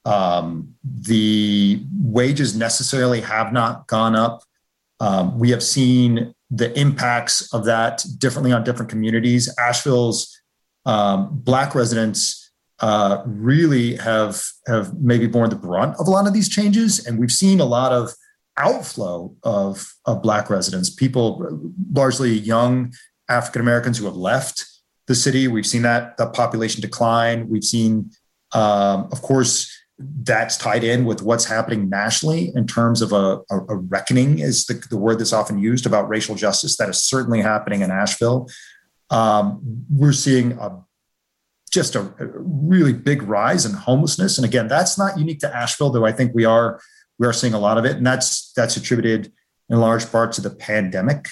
um, 0.06 0.74
the 0.84 1.84
wages 1.94 2.56
necessarily 2.56 3.22
have 3.22 3.54
not 3.54 3.88
gone 3.88 4.16
up. 4.16 4.44
Um, 5.00 5.40
we 5.40 5.50
have 5.52 5.64
seen 5.64 6.34
the 6.50 6.78
impacts 6.80 7.54
of 7.54 7.66
that 7.66 8.04
differently 8.18 8.52
on 8.52 8.64
different 8.64 8.90
communities. 8.90 9.54
Asheville's 9.58 10.38
um, 10.86 11.30
Black 11.32 11.74
residents 11.76 12.52
uh, 12.80 13.22
really 13.26 13.96
have 13.98 14.44
have 14.68 14.94
maybe 15.00 15.28
borne 15.28 15.50
the 15.50 15.56
brunt 15.56 15.96
of 16.00 16.08
a 16.08 16.10
lot 16.10 16.28
of 16.28 16.34
these 16.34 16.50
changes, 16.50 17.06
and 17.06 17.20
we've 17.20 17.32
seen 17.32 17.60
a 17.60 17.66
lot 17.66 17.92
of 17.92 18.12
outflow 18.58 19.34
of 19.44 19.94
of 20.06 20.22
Black 20.22 20.50
residents, 20.50 20.90
people 20.90 21.72
largely 21.94 22.32
young 22.32 22.92
African 23.30 23.62
Americans 23.62 23.98
who 23.98 24.06
have 24.06 24.16
left 24.16 24.66
the 25.08 25.16
city. 25.16 25.48
We've 25.48 25.66
seen 25.66 25.84
that 25.84 26.18
the 26.18 26.28
population 26.28 26.82
decline. 26.82 27.48
We've 27.50 27.64
seen, 27.64 28.12
um, 28.54 29.10
of 29.12 29.22
course, 29.22 29.72
that's 30.24 30.58
tied 30.58 30.84
in 30.84 31.06
with 31.06 31.22
what's 31.22 31.46
happening 31.46 31.90
nationally 31.90 32.52
in 32.56 32.68
terms 32.68 33.02
of 33.02 33.12
a, 33.12 33.40
a, 33.50 33.58
a 33.70 33.76
reckoning 33.76 34.40
is 34.40 34.66
the, 34.66 34.74
the, 34.90 34.98
word 34.98 35.20
that's 35.20 35.34
often 35.34 35.60
used 35.60 35.86
about 35.86 36.10
racial 36.10 36.36
justice 36.36 36.78
that 36.78 36.90
is 36.90 37.02
certainly 37.02 37.42
happening 37.42 37.82
in 37.82 37.92
asheville 37.92 38.48
um, 39.10 39.60
we're 39.90 40.14
seeing 40.14 40.54
a, 40.54 40.84
just 41.72 41.96
a, 41.96 42.14
really 42.20 42.94
big 42.94 43.24
rise 43.24 43.66
in 43.66 43.74
homelessness. 43.74 44.38
And 44.38 44.46
again 44.46 44.68
that's 44.68 44.98
not 44.98 45.18
unique 45.18 45.40
to 45.40 45.56
asheville 45.56 45.90
though 45.90 46.06
i 46.06 46.12
think 46.12 46.34
we 46.34 46.46
are 46.46 46.80
we 47.22 47.28
are 47.28 47.34
seeing 47.34 47.54
a 47.54 47.60
lot 47.60 47.78
of 47.78 47.86
it. 47.86 47.98
And 47.98 48.06
that's 48.06 48.52
that's 48.54 48.76
attributed 48.76 49.32
in 49.70 49.80
large 49.80 50.12
part 50.12 50.34
to 50.34 50.42
the 50.42 50.50
pandemic. 50.50 51.28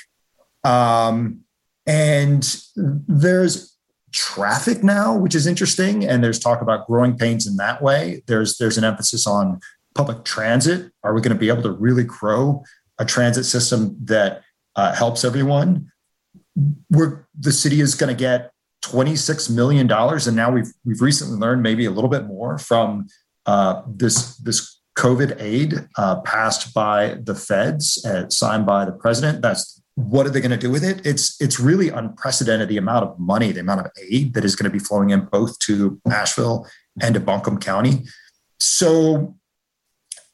Um, 0.64 1.42
and 1.88 2.48
there's 2.76 3.76
traffic 4.12 4.84
now, 4.84 5.16
which 5.16 5.36
is 5.36 5.48
interesting. 5.48 6.06
And 6.06 6.24
there's 6.24 6.40
talk 6.40 6.62
about 6.62 6.88
growing 6.88 7.18
pains 7.18 7.48
in 7.48 7.58
that 7.58 7.82
way. 7.82 8.24
There's 8.28 8.58
there's 8.58 8.78
an 8.78 8.84
emphasis 8.84 9.28
on 9.28 9.60
public 9.96 10.24
transit. 10.24 10.92
Are 11.04 11.14
we 11.14 11.22
going 11.22 11.34
to 11.34 11.40
be 11.40 11.50
able 11.50 11.64
to 11.64 11.72
really 11.72 12.04
grow 12.04 12.64
a 12.98 13.06
transit 13.06 13.46
system 13.46 13.98
that 14.06 14.42
uh, 14.76 14.94
helps 14.94 15.24
everyone? 15.24 15.92
We're, 16.90 17.26
the 17.40 17.52
city 17.52 17.80
is 17.82 17.96
going 17.96 18.14
to 18.16 18.20
get 18.20 18.52
$26 18.84 19.50
million. 19.50 19.92
And 19.92 20.36
now 20.36 20.52
we've 20.52 20.72
we've 20.86 21.02
recently 21.02 21.38
learned 21.38 21.64
maybe 21.64 21.86
a 21.86 21.92
little 21.92 22.10
bit 22.10 22.26
more 22.26 22.58
from 22.58 23.08
uh, 23.46 23.82
this 23.88 24.38
this 24.38 24.80
COVID 24.98 25.42
aid 25.42 25.88
uh, 25.98 26.22
passed 26.22 26.74
by 26.74 27.18
the 27.24 27.36
feds, 27.36 28.04
uh, 28.06 28.30
signed 28.30 28.66
by 28.66 28.86
the 28.86 28.92
president. 28.92 29.42
That's 29.42 29.79
what 30.00 30.26
are 30.26 30.30
they 30.30 30.40
going 30.40 30.52
to 30.52 30.58
do 30.58 30.72
with 30.72 30.84
it? 30.84 31.06
It's 31.06 31.40
it's 31.42 31.60
really 31.60 31.90
unprecedented 31.90 32.70
the 32.70 32.78
amount 32.78 33.06
of 33.06 33.20
money, 33.20 33.52
the 33.52 33.60
amount 33.60 33.82
of 33.82 33.92
aid 34.10 34.34
that 34.34 34.46
is 34.46 34.56
going 34.56 34.72
to 34.72 34.78
be 34.78 34.80
flowing 34.80 35.10
in 35.10 35.26
both 35.26 35.60
to 35.60 36.00
Asheville 36.10 36.66
and 37.02 37.14
to 37.16 37.20
Buncombe 37.20 37.60
County. 37.60 38.06
So 38.60 39.36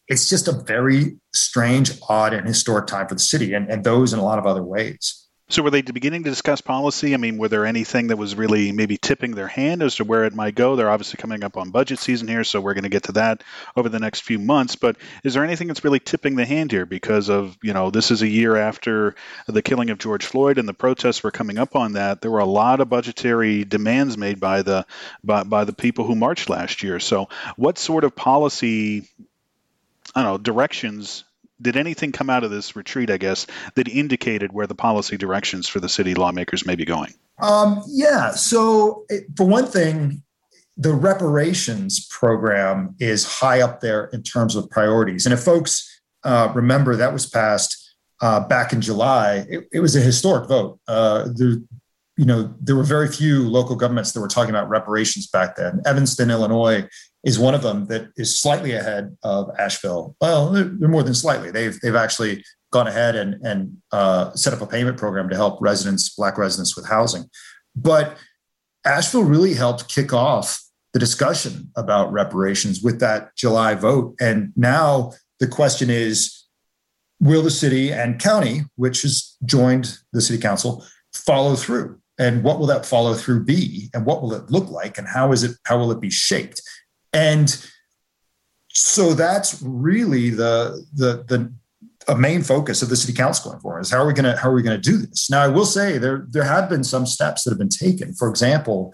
it's 0.08 0.30
just 0.30 0.48
a 0.48 0.52
very 0.52 1.18
strange, 1.34 1.94
odd, 2.08 2.34
and 2.34 2.48
historic 2.48 2.86
time 2.86 3.08
for 3.08 3.16
the 3.16 3.22
city, 3.22 3.54
and, 3.54 3.68
and 3.68 3.84
those 3.84 4.14
in 4.14 4.20
a 4.20 4.24
lot 4.24 4.38
of 4.38 4.46
other 4.46 4.64
ways. 4.64 5.25
So 5.48 5.62
were 5.62 5.70
they 5.70 5.84
beginning 5.84 6.24
to 6.24 6.32
discuss 6.32 6.62
policy? 6.62 7.14
I 7.14 7.18
mean, 7.18 7.38
were 7.38 7.48
there 7.48 7.68
anything 7.68 8.08
that 8.08 8.18
was 8.18 8.36
really 8.36 8.72
maybe 8.72 8.98
tipping 8.98 9.36
their 9.36 9.48
hand 9.48 9.84
as 9.84 9.98
to 9.98 10.04
where 10.04 10.26
it 10.26 10.34
might 10.34 10.56
go? 10.56 10.76
They're 10.76 10.90
obviously 10.90 11.18
coming 11.18 11.44
up 11.44 11.56
on 11.56 11.70
budget 11.70 12.00
season 12.00 12.28
here, 12.28 12.44
so 12.44 12.60
we're 12.60 12.74
going 12.74 12.84
to 12.84 12.90
get 12.90 13.04
to 13.04 13.12
that 13.12 13.44
over 13.76 13.88
the 13.88 14.00
next 14.00 14.22
few 14.22 14.40
months. 14.40 14.76
But 14.76 14.98
is 15.24 15.36
there 15.36 15.44
anything 15.44 15.68
that's 15.68 15.84
really 15.84 16.00
tipping 16.00 16.36
the 16.36 16.46
hand 16.46 16.72
here 16.72 16.88
because 16.88 17.30
of, 17.30 17.60
you 17.62 17.74
know, 17.74 17.92
this 17.92 18.10
is 18.10 18.24
a 18.24 18.28
year 18.28 18.56
after 18.56 19.14
the 19.46 19.62
killing 19.62 19.92
of 19.92 20.00
George 20.00 20.26
Floyd 20.26 20.58
and 20.58 20.68
the 20.68 20.74
protests 20.74 21.22
were 21.22 21.30
coming 21.30 21.60
up 21.60 21.76
on 21.76 21.94
that. 21.94 22.22
There 22.22 22.32
were 22.32 22.40
a 22.40 22.46
lot 22.46 22.82
of 22.82 22.90
budgetary 22.90 23.66
demands 23.66 24.18
made 24.18 24.40
by 24.40 24.64
the 24.64 24.88
by, 25.24 25.44
by 25.44 25.66
the 25.66 25.74
people 25.74 26.06
who 26.06 26.16
marched 26.16 26.50
last 26.50 26.82
year. 26.82 27.00
So 27.00 27.30
what 27.56 27.78
sort 27.78 28.04
of 28.04 28.16
policy 28.16 29.08
I 30.16 30.24
don't 30.24 30.32
know, 30.32 30.38
directions 30.38 31.24
did 31.62 31.78
anything 31.78 32.12
come 32.12 32.30
out 32.30 32.44
of 32.44 32.52
this 32.52 32.76
retreat, 32.76 33.10
I 33.10 33.18
guess, 33.18 33.48
that 33.76 33.88
indicated 33.88 34.52
where 34.52 34.68
the 34.68 34.76
policy 34.76 35.18
directions 35.18 35.68
for 35.68 35.80
the 35.80 35.90
city 35.90 36.14
lawmakers 36.14 36.66
may 36.66 36.76
be 36.76 36.86
going? 36.86 37.14
Um, 37.42 37.84
yeah. 37.88 38.32
So, 38.32 39.06
it, 39.10 39.26
for 39.36 39.46
one 39.46 39.66
thing, 39.66 40.24
the 40.78 40.94
reparations 40.94 42.06
program 42.08 42.96
is 43.00 43.26
high 43.26 43.62
up 43.62 43.80
there 43.80 44.06
in 44.06 44.24
terms 44.24 44.56
of 44.56 44.70
priorities. 44.70 45.26
And 45.26 45.34
if 45.34 45.40
folks 45.40 45.96
uh, 46.26 46.52
remember, 46.54 46.96
that 46.96 47.14
was 47.14 47.26
passed 47.26 47.96
uh, 48.22 48.42
back 48.48 48.74
in 48.74 48.82
July. 48.82 49.46
It, 49.48 49.68
it, 49.72 49.80
was 49.80 49.96
a 49.96 50.02
historic 50.02 50.50
vote. 50.50 50.80
Uh, 50.88 51.30
you 51.38 52.26
know, 52.26 52.54
there 52.60 52.76
were 52.76 52.84
very 52.84 53.08
few 53.08 53.48
local 53.48 53.76
governments 53.76 54.14
that 54.14 54.22
were 54.22 54.28
talking 54.28 54.50
about 54.50 54.70
reparations 54.70 55.28
back 55.28 55.56
then. 55.56 55.82
Evanston, 55.86 56.32
Illinois, 56.32 56.88
is 57.26 57.40
one 57.40 57.56
of 57.56 57.64
them 57.64 57.88
that 57.88 58.12
is 58.16 58.40
slightly 58.40 58.74
ahead 58.74 59.18
of 59.24 59.50
Asheville. 59.60 60.16
Well, 60.22 60.52
they're, 60.52 60.64
they're 60.64 60.88
more 60.88 61.04
than 61.04 61.16
slightly. 61.16 61.52
They've 61.52 61.78
they've 61.82 61.96
actually 61.96 62.46
gone 62.72 62.88
ahead 62.88 63.16
and 63.16 63.44
and 63.44 63.78
uh, 63.92 64.34
set 64.36 64.54
up 64.54 64.62
a 64.62 64.68
payment 64.68 64.98
program 64.98 65.28
to 65.30 65.36
help 65.36 65.60
residents, 65.60 66.16
Black 66.16 66.38
residents, 66.38 66.76
with 66.78 66.88
housing. 66.88 67.26
But 67.76 68.18
Asheville 68.86 69.24
really 69.24 69.56
helped 69.56 69.90
kick 69.90 70.14
off 70.14 70.62
the 70.94 71.00
discussion 71.00 71.72
about 71.76 72.14
reparations 72.14 72.82
with 72.82 73.00
that 73.00 73.36
July 73.36 73.74
vote. 73.74 74.16
And 74.22 74.54
now 74.56 75.12
the 75.40 75.48
question 75.48 75.90
is, 75.90 76.46
will 77.20 77.42
the 77.42 77.52
city 77.52 77.92
and 77.92 78.20
county, 78.20 78.62
which 78.76 79.02
has 79.02 79.36
joined 79.44 79.98
the 80.14 80.22
city 80.22 80.40
council, 80.40 80.86
follow 81.14 81.56
through? 81.56 82.00
And 82.18 82.44
what 82.44 82.60
will 82.60 82.68
that 82.68 82.86
follow 82.86 83.14
through 83.14 83.44
be? 83.44 83.90
And 83.94 84.06
what 84.06 84.22
will 84.22 84.34
it 84.36 84.50
look 84.50 84.70
like? 84.70 84.98
And 84.98 85.08
how 85.08 85.34
is 85.34 85.44
it? 85.44 85.58
How 85.66 85.78
will 85.78 85.92
it 85.92 86.00
be 86.00 86.10
shaped? 86.10 86.62
And 87.16 87.66
so 88.70 89.14
that's 89.14 89.62
really 89.64 90.30
the 90.30 90.86
the 90.94 91.24
the 91.28 91.52
a 92.08 92.16
main 92.16 92.44
focus 92.44 92.82
of 92.82 92.90
the 92.90 92.96
city 92.96 93.14
council 93.14 93.50
going 93.50 93.62
forward 93.62 93.80
is 93.80 93.90
how 93.90 93.98
are 93.98 94.06
we 94.06 94.14
going 94.14 94.26
to 94.26 94.38
how 94.38 94.50
are 94.50 94.54
we 94.54 94.62
going 94.62 94.80
to 94.80 94.90
do 94.92 94.98
this? 94.98 95.30
Now 95.30 95.42
i 95.42 95.48
will 95.48 95.66
say 95.66 95.98
there 95.98 96.28
there 96.30 96.44
have 96.44 96.70
been 96.70 96.84
some 96.84 97.06
steps 97.06 97.44
that 97.44 97.52
have 97.52 97.58
been 97.58 97.70
taken. 97.70 98.14
For 98.14 98.30
example 98.30 98.94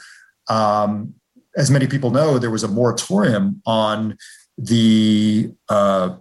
um, 0.49 1.15
as 1.57 1.69
many 1.71 1.88
people 1.88 2.12
know 2.12 2.38
there 2.38 2.51
was 2.51 2.63
a 2.63 2.67
moratorium 2.67 3.62
on 3.65 4.17
the 4.57 5.51
uh, 5.67 6.15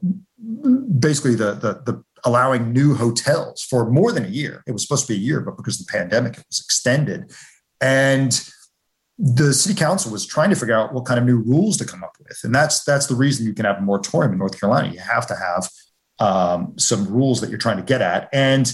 basically 0.98 1.34
the, 1.34 1.52
the 1.52 1.82
the 1.84 2.02
allowing 2.24 2.72
new 2.72 2.94
hotels 2.94 3.62
for 3.62 3.90
more 3.90 4.12
than 4.12 4.24
a 4.24 4.28
year. 4.28 4.62
It 4.66 4.72
was 4.72 4.82
supposed 4.82 5.06
to 5.06 5.12
be 5.12 5.18
a 5.18 5.22
year 5.22 5.40
but 5.40 5.56
because 5.58 5.78
of 5.78 5.86
the 5.86 5.92
pandemic 5.92 6.38
it 6.38 6.44
was 6.48 6.60
extended. 6.60 7.30
And 7.82 8.32
the 9.22 9.52
city 9.52 9.74
council 9.74 10.10
was 10.10 10.26
trying 10.26 10.48
to 10.48 10.56
figure 10.56 10.74
out 10.74 10.94
what 10.94 11.04
kind 11.04 11.20
of 11.20 11.26
new 11.26 11.36
rules 11.36 11.76
to 11.76 11.84
come 11.84 12.02
up 12.02 12.16
with, 12.18 12.38
and 12.42 12.54
that's 12.54 12.84
that's 12.84 13.06
the 13.06 13.14
reason 13.14 13.44
you 13.44 13.52
can 13.52 13.66
have 13.66 13.78
a 13.78 13.82
moratorium 13.82 14.32
in 14.32 14.38
North 14.38 14.58
Carolina. 14.58 14.90
You 14.92 15.00
have 15.00 15.26
to 15.26 15.36
have 15.36 15.68
um, 16.18 16.78
some 16.78 17.06
rules 17.06 17.40
that 17.40 17.50
you're 17.50 17.58
trying 17.58 17.76
to 17.76 17.82
get 17.82 18.00
at, 18.00 18.30
and 18.32 18.72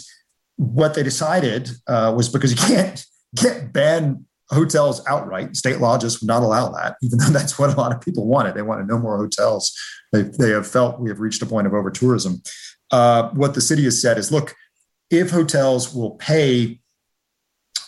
what 0.57 0.95
they 0.95 1.03
decided 1.03 1.71
uh, 1.89 2.13
was 2.17 2.29
because 2.29 2.53
you 2.53 2.59
can't 2.59 3.05
get 3.35 3.73
ban 3.73 4.25
hotels 4.51 5.05
outright. 5.09 5.57
State 5.57 5.81
law 5.81 5.99
just 5.99 6.21
would 6.21 6.29
not 6.29 6.43
allow 6.43 6.71
that, 6.71 6.97
even 7.03 7.19
though 7.19 7.31
that's 7.31 7.59
what 7.59 7.73
a 7.73 7.77
lot 7.77 7.93
of 7.93 8.01
people 8.01 8.27
wanted. 8.27 8.55
They 8.55 8.63
wanted 8.63 8.87
no 8.87 8.99
more 8.99 9.17
hotels. 9.17 9.77
They, 10.13 10.23
they 10.23 10.51
have 10.51 10.67
felt 10.67 11.01
we 11.01 11.11
have 11.11 11.21
reached 11.21 11.43
a 11.43 11.47
point 11.47 11.67
of 11.67 11.75
over 11.75 11.91
tourism. 11.91 12.43
Uh, 12.93 13.31
what 13.31 13.55
the 13.55 13.61
city 13.61 13.83
has 13.85 14.01
said 14.01 14.17
is 14.17 14.31
look, 14.31 14.55
if 15.11 15.31
hotels 15.31 15.93
will 15.93 16.13
pay 16.13 16.81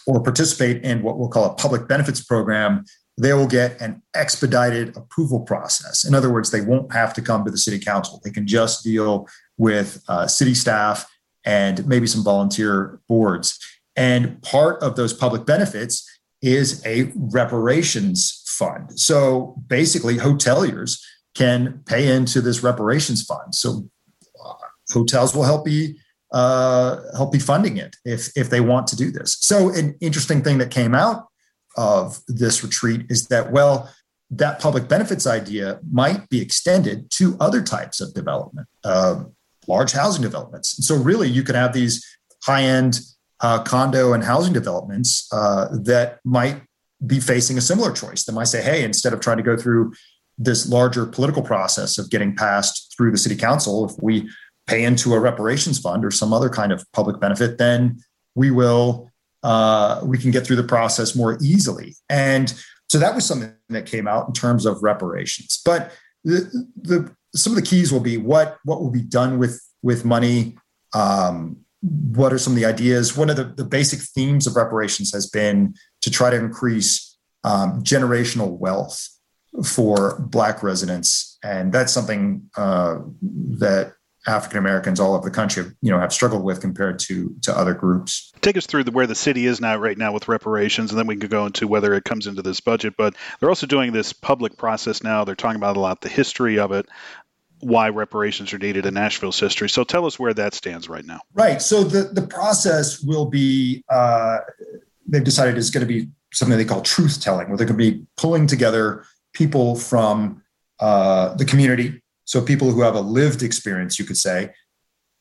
or 0.08 0.22
participate 0.22 0.82
in 0.82 1.02
what 1.02 1.18
we'll 1.18 1.28
call 1.28 1.44
a 1.44 1.54
public 1.54 1.86
benefits 1.86 2.24
program, 2.24 2.82
they 3.18 3.34
will 3.34 3.46
get 3.46 3.78
an 3.82 4.02
expedited 4.14 4.96
approval 4.96 5.40
process. 5.40 6.02
In 6.02 6.14
other 6.14 6.32
words, 6.32 6.50
they 6.50 6.62
won't 6.62 6.90
have 6.94 7.12
to 7.12 7.20
come 7.20 7.44
to 7.44 7.50
the 7.50 7.58
city 7.58 7.78
council. 7.78 8.18
They 8.24 8.30
can 8.30 8.46
just 8.46 8.82
deal 8.82 9.28
with 9.58 10.02
uh, 10.08 10.26
city 10.26 10.54
staff 10.54 11.06
and 11.44 11.86
maybe 11.86 12.06
some 12.06 12.24
volunteer 12.24 13.00
boards. 13.06 13.58
And 13.96 14.40
part 14.40 14.82
of 14.82 14.96
those 14.96 15.12
public 15.12 15.44
benefits 15.44 16.08
is 16.40 16.82
a 16.86 17.12
reparations 17.14 18.42
fund. 18.46 18.98
So 18.98 19.56
basically, 19.66 20.16
hoteliers 20.16 21.02
can 21.34 21.82
pay 21.84 22.08
into 22.08 22.40
this 22.40 22.62
reparations 22.62 23.24
fund. 23.24 23.54
So 23.54 23.90
uh, 24.42 24.54
hotels 24.90 25.34
will 25.34 25.44
help 25.44 25.66
be 25.66 25.98
uh, 26.32 27.00
help 27.16 27.32
be 27.32 27.38
funding 27.38 27.76
it 27.76 27.96
if 28.04 28.30
if 28.36 28.50
they 28.50 28.60
want 28.60 28.86
to 28.88 28.96
do 28.96 29.10
this. 29.10 29.38
So 29.40 29.70
an 29.70 29.96
interesting 30.00 30.42
thing 30.42 30.58
that 30.58 30.70
came 30.70 30.94
out 30.94 31.28
of 31.76 32.20
this 32.26 32.62
retreat 32.62 33.06
is 33.08 33.28
that 33.28 33.52
well 33.52 33.90
that 34.30 34.60
public 34.60 34.88
benefits 34.88 35.26
idea 35.26 35.80
might 35.90 36.28
be 36.28 36.40
extended 36.40 37.10
to 37.10 37.36
other 37.40 37.62
types 37.62 38.00
of 38.00 38.12
development, 38.12 38.68
uh, 38.84 39.24
large 39.66 39.92
housing 39.92 40.22
developments. 40.22 40.76
And 40.76 40.84
so 40.84 40.96
really 40.96 41.28
you 41.28 41.42
could 41.42 41.54
have 41.54 41.72
these 41.72 42.04
high 42.42 42.62
end 42.62 43.00
uh, 43.40 43.62
condo 43.62 44.12
and 44.12 44.22
housing 44.22 44.52
developments 44.52 45.28
uh, 45.32 45.68
that 45.84 46.18
might 46.24 46.60
be 47.06 47.20
facing 47.20 47.56
a 47.56 47.60
similar 47.60 47.92
choice. 47.92 48.24
They 48.24 48.32
might 48.32 48.48
say, 48.48 48.62
hey, 48.62 48.84
instead 48.84 49.12
of 49.12 49.20
trying 49.20 49.36
to 49.36 49.42
go 49.42 49.56
through 49.56 49.94
this 50.36 50.68
larger 50.68 51.06
political 51.06 51.42
process 51.42 51.98
of 51.98 52.10
getting 52.10 52.34
passed 52.34 52.94
through 52.96 53.12
the 53.12 53.18
city 53.18 53.36
council, 53.36 53.88
if 53.88 53.92
we 54.02 54.28
pay 54.68 54.84
into 54.84 55.14
a 55.14 55.20
reparations 55.20 55.78
fund 55.78 56.04
or 56.04 56.10
some 56.10 56.32
other 56.32 56.50
kind 56.50 56.70
of 56.72 56.84
public 56.92 57.18
benefit, 57.18 57.58
then 57.58 57.98
we 58.34 58.50
will 58.50 59.10
uh, 59.42 60.00
we 60.04 60.18
can 60.18 60.30
get 60.30 60.46
through 60.46 60.56
the 60.56 60.64
process 60.64 61.14
more 61.14 61.38
easily. 61.40 61.94
And 62.08 62.52
so 62.90 62.98
that 62.98 63.14
was 63.14 63.24
something 63.24 63.52
that 63.68 63.86
came 63.86 64.08
out 64.08 64.26
in 64.28 64.32
terms 64.32 64.66
of 64.66 64.82
reparations. 64.82 65.60
But 65.64 65.92
the, 66.24 66.66
the 66.76 67.14
some 67.34 67.52
of 67.52 67.56
the 67.56 67.62
keys 67.62 67.92
will 67.92 68.00
be 68.00 68.16
what 68.16 68.58
what 68.64 68.80
will 68.80 68.90
be 68.90 69.02
done 69.02 69.38
with 69.38 69.60
with 69.82 70.04
money. 70.04 70.56
Um, 70.94 71.58
what 71.80 72.32
are 72.32 72.38
some 72.38 72.54
of 72.54 72.56
the 72.56 72.64
ideas? 72.64 73.16
One 73.16 73.30
of 73.30 73.36
the, 73.36 73.44
the 73.44 73.64
basic 73.64 74.00
themes 74.00 74.46
of 74.46 74.56
reparations 74.56 75.12
has 75.12 75.28
been 75.28 75.74
to 76.00 76.10
try 76.10 76.30
to 76.30 76.36
increase 76.36 77.16
um, 77.44 77.82
generational 77.82 78.58
wealth 78.58 79.08
for 79.64 80.18
Black 80.18 80.62
residents, 80.62 81.38
and 81.44 81.72
that's 81.72 81.92
something 81.92 82.50
uh, 82.56 82.98
that 83.22 83.92
African 84.28 84.58
Americans 84.58 85.00
all 85.00 85.14
over 85.14 85.28
the 85.28 85.34
country, 85.34 85.64
you 85.80 85.90
know, 85.90 85.98
have 85.98 86.12
struggled 86.12 86.44
with 86.44 86.60
compared 86.60 86.98
to 87.00 87.34
to 87.42 87.56
other 87.56 87.74
groups. 87.74 88.32
Take 88.40 88.56
us 88.56 88.66
through 88.66 88.84
the, 88.84 88.90
where 88.90 89.06
the 89.06 89.14
city 89.14 89.46
is 89.46 89.60
now 89.60 89.76
right 89.76 89.96
now 89.96 90.12
with 90.12 90.28
reparations, 90.28 90.90
and 90.90 90.98
then 90.98 91.06
we 91.06 91.16
can 91.16 91.28
go 91.28 91.46
into 91.46 91.66
whether 91.66 91.94
it 91.94 92.04
comes 92.04 92.26
into 92.26 92.42
this 92.42 92.60
budget. 92.60 92.94
But 92.96 93.14
they're 93.40 93.48
also 93.48 93.66
doing 93.66 93.92
this 93.92 94.12
public 94.12 94.56
process 94.56 95.02
now. 95.02 95.24
They're 95.24 95.34
talking 95.34 95.56
about 95.56 95.76
a 95.76 95.80
lot 95.80 96.00
the 96.02 96.08
history 96.08 96.58
of 96.58 96.72
it, 96.72 96.86
why 97.60 97.88
reparations 97.88 98.52
are 98.52 98.58
needed 98.58 98.86
in 98.86 98.96
Asheville's 98.96 99.40
history. 99.40 99.68
So 99.68 99.82
tell 99.84 100.06
us 100.06 100.18
where 100.18 100.34
that 100.34 100.54
stands 100.54 100.88
right 100.88 101.04
now. 101.04 101.20
Right. 101.34 101.62
So 101.62 101.82
the 101.82 102.04
the 102.04 102.26
process 102.26 103.00
will 103.00 103.26
be 103.26 103.82
uh, 103.88 104.38
they've 105.06 105.24
decided 105.24 105.56
is 105.56 105.70
going 105.70 105.86
to 105.86 105.92
be 105.92 106.08
something 106.32 106.58
they 106.58 106.64
call 106.64 106.82
truth 106.82 107.20
telling, 107.22 107.48
where 107.48 107.56
they're 107.56 107.66
going 107.66 107.78
to 107.78 107.90
be 107.92 108.04
pulling 108.16 108.46
together 108.46 109.04
people 109.32 109.74
from 109.74 110.42
uh, 110.80 111.34
the 111.34 111.44
community 111.44 112.02
so 112.28 112.42
people 112.42 112.70
who 112.70 112.82
have 112.82 112.94
a 112.94 113.00
lived 113.00 113.42
experience, 113.42 113.98
you 113.98 114.04
could 114.04 114.18
say, 114.18 114.50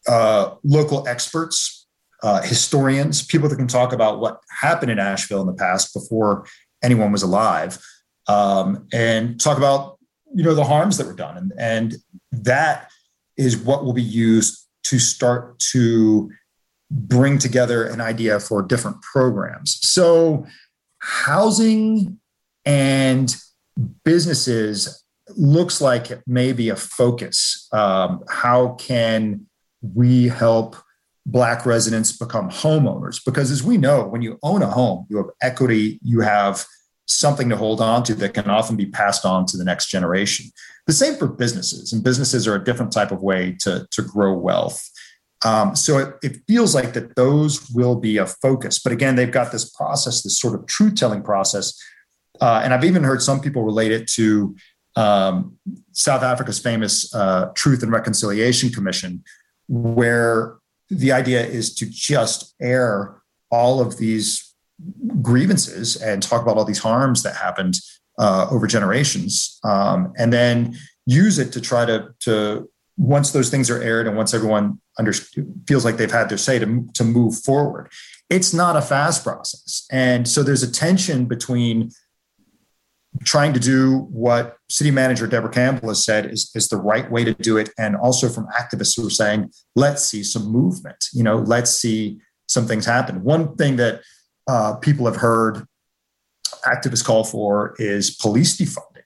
uh, 0.09 0.55
local 0.65 1.07
experts, 1.07 1.87
uh, 2.21 2.41
historians, 2.41 3.25
people 3.25 3.47
that 3.47 3.55
can 3.55 3.67
talk 3.67 3.93
about 3.93 4.19
what 4.19 4.41
happened 4.49 4.91
in 4.91 4.99
Asheville 4.99 5.39
in 5.39 5.47
the 5.47 5.53
past 5.53 5.93
before 5.93 6.45
anyone 6.83 7.13
was 7.13 7.23
alive, 7.23 7.79
um, 8.27 8.87
and 8.91 9.39
talk 9.39 9.57
about 9.57 9.97
you 10.35 10.43
know 10.43 10.53
the 10.53 10.65
harms 10.65 10.97
that 10.97 11.07
were 11.07 11.13
done, 11.13 11.37
and 11.37 11.53
and 11.57 11.95
that 12.43 12.91
is 13.37 13.55
what 13.55 13.85
will 13.85 13.93
be 13.93 14.03
used 14.03 14.67
to 14.83 14.99
start 14.99 15.57
to 15.59 16.29
bring 16.91 17.37
together 17.37 17.85
an 17.85 18.01
idea 18.01 18.37
for 18.37 18.61
different 18.61 19.01
programs. 19.01 19.79
So 19.81 20.45
housing 20.99 22.19
and 22.65 23.33
businesses 24.03 25.05
looks 25.35 25.81
like 25.81 26.11
it 26.11 26.21
may 26.25 26.53
be 26.53 26.69
a 26.69 26.75
focus. 26.75 27.67
Um, 27.71 28.23
how 28.29 28.75
can 28.79 29.47
we 29.81 30.27
help 30.27 30.75
Black 31.25 31.65
residents 31.65 32.15
become 32.15 32.49
homeowners? 32.49 33.19
Because 33.25 33.51
as 33.51 33.63
we 33.63 33.77
know, 33.77 34.07
when 34.07 34.21
you 34.21 34.39
own 34.43 34.61
a 34.61 34.67
home, 34.67 35.05
you 35.09 35.17
have 35.17 35.27
equity, 35.41 35.99
you 36.01 36.21
have 36.21 36.65
something 37.07 37.49
to 37.49 37.57
hold 37.57 37.81
on 37.81 38.03
to 38.03 38.15
that 38.15 38.33
can 38.33 38.49
often 38.49 38.75
be 38.75 38.85
passed 38.85 39.25
on 39.25 39.45
to 39.47 39.57
the 39.57 39.63
next 39.63 39.89
generation. 39.89 40.45
The 40.87 40.93
same 40.93 41.15
for 41.15 41.27
businesses, 41.27 41.91
and 41.91 42.03
businesses 42.03 42.47
are 42.47 42.55
a 42.55 42.63
different 42.63 42.91
type 42.91 43.11
of 43.11 43.21
way 43.21 43.55
to, 43.61 43.87
to 43.91 44.01
grow 44.01 44.33
wealth. 44.33 44.89
Um, 45.45 45.75
so 45.75 45.99
it, 45.99 46.15
it, 46.23 46.41
feels 46.47 46.73
like 46.73 46.93
that 46.93 47.15
those 47.15 47.69
will 47.69 47.95
be 47.95 48.17
a 48.17 48.25
focus. 48.25 48.79
But 48.79 48.91
again, 48.91 49.15
they've 49.15 49.31
got 49.31 49.51
this 49.51 49.69
process, 49.69 50.23
this 50.23 50.39
sort 50.39 50.55
of 50.55 50.65
truth 50.65 50.95
telling 50.95 51.21
process. 51.21 51.79
Uh, 52.41 52.61
and 52.63 52.73
I've 52.73 52.83
even 52.83 53.03
heard 53.03 53.21
some 53.21 53.39
people 53.39 53.63
relate 53.63 53.91
it 53.91 54.07
to 54.13 54.55
um, 54.97 55.57
South 55.91 56.23
Africa's 56.23 56.59
famous 56.59 57.13
uh, 57.13 57.51
Truth 57.53 57.83
and 57.83 57.91
Reconciliation 57.91 58.69
Commission, 58.71 59.23
where 59.67 60.57
the 60.89 61.11
idea 61.11 61.45
is 61.45 61.75
to 61.75 61.85
just 61.85 62.55
air 62.59 63.21
all 63.51 63.79
of 63.79 63.97
these 63.97 64.55
grievances 65.21 65.95
and 66.01 66.21
talk 66.21 66.41
about 66.41 66.57
all 66.57 66.65
these 66.65 66.79
harms 66.79 67.21
that 67.23 67.35
happened 67.35 67.79
uh, 68.17 68.47
over 68.49 68.65
generations, 68.65 69.59
um, 69.63 70.13
and 70.17 70.33
then 70.33 70.75
use 71.05 71.37
it 71.37 71.51
to 71.53 71.61
try 71.61 71.85
to 71.85 72.09
to 72.21 72.69
once 72.97 73.31
those 73.31 73.51
things 73.51 73.69
are 73.69 73.81
aired 73.81 74.07
and 74.07 74.17
once 74.17 74.33
everyone 74.33 74.81
under, 74.97 75.13
feels 75.67 75.85
like 75.85 75.97
they've 75.97 76.11
had 76.11 76.29
their 76.29 76.37
say 76.37 76.57
to, 76.57 76.89
to 76.95 77.03
move 77.03 77.37
forward. 77.37 77.91
It's 78.27 78.55
not 78.55 78.75
a 78.75 78.81
fast 78.81 79.23
process, 79.23 79.85
and 79.91 80.27
so 80.27 80.41
there's 80.41 80.63
a 80.63 80.71
tension 80.71 81.25
between 81.25 81.91
trying 83.23 83.53
to 83.53 83.59
do 83.59 83.99
what 84.09 84.57
city 84.69 84.91
manager 84.91 85.27
Debra 85.27 85.49
Campbell 85.49 85.89
has 85.89 86.03
said 86.03 86.25
is, 86.31 86.51
is 86.55 86.67
the 86.67 86.77
right 86.77 87.09
way 87.11 87.23
to 87.23 87.33
do 87.33 87.57
it. 87.57 87.69
And 87.77 87.95
also 87.95 88.29
from 88.29 88.47
activists 88.47 88.95
who 88.95 89.07
are 89.07 89.11
saying, 89.11 89.51
let's 89.75 90.03
see 90.03 90.23
some 90.23 90.45
movement, 90.47 91.07
you 91.13 91.23
know, 91.23 91.37
let's 91.37 91.71
see 91.71 92.19
some 92.47 92.65
things 92.65 92.85
happen. 92.85 93.23
One 93.23 93.55
thing 93.55 93.75
that 93.77 94.01
uh, 94.47 94.75
people 94.75 95.05
have 95.05 95.17
heard 95.17 95.65
activists 96.65 97.03
call 97.03 97.23
for 97.23 97.75
is 97.77 98.15
police 98.15 98.57
defunding. 98.57 99.03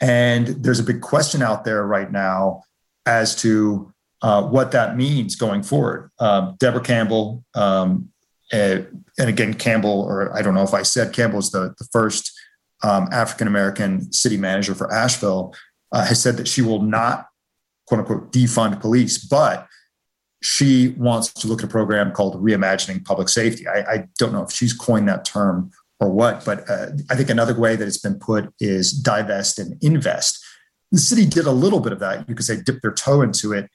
And 0.00 0.48
there's 0.48 0.78
a 0.78 0.84
big 0.84 1.00
question 1.00 1.42
out 1.42 1.64
there 1.64 1.84
right 1.86 2.10
now 2.10 2.62
as 3.06 3.34
to 3.42 3.92
uh, 4.22 4.42
what 4.42 4.72
that 4.72 4.96
means 4.96 5.36
going 5.36 5.62
forward. 5.62 6.10
Um, 6.18 6.56
Debra 6.58 6.82
Campbell, 6.82 7.44
um, 7.54 8.10
and, 8.52 9.04
and 9.18 9.28
again, 9.28 9.54
Campbell, 9.54 10.02
or 10.02 10.36
I 10.36 10.42
don't 10.42 10.54
know 10.54 10.62
if 10.62 10.74
I 10.74 10.82
said 10.82 11.12
Campbell 11.12 11.40
is 11.40 11.50
the, 11.50 11.74
the 11.78 11.86
first 11.92 12.37
um, 12.82 13.08
African 13.12 13.46
American 13.46 14.12
city 14.12 14.36
manager 14.36 14.74
for 14.74 14.92
Asheville, 14.92 15.54
uh, 15.92 16.04
has 16.04 16.22
said 16.22 16.36
that 16.36 16.48
she 16.48 16.62
will 16.62 16.82
not, 16.82 17.26
quote 17.86 18.00
unquote, 18.00 18.32
defund 18.32 18.80
police, 18.80 19.18
but 19.18 19.66
she 20.42 20.94
wants 20.98 21.32
to 21.32 21.48
look 21.48 21.60
at 21.60 21.64
a 21.64 21.68
program 21.68 22.12
called 22.12 22.42
Reimagining 22.42 23.04
Public 23.04 23.28
Safety. 23.28 23.66
I, 23.66 23.80
I 23.80 24.08
don't 24.18 24.32
know 24.32 24.42
if 24.42 24.52
she's 24.52 24.72
coined 24.72 25.08
that 25.08 25.24
term 25.24 25.70
or 26.00 26.10
what, 26.10 26.44
but 26.44 26.68
uh, 26.70 26.90
I 27.10 27.16
think 27.16 27.28
another 27.28 27.58
way 27.58 27.74
that 27.74 27.88
it's 27.88 27.98
been 27.98 28.18
put 28.18 28.52
is 28.60 28.92
divest 28.92 29.58
and 29.58 29.82
invest. 29.82 30.38
The 30.92 30.98
city 30.98 31.26
did 31.26 31.46
a 31.46 31.50
little 31.50 31.80
bit 31.80 31.92
of 31.92 31.98
that. 31.98 32.28
You 32.28 32.34
could 32.34 32.46
say 32.46 32.60
dip 32.60 32.80
their 32.82 32.92
toe 32.92 33.22
into 33.22 33.52
it 33.52 33.68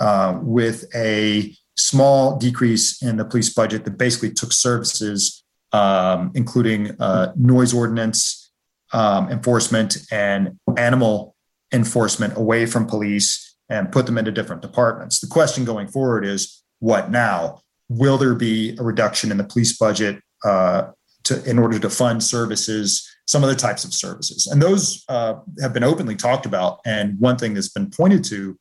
uh, 0.00 0.38
with 0.42 0.84
a 0.94 1.54
small 1.76 2.36
decrease 2.36 3.00
in 3.00 3.16
the 3.16 3.24
police 3.24 3.54
budget 3.54 3.84
that 3.84 3.96
basically 3.96 4.32
took 4.32 4.52
services, 4.52 5.44
um, 5.72 6.32
including 6.34 7.00
uh, 7.00 7.32
noise 7.36 7.72
ordinance, 7.72 8.47
um, 8.92 9.30
enforcement 9.30 9.98
and 10.10 10.58
animal 10.76 11.34
enforcement 11.72 12.36
away 12.36 12.66
from 12.66 12.86
police 12.86 13.56
and 13.68 13.92
put 13.92 14.06
them 14.06 14.16
into 14.18 14.32
different 14.32 14.62
departments. 14.62 15.20
The 15.20 15.26
question 15.26 15.64
going 15.64 15.88
forward 15.88 16.24
is 16.24 16.62
what 16.78 17.10
now? 17.10 17.60
Will 17.88 18.18
there 18.18 18.34
be 18.34 18.76
a 18.78 18.82
reduction 18.82 19.30
in 19.30 19.36
the 19.36 19.44
police 19.44 19.76
budget 19.76 20.20
uh, 20.44 20.88
to, 21.24 21.42
in 21.48 21.58
order 21.58 21.78
to 21.78 21.90
fund 21.90 22.22
services, 22.22 23.08
some 23.26 23.44
other 23.44 23.54
types 23.54 23.84
of 23.84 23.92
services? 23.92 24.46
And 24.46 24.62
those 24.62 25.04
uh, 25.08 25.34
have 25.60 25.72
been 25.72 25.84
openly 25.84 26.16
talked 26.16 26.46
about. 26.46 26.80
And 26.86 27.18
one 27.18 27.36
thing 27.36 27.54
that's 27.54 27.68
been 27.68 27.90
pointed 27.90 28.24
to 28.24 28.58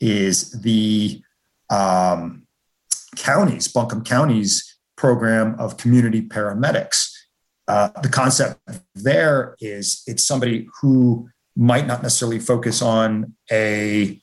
is 0.00 0.50
the 0.62 1.22
um, 1.68 2.46
counties, 3.16 3.68
Buncombe 3.68 4.04
County's 4.04 4.78
program 4.96 5.54
of 5.58 5.76
community 5.76 6.22
paramedics 6.22 7.09
uh, 7.68 7.88
the 8.02 8.08
concept 8.08 8.60
there 8.94 9.56
is 9.60 10.02
it's 10.06 10.24
somebody 10.24 10.68
who 10.80 11.28
might 11.56 11.86
not 11.86 12.02
necessarily 12.02 12.38
focus 12.38 12.82
on 12.82 13.34
a 13.50 14.20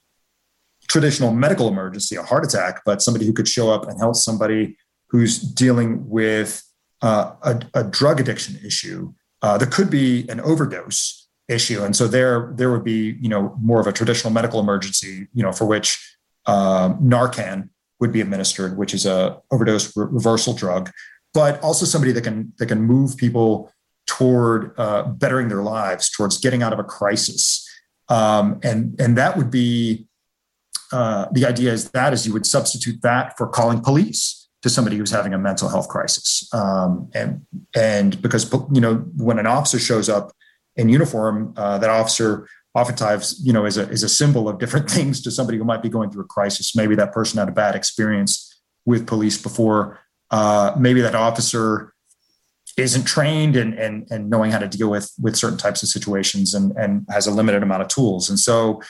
traditional 0.88 1.34
medical 1.34 1.68
emergency, 1.68 2.16
a 2.16 2.24
heart 2.24 2.46
attack, 2.46 2.82
but 2.86 3.02
somebody 3.02 3.26
who 3.26 3.34
could 3.34 3.48
show 3.48 3.70
up 3.70 3.88
and 3.88 4.00
help 4.00 4.16
somebody 4.16 4.78
who's 5.10 5.40
dealing 5.40 6.10
with 6.10 6.64
uh, 7.02 7.34
a, 7.44 7.62
a, 7.74 7.84
drug 7.84 8.20
addiction 8.20 8.58
issue. 8.66 9.14
Uh, 9.42 9.58
there 9.58 9.68
could 9.68 9.90
be 9.90 10.28
an 10.30 10.40
overdose 10.42 11.28
issue, 11.48 11.84
and 11.84 11.96
so 11.96 12.08
there 12.08 12.52
there 12.56 12.72
would 12.72 12.84
be 12.84 13.18
you 13.22 13.30
know 13.30 13.56
more 13.62 13.80
of 13.80 13.88
a 13.88 13.94
traditional 13.94 14.34
medical 14.34 14.60
emergency, 14.60 15.28
you 15.34 15.44
know, 15.44 15.52
for 15.52 15.66
which 15.66 16.18
um, 16.48 16.98
Narcan 17.00 17.70
would 18.00 18.12
be 18.12 18.22
administered, 18.22 18.78
which 18.78 18.94
is 18.94 19.06
a 19.06 19.40
overdose 19.52 19.96
re- 19.96 20.08
reversal 20.10 20.54
drug, 20.54 20.92
but 21.38 21.62
also 21.62 21.86
somebody 21.86 22.12
that 22.12 22.24
can 22.24 22.52
that 22.58 22.66
can 22.66 22.82
move 22.82 23.16
people 23.16 23.72
toward 24.08 24.74
uh, 24.80 25.04
bettering 25.04 25.50
their 25.50 25.62
lives, 25.62 26.10
towards 26.10 26.40
getting 26.40 26.64
out 26.64 26.74
of 26.74 26.80
a 26.80 26.84
crisis, 26.84 27.64
um, 28.10 28.60
and 28.64 29.00
and 29.00 29.16
that 29.20 29.38
would 29.38 29.52
be 29.52 30.08
uh, 30.92 31.28
the 31.32 31.46
idea 31.46 31.72
is 31.72 31.92
that 31.92 32.12
is 32.12 32.26
you 32.26 32.34
would 32.34 32.48
substitute 32.48 33.04
that 33.04 33.38
for 33.38 33.46
calling 33.46 33.80
police 33.82 34.50
to 34.64 34.70
somebody 34.70 34.98
who's 34.98 35.12
having 35.12 35.32
a 35.36 35.38
mental 35.38 35.70
health 35.70 35.88
crisis, 35.90 36.50
um, 36.56 37.08
and 37.14 37.46
and 37.76 38.20
because 38.20 38.52
you 38.74 38.82
know 38.82 38.96
when 39.16 39.38
an 39.38 39.46
officer 39.46 39.78
shows 39.78 40.10
up 40.10 40.32
in 40.76 40.90
uniform, 40.90 41.54
uh, 41.56 41.78
that 41.78 41.92
officer 41.92 42.48
oftentimes 42.74 43.40
you 43.44 43.54
know 43.54 43.64
is 43.64 43.78
a 43.78 43.88
is 43.90 44.02
a 44.02 44.10
symbol 44.10 44.50
of 44.50 44.58
different 44.58 44.90
things 44.98 45.22
to 45.22 45.30
somebody 45.30 45.60
who 45.60 45.64
might 45.64 45.84
be 45.84 45.90
going 45.90 46.10
through 46.10 46.24
a 46.24 46.32
crisis. 46.38 46.76
Maybe 46.76 46.96
that 46.96 47.14
person 47.14 47.38
had 47.38 47.48
a 47.48 47.52
bad 47.52 47.76
experience 47.76 48.60
with 48.86 49.06
police 49.06 49.40
before. 49.40 50.00
Uh, 50.30 50.76
maybe 50.78 51.02
that 51.02 51.16
officer 51.16 51.94
isn't 52.78 53.06
trained 53.06 53.56
and, 53.56 53.74
and 53.74 54.08
and 54.12 54.30
knowing 54.30 54.52
how 54.52 54.60
to 54.60 54.68
deal 54.68 54.90
with 54.90 55.12
with 55.20 55.36
certain 55.36 55.58
types 55.58 55.82
of 55.82 55.90
situations 55.90 56.54
and 56.54 56.72
and 56.78 57.06
has 57.10 57.28
a 57.28 57.32
limited 57.32 57.64
amount 57.64 57.82
of 57.82 57.88
tools. 57.88 58.30
And 58.30 58.40
so 58.40 58.82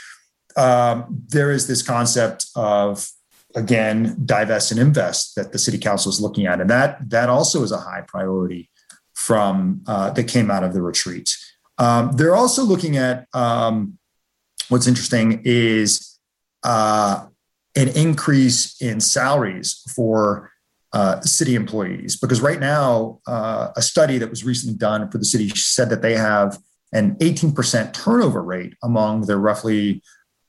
um, 0.58 1.24
there 1.30 1.52
is 1.52 1.68
this 1.68 1.82
concept 1.82 2.48
of 2.56 3.10
again 3.56 4.18
divest 4.26 4.72
and 4.72 4.80
invest 4.80 5.36
that 5.36 5.52
the 5.54 5.60
city 5.60 5.78
council 5.78 6.10
is 6.12 6.20
looking 6.20 6.46
at, 6.46 6.60
and 6.60 6.70
that 6.70 7.10
that 7.10 7.30
also 7.30 7.64
is 7.64 7.72
a 7.72 7.78
high 7.78 8.02
priority 8.06 8.70
from 9.16 9.82
uh, 9.88 10.10
that 10.12 10.28
came 10.28 10.52
out 10.52 10.64
of 10.64 10.74
the 10.74 10.82
retreat. 10.82 11.36
Um, 11.78 12.12
they're 12.14 12.36
also 12.36 12.64
looking 12.64 12.98
at 12.98 13.28
um, 13.34 13.98
what's 14.70 14.88
interesting 14.88 15.42
is 15.46 16.20
uh, 16.64 17.26
an 17.76 17.90
increase 17.90 18.82
in 18.82 19.00
salaries 19.00 19.84
for 19.96 20.52
uh, 20.98 21.22
city 21.22 21.54
employees 21.54 22.16
because 22.20 22.42
right 22.42 22.60
now 22.60 23.20
uh, 23.28 23.70
a 23.76 23.84
study 23.84 24.18
that 24.18 24.32
was 24.32 24.44
recently 24.44 24.76
done 24.76 25.08
for 25.12 25.20
the 25.20 25.26
city 25.26 25.48
said 25.50 25.92
that 25.92 26.02
they 26.02 26.16
have 26.16 26.58
an 26.92 27.16
18% 27.18 27.94
turnover 27.94 28.42
rate 28.42 28.74
among 28.82 29.28
their 29.28 29.38
roughly 29.38 30.02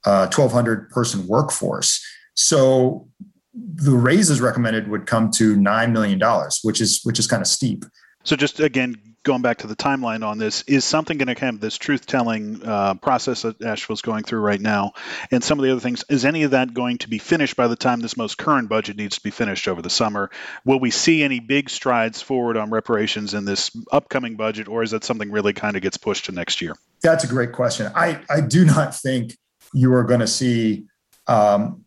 1,200 0.05 0.89
uh, 0.89 0.95
person 0.95 1.27
workforce. 1.27 2.03
So 2.33 3.07
the 3.53 3.93
raises 3.93 4.41
recommended 4.41 4.89
would 4.89 5.05
come 5.05 5.31
to 5.33 5.55
nine 5.55 5.93
million 5.93 6.19
dollars, 6.19 6.61
which 6.63 6.81
is 6.81 7.03
which 7.05 7.19
is 7.19 7.27
kind 7.27 7.43
of 7.43 7.47
steep. 7.47 7.85
So 8.29 8.37
just 8.37 8.61
again, 8.61 8.97
going 9.23 9.41
back 9.41 9.59
to 9.59 9.67
the 9.67 9.75
timeline 9.75 10.23
on 10.23 10.37
this, 10.37 10.61
is 10.65 10.85
something 10.85 11.17
going 11.17 11.35
to 11.35 11.41
have 11.47 11.61
this 11.61 11.79
truth 11.79 12.05
telling 12.05 12.63
uh, 12.63 12.93
process 12.93 13.41
that 13.41 13.63
Asheville's 13.63 14.03
going 14.03 14.25
through 14.25 14.41
right 14.41 14.61
now, 14.61 14.93
and 15.31 15.43
some 15.43 15.59
of 15.59 15.65
the 15.65 15.73
other 15.73 15.81
things? 15.81 16.05
Is 16.11 16.27
any 16.27 16.43
of 16.43 16.51
that 16.51 16.75
going 16.75 16.99
to 16.99 17.09
be 17.09 17.17
finished 17.17 17.57
by 17.57 17.69
the 17.69 17.75
time 17.75 18.01
this 18.01 18.19
most 18.19 18.37
current 18.37 18.69
budget 18.69 18.99
needs 18.99 19.17
to 19.17 19.23
be 19.23 19.31
finished 19.31 19.67
over 19.67 19.81
the 19.81 19.89
summer? 19.89 20.31
Will 20.67 20.79
we 20.79 20.91
see 20.91 21.23
any 21.23 21.41
big 21.41 21.71
strides 21.71 22.21
forward 22.21 22.59
on 22.59 22.69
reparations 22.69 23.33
in 23.33 23.47
this 23.47 23.71
upcoming 23.91 24.37
budget, 24.37 24.69
or 24.69 24.83
is 24.83 24.91
that 24.91 25.05
something 25.05 25.31
really 25.31 25.55
kind 25.55 25.75
of 25.75 25.81
gets 25.81 25.97
pushed 25.97 26.27
to 26.27 26.33
next 26.33 26.61
year? 26.61 26.77
That's 27.01 27.25
a 27.25 27.29
great 27.29 27.53
question. 27.53 27.91
I 27.95 28.21
I 28.29 28.43
do 28.43 28.67
not 28.67 28.95
think 28.95 29.39
you 29.73 29.91
are 29.95 30.05
going 30.05 30.21
to 30.21 30.27
see 30.27 30.85
um, 31.29 31.83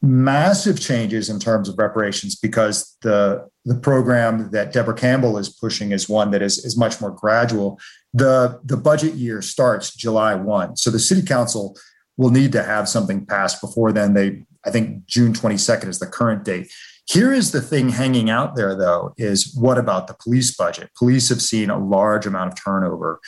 massive 0.00 0.78
changes 0.78 1.28
in 1.28 1.40
terms 1.40 1.68
of 1.68 1.76
reparations 1.78 2.36
because 2.36 2.96
the 3.02 3.48
the 3.68 3.74
program 3.74 4.50
that 4.50 4.72
Debra 4.72 4.94
Campbell 4.94 5.36
is 5.36 5.50
pushing 5.50 5.92
is 5.92 6.08
one 6.08 6.30
that 6.30 6.40
is 6.40 6.64
is 6.64 6.76
much 6.76 7.02
more 7.02 7.10
gradual. 7.10 7.78
The 8.14 8.58
the 8.64 8.78
budget 8.78 9.14
year 9.14 9.42
starts 9.42 9.94
July 9.94 10.34
1. 10.34 10.76
So 10.76 10.90
the 10.90 10.98
city 10.98 11.22
council 11.22 11.76
will 12.16 12.30
need 12.30 12.50
to 12.52 12.62
have 12.62 12.88
something 12.88 13.26
passed 13.26 13.60
before 13.60 13.92
then. 13.92 14.14
They 14.14 14.44
I 14.64 14.70
think 14.70 15.04
June 15.04 15.34
22nd 15.34 15.88
is 15.88 15.98
the 15.98 16.06
current 16.06 16.44
date. 16.44 16.72
Here 17.04 17.30
is 17.30 17.52
the 17.52 17.60
thing 17.60 17.90
hanging 17.90 18.30
out 18.30 18.56
there 18.56 18.74
though 18.74 19.12
is 19.18 19.54
what 19.54 19.76
about 19.76 20.06
the 20.06 20.14
police 20.14 20.56
budget? 20.56 20.88
Police 20.98 21.28
have 21.28 21.42
seen 21.42 21.68
a 21.68 21.78
large 21.78 22.24
amount 22.24 22.52
of 22.52 22.62
turnover 22.62 23.20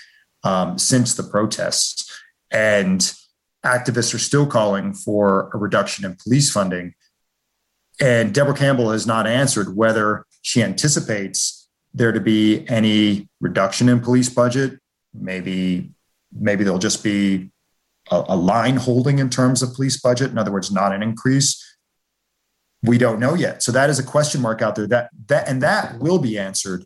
um, 0.43 0.79
since 0.79 1.15
the 1.15 1.23
protests 1.23 2.11
and 2.51 3.13
activists 3.63 4.15
are 4.15 4.19
still 4.19 4.47
calling 4.47 4.95
for 4.95 5.51
a 5.53 5.59
reduction 5.59 6.07
in 6.07 6.17
police 6.17 6.51
funding. 6.51 6.95
And 8.01 8.33
Debra 8.33 8.55
Campbell 8.55 8.93
has 8.93 9.07
not 9.07 9.27
answered 9.27 9.77
whether 9.77 10.25
she 10.43 10.63
anticipates 10.63 11.69
there 11.93 12.13
to 12.13 12.21
be 12.21 12.67
any 12.69 13.29
reduction 13.41 13.89
in 13.89 14.01
police 14.01 14.29
budget. 14.29 14.79
Maybe, 15.13 15.91
maybe 16.33 16.65
there'll 16.65 16.79
just 16.79 17.03
be 17.03 17.51
a, 18.11 18.25
a 18.29 18.37
line 18.37 18.77
holding 18.77 19.19
in 19.19 19.31
terms 19.31 19.63
of 19.63 19.75
police 19.75 20.01
budget. 20.01 20.31
In 20.31 20.39
other 20.39 20.53
words, 20.53 20.71
not 20.71 20.93
an 20.93 21.03
increase. 21.03 21.67
We 22.83 22.97
don't 22.97 23.21
know 23.21 23.35
yet. 23.35 23.63
So 23.63 23.73
that 23.73 23.91
is 23.91 23.99
a 23.99 24.05
question 24.05 24.41
mark 24.41 24.63
out 24.63 24.75
there. 24.75 24.87
That 24.87 25.11
that 25.27 25.49
and 25.49 25.63
that 25.63 25.99
will 25.99 26.19
be 26.19 26.39
answered 26.39 26.85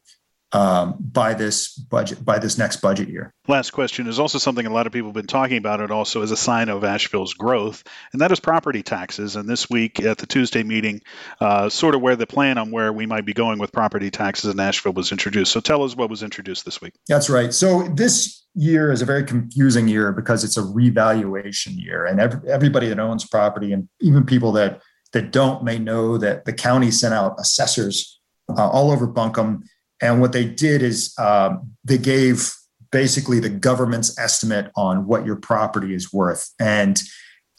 um, 0.54 0.94
by 1.00 1.34
this 1.34 1.68
budget 1.76 2.24
by 2.24 2.38
this 2.38 2.56
next 2.56 2.76
budget 2.76 3.08
year. 3.08 3.34
Last 3.48 3.72
question 3.72 4.06
is 4.06 4.20
also 4.20 4.38
something 4.38 4.64
a 4.64 4.72
lot 4.72 4.86
of 4.86 4.92
people 4.92 5.08
have 5.08 5.14
been 5.14 5.26
talking 5.26 5.58
about. 5.58 5.80
It 5.80 5.90
also 5.90 6.22
is 6.22 6.30
a 6.30 6.36
sign 6.36 6.68
of 6.68 6.84
Asheville's 6.84 7.34
growth, 7.34 7.82
and 8.12 8.22
that 8.22 8.30
is 8.30 8.38
property 8.38 8.82
taxes. 8.82 9.34
And 9.34 9.48
this 9.48 9.68
week 9.68 10.00
at 10.00 10.18
the 10.18 10.26
Tuesday 10.26 10.62
meeting, 10.62 11.02
uh, 11.40 11.68
sort 11.68 11.96
of 11.96 12.00
where 12.00 12.14
the 12.14 12.26
plan 12.26 12.56
on 12.56 12.70
where 12.70 12.92
we 12.92 13.04
might 13.04 13.26
be 13.26 13.32
going 13.34 13.58
with 13.58 13.72
property 13.72 14.10
taxes 14.10 14.54
in 14.54 14.60
Asheville 14.60 14.92
was 14.92 15.10
introduced. 15.10 15.50
So 15.50 15.60
tell 15.60 15.82
us 15.82 15.96
what 15.96 16.08
was 16.08 16.22
introduced 16.22 16.64
this 16.64 16.80
week. 16.80 16.94
That's 17.08 17.28
right. 17.28 17.52
So 17.52 17.88
this 17.88 18.44
year 18.54 18.92
is 18.92 19.02
a 19.02 19.04
very 19.04 19.24
confusing 19.24 19.88
year 19.88 20.12
because 20.12 20.44
it's 20.44 20.56
a 20.56 20.62
revaluation 20.62 21.76
year, 21.76 22.06
and 22.06 22.20
every, 22.20 22.48
everybody 22.48 22.88
that 22.88 23.00
owns 23.00 23.26
property 23.26 23.72
and 23.72 23.88
even 24.00 24.24
people 24.24 24.52
that 24.52 24.80
that 25.12 25.32
don't 25.32 25.64
may 25.64 25.78
know 25.78 26.16
that 26.18 26.44
the 26.44 26.52
county 26.52 26.90
sent 26.90 27.14
out 27.14 27.34
assessors 27.38 28.20
uh, 28.56 28.68
all 28.68 28.90
over 28.90 29.06
Buncombe 29.06 29.64
and 30.00 30.20
what 30.20 30.32
they 30.32 30.44
did 30.44 30.82
is 30.82 31.14
um, 31.18 31.72
they 31.84 31.98
gave 31.98 32.52
basically 32.90 33.40
the 33.40 33.50
government's 33.50 34.16
estimate 34.18 34.70
on 34.76 35.06
what 35.06 35.26
your 35.26 35.36
property 35.36 35.94
is 35.94 36.12
worth. 36.12 36.50
And 36.60 37.02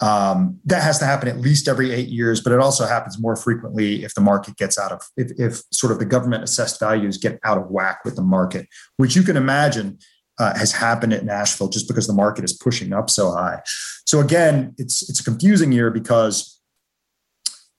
um, 0.02 0.60
that 0.66 0.84
has 0.84 1.00
to 1.00 1.06
happen 1.06 1.28
at 1.30 1.40
least 1.40 1.68
every 1.68 1.92
eight 1.92 2.10
years, 2.10 2.42
but 2.42 2.52
it 2.52 2.60
also 2.60 2.86
happens 2.86 3.20
more 3.20 3.36
frequently 3.36 4.04
if 4.04 4.14
the 4.14 4.22
market 4.22 4.58
gets 4.58 4.78
out 4.78 4.92
of, 4.92 5.02
if, 5.16 5.32
if 5.38 5.62
sort 5.72 5.92
of 5.92 6.00
the 6.00 6.06
government 6.06 6.44
assessed 6.44 6.80
values 6.80 7.18
get 7.18 7.40
out 7.44 7.58
of 7.58 7.70
whack 7.70 8.00
with 8.04 8.16
the 8.16 8.22
market, 8.22 8.68
which 8.98 9.16
you 9.16 9.24
can 9.24 9.38
imagine 9.38 9.98
uh, 10.38 10.58
has 10.58 10.74
happened 10.74 11.14
at 11.14 11.24
Nashville 11.24 11.70
just 11.70 11.88
because 11.88 12.08
the 12.08 12.14
market 12.14 12.44
is 12.44 12.54
pushing 12.54 12.92
up 12.92 13.10
so 13.10 13.32
high. 13.32 13.62
So 14.06 14.20
again, 14.20 14.76
it's 14.78 15.10
it's 15.10 15.22
a 15.22 15.24
confusing 15.24 15.72
year 15.72 15.90
because 15.90 16.62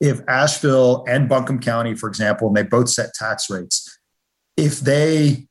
if 0.01 0.21
Asheville 0.29 1.05
and 1.09 1.29
Buncombe 1.29 1.61
County, 1.61 1.95
for 1.95 2.09
example, 2.09 2.49
and 2.49 2.57
they 2.57 2.63
both 2.63 2.89
set 2.89 3.15
tax 3.15 3.49
rates, 3.51 3.86
if 4.57 4.81
they 4.81 5.47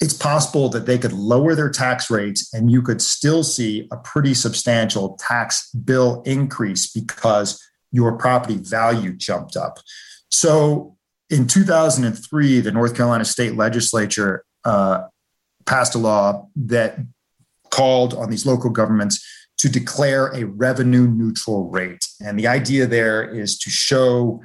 it's 0.00 0.14
possible 0.14 0.70
that 0.70 0.86
they 0.86 0.96
could 0.96 1.12
lower 1.12 1.54
their 1.54 1.68
tax 1.68 2.10
rates 2.10 2.52
and 2.54 2.70
you 2.70 2.80
could 2.80 3.02
still 3.02 3.44
see 3.44 3.86
a 3.92 3.98
pretty 3.98 4.32
substantial 4.32 5.18
tax 5.20 5.70
bill 5.72 6.22
increase 6.24 6.90
because 6.90 7.62
your 7.92 8.16
property 8.16 8.56
value 8.56 9.12
jumped 9.12 9.56
up. 9.58 9.78
So 10.30 10.96
in 11.28 11.46
2003, 11.46 12.60
the 12.60 12.72
North 12.72 12.96
Carolina 12.96 13.26
state 13.26 13.56
legislature 13.56 14.44
uh, 14.64 15.02
passed 15.66 15.94
a 15.94 15.98
law 15.98 16.48
that 16.56 16.98
called 17.70 18.14
on 18.14 18.30
these 18.30 18.46
local 18.46 18.70
governments 18.70 19.24
to 19.58 19.68
declare 19.68 20.28
a 20.28 20.44
revenue 20.44 21.06
neutral 21.06 21.68
rate. 21.68 22.06
And 22.24 22.38
the 22.38 22.46
idea 22.46 22.86
there 22.86 23.22
is 23.22 23.58
to 23.58 23.70
show 23.70 24.42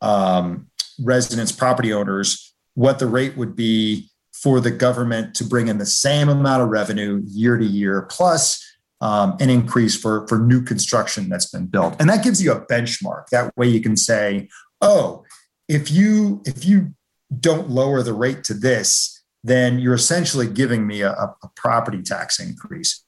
um, 0.00 0.66
residents, 0.98 1.52
property 1.52 1.92
owners, 1.92 2.45
what 2.76 2.98
the 2.98 3.06
rate 3.06 3.36
would 3.36 3.56
be 3.56 4.08
for 4.32 4.60
the 4.60 4.70
government 4.70 5.34
to 5.34 5.44
bring 5.44 5.66
in 5.68 5.78
the 5.78 5.86
same 5.86 6.28
amount 6.28 6.62
of 6.62 6.68
revenue 6.68 7.22
year 7.26 7.56
to 7.56 7.64
year, 7.64 8.02
plus 8.02 8.62
um, 9.00 9.34
an 9.40 9.50
increase 9.50 9.98
for, 9.98 10.26
for 10.28 10.38
new 10.38 10.62
construction 10.62 11.28
that's 11.28 11.46
been 11.46 11.66
built. 11.66 11.96
And 11.98 12.08
that 12.10 12.22
gives 12.22 12.42
you 12.42 12.52
a 12.52 12.60
benchmark. 12.66 13.28
That 13.30 13.56
way 13.56 13.68
you 13.68 13.80
can 13.80 13.96
say, 13.96 14.48
oh, 14.80 15.24
if 15.68 15.90
you 15.90 16.42
if 16.44 16.64
you 16.64 16.94
don't 17.40 17.70
lower 17.70 18.02
the 18.02 18.12
rate 18.12 18.44
to 18.44 18.54
this, 18.54 19.24
then 19.42 19.78
you're 19.78 19.94
essentially 19.94 20.46
giving 20.46 20.86
me 20.86 21.00
a, 21.00 21.12
a 21.12 21.50
property 21.56 22.02
tax 22.02 22.38
increase. 22.38 23.02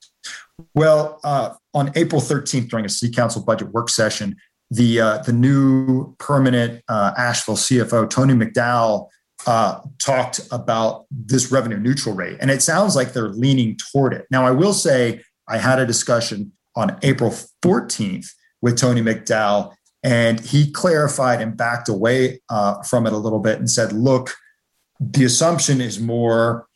Well, 0.74 1.20
uh, 1.22 1.54
on 1.74 1.92
April 1.94 2.20
13th, 2.20 2.68
during 2.68 2.84
a 2.84 2.88
city 2.88 3.12
council 3.12 3.44
budget 3.44 3.68
work 3.68 3.90
session, 3.90 4.36
the 4.70 5.00
uh, 5.00 5.18
the 5.18 5.32
new 5.32 6.14
permanent 6.16 6.82
uh, 6.88 7.12
Asheville 7.16 7.56
CFO 7.56 8.08
Tony 8.08 8.34
McDowell 8.34 9.08
uh, 9.46 9.80
talked 9.98 10.40
about 10.50 11.06
this 11.10 11.50
revenue 11.52 11.78
neutral 11.78 12.14
rate, 12.14 12.38
and 12.40 12.50
it 12.50 12.62
sounds 12.62 12.96
like 12.96 13.12
they're 13.12 13.30
leaning 13.30 13.76
toward 13.76 14.12
it. 14.12 14.26
Now, 14.30 14.46
I 14.46 14.50
will 14.50 14.72
say 14.72 15.22
I 15.48 15.58
had 15.58 15.78
a 15.78 15.86
discussion 15.86 16.52
on 16.76 16.98
April 17.02 17.30
14th 17.62 18.26
with 18.60 18.76
Tony 18.76 19.00
McDowell, 19.00 19.74
and 20.02 20.40
he 20.40 20.70
clarified 20.70 21.40
and 21.40 21.56
backed 21.56 21.88
away 21.88 22.40
uh, 22.48 22.82
from 22.82 23.06
it 23.06 23.12
a 23.12 23.16
little 23.16 23.40
bit 23.40 23.58
and 23.58 23.70
said, 23.70 23.92
look, 23.92 24.34
the 25.00 25.24
assumption 25.24 25.80
is 25.80 26.00
more 26.00 26.66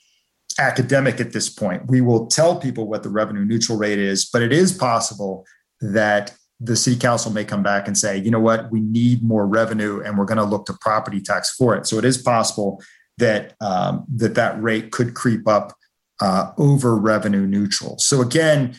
academic 0.58 1.20
at 1.20 1.32
this 1.32 1.48
point. 1.48 1.88
We 1.88 2.00
will 2.00 2.26
tell 2.26 2.56
people 2.56 2.86
what 2.86 3.02
the 3.02 3.08
revenue 3.08 3.44
neutral 3.44 3.78
rate 3.78 3.98
is, 3.98 4.24
but 4.24 4.42
it 4.42 4.52
is 4.52 4.72
possible 4.72 5.44
that 5.80 6.34
the 6.62 6.76
city 6.76 6.96
council 6.98 7.32
may 7.32 7.44
come 7.44 7.62
back 7.62 7.86
and 7.88 7.98
say, 7.98 8.18
you 8.18 8.30
know 8.30 8.40
what, 8.40 8.70
we 8.70 8.80
need 8.80 9.22
more 9.22 9.46
revenue 9.46 10.00
and 10.00 10.16
we're 10.16 10.24
going 10.24 10.38
to 10.38 10.44
look 10.44 10.66
to 10.66 10.74
property 10.80 11.20
tax 11.20 11.54
for 11.54 11.74
it. 11.74 11.86
So 11.86 11.98
it 11.98 12.04
is 12.04 12.18
possible 12.18 12.82
that 13.18 13.54
um, 13.60 14.04
that 14.16 14.34
that 14.34 14.62
rate 14.62 14.90
could 14.90 15.14
creep 15.14 15.46
up 15.48 15.74
uh, 16.20 16.52
over 16.56 16.96
revenue 16.96 17.46
neutral. 17.46 17.98
So 17.98 18.20
again, 18.20 18.76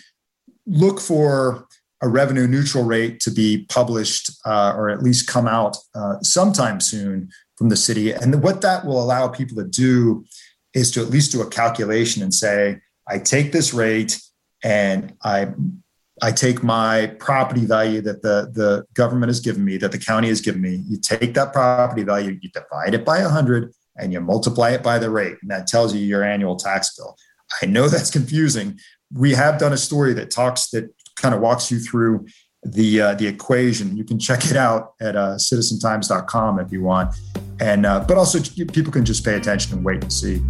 look 0.66 1.00
for 1.00 1.68
a 2.02 2.08
revenue 2.08 2.48
neutral 2.48 2.84
rate 2.84 3.20
to 3.22 3.32
be 3.32 3.66
published 3.70 4.32
uh, 4.46 4.74
or 4.76 4.90
at 4.90 5.04
least 5.04 5.28
come 5.28 5.48
out 5.48 5.78
uh, 5.96 6.20
sometime 6.22 6.80
soon 6.80 7.30
from 7.58 7.70
the 7.70 7.76
city. 7.76 8.12
And 8.12 8.42
what 8.42 8.62
that 8.62 8.86
will 8.86 9.02
allow 9.02 9.28
people 9.28 9.58
to 9.58 9.68
do 9.68 10.26
is 10.74 10.92
to 10.92 11.02
at 11.02 11.10
least 11.10 11.32
do 11.32 11.42
a 11.42 11.50
calculation 11.50 12.24
and 12.24 12.34
say, 12.34 12.80
I 13.08 13.20
take 13.20 13.52
this 13.52 13.74
rate 13.74 14.22
and 14.64 15.14
I 15.24 15.54
I 16.24 16.32
take 16.32 16.64
my 16.64 17.08
property 17.20 17.66
value 17.66 18.00
that 18.00 18.22
the, 18.22 18.50
the 18.54 18.86
government 18.94 19.30
has 19.30 19.42
given 19.42 19.66
me, 19.66 19.76
that 19.78 19.92
the 19.92 20.00
county 20.00 20.30
has 20.30 20.40
given 20.40 20.62
me. 20.62 20.82
You 20.88 20.98
take 20.98 21.34
that 21.34 21.52
property 21.52 22.04
value, 22.04 22.40
you 22.42 22.50
divide 22.50 22.94
it 22.94 23.04
by 23.04 23.22
100, 23.22 23.74
and 23.98 24.14
you 24.14 24.22
multiply 24.22 24.70
it 24.70 24.82
by 24.82 25.00
the 25.00 25.10
rate. 25.10 25.36
And 25.42 25.52
that 25.52 25.68
tells 25.68 25.94
you 25.94 26.00
your 26.00 26.24
annual 26.24 26.56
tax 26.56 26.96
bill. 26.96 27.18
I 27.62 27.66
know 27.66 27.90
that's 27.90 28.10
confusing. 28.10 28.80
We 29.14 29.34
have 29.34 29.60
done 29.60 29.74
a 29.74 29.78
story 29.78 30.14
that 30.14 30.32
talks, 30.32 30.70
that 30.70 30.90
kind 31.18 31.36
of 31.36 31.42
walks 31.42 31.70
you 31.70 31.80
through 31.80 32.26
the 32.64 33.02
uh, 33.02 33.16
the 33.16 33.28
equation. 33.28 33.98
You 33.98 34.06
can 34.06 34.18
check 34.18 34.46
it 34.46 34.56
out 34.56 34.94
at 35.02 35.18
uh, 35.18 35.36
citizentimes.com 35.36 36.60
if 36.62 36.72
you 36.72 36.82
want. 36.82 37.14
And 37.60 37.86
uh, 37.86 38.06
but 38.08 38.18
also 38.18 38.40
people 38.68 38.94
can 38.94 39.04
just 39.04 39.26
pay 39.26 39.36
attention 39.36 39.76
and 39.76 39.84
wait 39.84 40.02
and 40.02 40.14
see. 40.14 40.42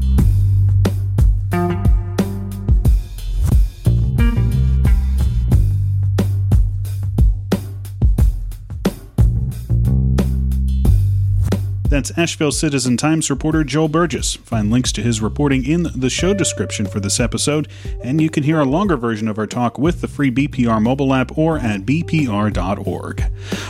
That's 12.04 12.18
Asheville 12.18 12.51
Citizen 12.51 12.97
Times 12.97 13.30
reporter 13.30 13.64
Joel 13.64 13.88
Burgess. 13.88 14.36
Find 14.36 14.70
links 14.70 14.91
to 14.91 15.01
his 15.01 15.22
reporting 15.22 15.64
in 15.66 15.84
the 15.95 16.10
show 16.10 16.34
description 16.34 16.86
for 16.86 16.99
this 16.99 17.18
episode, 17.18 17.70
and 18.04 18.20
you 18.20 18.30
can 18.30 18.43
hear 18.43 18.60
a 18.60 18.66
longer 18.66 18.97
version 18.97 19.30
of 19.30 19.39
our 19.39 19.47
talk 19.47 19.78
with 19.78 20.01
the 20.01 20.10
free 20.10 20.30
BPR 20.30 20.82
mobile 20.82 21.14
app 21.14 21.38
or 21.38 21.58
at 21.60 21.84
bpr.org. 21.86 23.22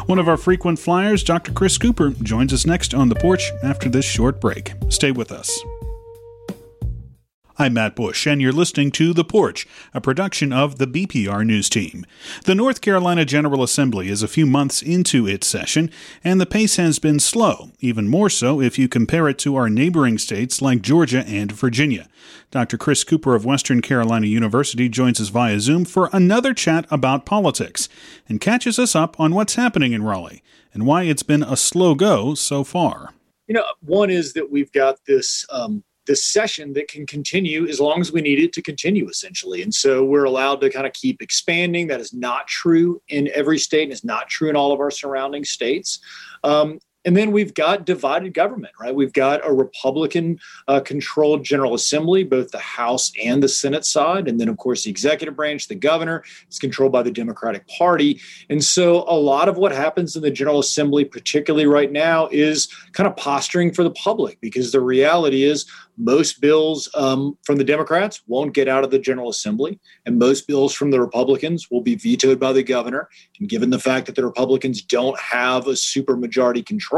One 0.07 0.17
of 0.17 0.27
our 0.27 0.37
frequent 0.37 0.79
flyers, 0.79 1.23
Dr. 1.23 1.51
Chris 1.51 1.77
Cooper, 1.77 2.09
joins 2.09 2.51
us 2.53 2.65
next 2.65 2.95
on 2.95 3.09
the 3.09 3.15
porch 3.15 3.51
after 3.61 3.87
this 3.87 4.05
short 4.05 4.41
break. 4.41 4.73
Stay 4.89 5.11
with 5.11 5.31
us. 5.31 5.63
I'm 7.55 7.73
Matt 7.73 7.95
Bush, 7.95 8.25
and 8.25 8.41
you're 8.41 8.51
listening 8.51 8.89
to 8.93 9.13
The 9.13 9.23
Porch, 9.23 9.67
a 9.93 10.01
production 10.01 10.51
of 10.51 10.79
the 10.79 10.87
BPR 10.87 11.45
News 11.45 11.69
Team. 11.69 12.03
The 12.45 12.55
North 12.55 12.81
Carolina 12.81 13.25
General 13.25 13.61
Assembly 13.61 14.09
is 14.09 14.23
a 14.23 14.27
few 14.27 14.47
months 14.47 14.81
into 14.81 15.27
its 15.27 15.45
session, 15.45 15.91
and 16.23 16.41
the 16.41 16.47
pace 16.47 16.77
has 16.77 16.97
been 16.97 17.19
slow, 17.19 17.69
even 17.79 18.07
more 18.07 18.31
so 18.31 18.59
if 18.59 18.79
you 18.79 18.87
compare 18.87 19.29
it 19.29 19.37
to 19.39 19.55
our 19.55 19.69
neighboring 19.69 20.17
states 20.17 20.63
like 20.63 20.81
Georgia 20.81 21.23
and 21.27 21.51
Virginia. 21.51 22.09
Dr. 22.49 22.75
Chris 22.75 23.03
Cooper 23.03 23.35
of 23.35 23.45
Western 23.45 23.83
Carolina 23.83 24.25
University 24.25 24.89
joins 24.89 25.21
us 25.21 25.29
via 25.29 25.59
Zoom 25.59 25.85
for 25.85 26.09
another 26.11 26.55
chat 26.55 26.87
about 26.89 27.23
politics 27.23 27.87
and 28.27 28.41
catches 28.41 28.79
us 28.79 28.95
up 28.95 29.19
on 29.19 29.35
what's 29.35 29.55
happening 29.55 29.93
in 29.93 30.01
Raleigh 30.01 30.41
and 30.73 30.87
why 30.87 31.03
it's 31.03 31.21
been 31.21 31.43
a 31.43 31.55
slow 31.55 31.93
go 31.93 32.33
so 32.33 32.63
far. 32.63 33.13
You 33.45 33.53
know, 33.53 33.65
one 33.81 34.09
is 34.09 34.33
that 34.33 34.51
we've 34.51 34.71
got 34.71 34.97
this. 35.05 35.45
Um 35.51 35.83
this 36.05 36.25
session 36.25 36.73
that 36.73 36.87
can 36.87 37.05
continue 37.05 37.67
as 37.67 37.79
long 37.79 38.01
as 38.01 38.11
we 38.11 38.21
need 38.21 38.39
it 38.39 38.53
to 38.53 38.61
continue, 38.61 39.07
essentially. 39.07 39.61
And 39.61 39.73
so 39.73 40.03
we're 40.03 40.25
allowed 40.25 40.61
to 40.61 40.69
kind 40.69 40.85
of 40.85 40.93
keep 40.93 41.21
expanding. 41.21 41.87
That 41.87 42.01
is 42.01 42.13
not 42.13 42.47
true 42.47 43.01
in 43.07 43.29
every 43.33 43.57
state 43.57 43.83
and 43.83 43.93
is 43.93 44.03
not 44.03 44.29
true 44.29 44.49
in 44.49 44.55
all 44.55 44.71
of 44.71 44.79
our 44.79 44.91
surrounding 44.91 45.43
states. 45.43 45.99
Um, 46.43 46.79
and 47.05 47.17
then 47.17 47.31
we've 47.31 47.53
got 47.53 47.85
divided 47.85 48.33
government, 48.33 48.73
right? 48.79 48.95
We've 48.95 49.13
got 49.13 49.45
a 49.45 49.51
Republican 49.51 50.39
uh, 50.67 50.79
controlled 50.79 51.43
General 51.43 51.73
Assembly, 51.73 52.23
both 52.23 52.51
the 52.51 52.59
House 52.59 53.11
and 53.21 53.43
the 53.43 53.49
Senate 53.49 53.85
side. 53.85 54.27
And 54.27 54.39
then, 54.39 54.47
of 54.47 54.57
course, 54.57 54.83
the 54.83 54.89
executive 54.89 55.35
branch, 55.35 55.67
the 55.67 55.75
governor, 55.75 56.23
is 56.49 56.59
controlled 56.59 56.91
by 56.91 57.03
the 57.03 57.11
Democratic 57.11 57.67
Party. 57.67 58.21
And 58.49 58.63
so 58.63 59.03
a 59.07 59.17
lot 59.17 59.49
of 59.49 59.57
what 59.57 59.71
happens 59.73 60.15
in 60.15 60.21
the 60.21 60.31
General 60.31 60.59
Assembly, 60.59 61.03
particularly 61.03 61.65
right 61.65 61.91
now, 61.91 62.29
is 62.31 62.67
kind 62.93 63.07
of 63.07 63.15
posturing 63.17 63.73
for 63.73 63.83
the 63.83 63.91
public 63.91 64.39
because 64.39 64.71
the 64.71 64.81
reality 64.81 65.43
is 65.43 65.65
most 65.97 66.41
bills 66.41 66.89
um, 66.95 67.37
from 67.43 67.57
the 67.57 67.63
Democrats 67.63 68.21
won't 68.27 68.53
get 68.53 68.67
out 68.67 68.83
of 68.83 68.91
the 68.91 68.97
General 68.97 69.29
Assembly, 69.29 69.79
and 70.05 70.17
most 70.17 70.47
bills 70.47 70.73
from 70.73 70.91
the 70.91 70.99
Republicans 70.99 71.69
will 71.69 71.81
be 71.81 71.95
vetoed 71.95 72.39
by 72.39 72.51
the 72.51 72.63
governor. 72.63 73.09
And 73.39 73.47
given 73.47 73.69
the 73.69 73.79
fact 73.79 74.07
that 74.07 74.15
the 74.15 74.25
Republicans 74.25 74.81
don't 74.81 75.19
have 75.19 75.67
a 75.67 75.73
supermajority 75.73 76.65
control, 76.65 76.92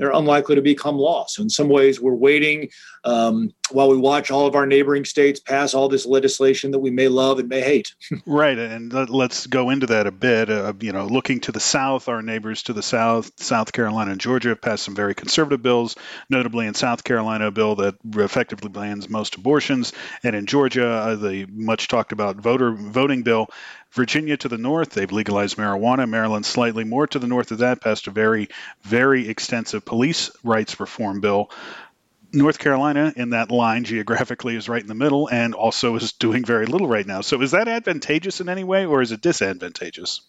they're 0.00 0.12
unlikely 0.12 0.54
to 0.54 0.62
become 0.62 0.96
law. 0.96 1.26
So, 1.28 1.42
in 1.42 1.50
some 1.50 1.68
ways, 1.68 2.00
we're 2.00 2.14
waiting 2.14 2.70
um, 3.04 3.52
while 3.70 3.90
we 3.90 3.98
watch 3.98 4.30
all 4.30 4.46
of 4.46 4.54
our 4.54 4.64
neighboring 4.64 5.04
states 5.04 5.40
pass 5.40 5.74
all 5.74 5.90
this 5.90 6.06
legislation 6.06 6.70
that 6.70 6.78
we 6.78 6.90
may 6.90 7.08
love 7.08 7.38
and 7.38 7.50
may 7.50 7.60
hate. 7.60 7.94
right, 8.26 8.58
and 8.58 8.90
let's 9.10 9.46
go 9.46 9.68
into 9.68 9.88
that 9.88 10.06
a 10.06 10.10
bit. 10.10 10.48
Uh, 10.48 10.72
you 10.80 10.92
know, 10.92 11.04
looking 11.04 11.40
to 11.40 11.52
the 11.52 11.60
south, 11.60 12.08
our 12.08 12.22
neighbors 12.22 12.62
to 12.62 12.72
the 12.72 12.82
south, 12.82 13.30
South 13.36 13.72
Carolina 13.72 14.12
and 14.12 14.20
Georgia, 14.20 14.48
have 14.48 14.62
passed 14.62 14.84
some 14.84 14.96
very 14.96 15.14
conservative 15.14 15.62
bills. 15.62 15.96
Notably, 16.30 16.66
in 16.66 16.72
South 16.72 17.04
Carolina, 17.04 17.48
a 17.48 17.50
bill 17.50 17.74
that 17.76 17.96
effectively 18.16 18.70
bans 18.70 19.10
most 19.10 19.34
abortions, 19.34 19.92
and 20.24 20.34
in 20.34 20.46
Georgia, 20.46 20.88
uh, 20.88 21.14
the 21.16 21.46
much 21.50 21.88
talked 21.88 22.12
about 22.12 22.36
voter 22.36 22.72
voting 22.72 23.22
bill 23.22 23.48
Virginia 23.92 24.36
to 24.36 24.48
the 24.48 24.58
north, 24.58 24.90
they've 24.90 25.10
legalized 25.10 25.56
marijuana. 25.56 26.08
Maryland, 26.08 26.46
slightly 26.46 26.84
more 26.84 27.06
to 27.08 27.18
the 27.18 27.26
north 27.26 27.50
of 27.50 27.58
that, 27.58 27.80
passed 27.80 28.06
a 28.06 28.10
very, 28.10 28.48
very 28.82 29.28
extensive 29.28 29.84
police 29.84 30.30
rights 30.44 30.78
reform 30.78 31.20
bill. 31.20 31.50
North 32.32 32.60
Carolina, 32.60 33.12
in 33.16 33.30
that 33.30 33.50
line 33.50 33.82
geographically, 33.82 34.54
is 34.54 34.68
right 34.68 34.80
in 34.80 34.86
the 34.86 34.94
middle 34.94 35.28
and 35.28 35.54
also 35.54 35.96
is 35.96 36.12
doing 36.12 36.44
very 36.44 36.66
little 36.66 36.86
right 36.86 37.06
now. 37.06 37.22
So, 37.22 37.42
is 37.42 37.50
that 37.50 37.66
advantageous 37.66 38.40
in 38.40 38.48
any 38.48 38.62
way 38.62 38.86
or 38.86 39.02
is 39.02 39.10
it 39.10 39.20
disadvantageous? 39.20 40.20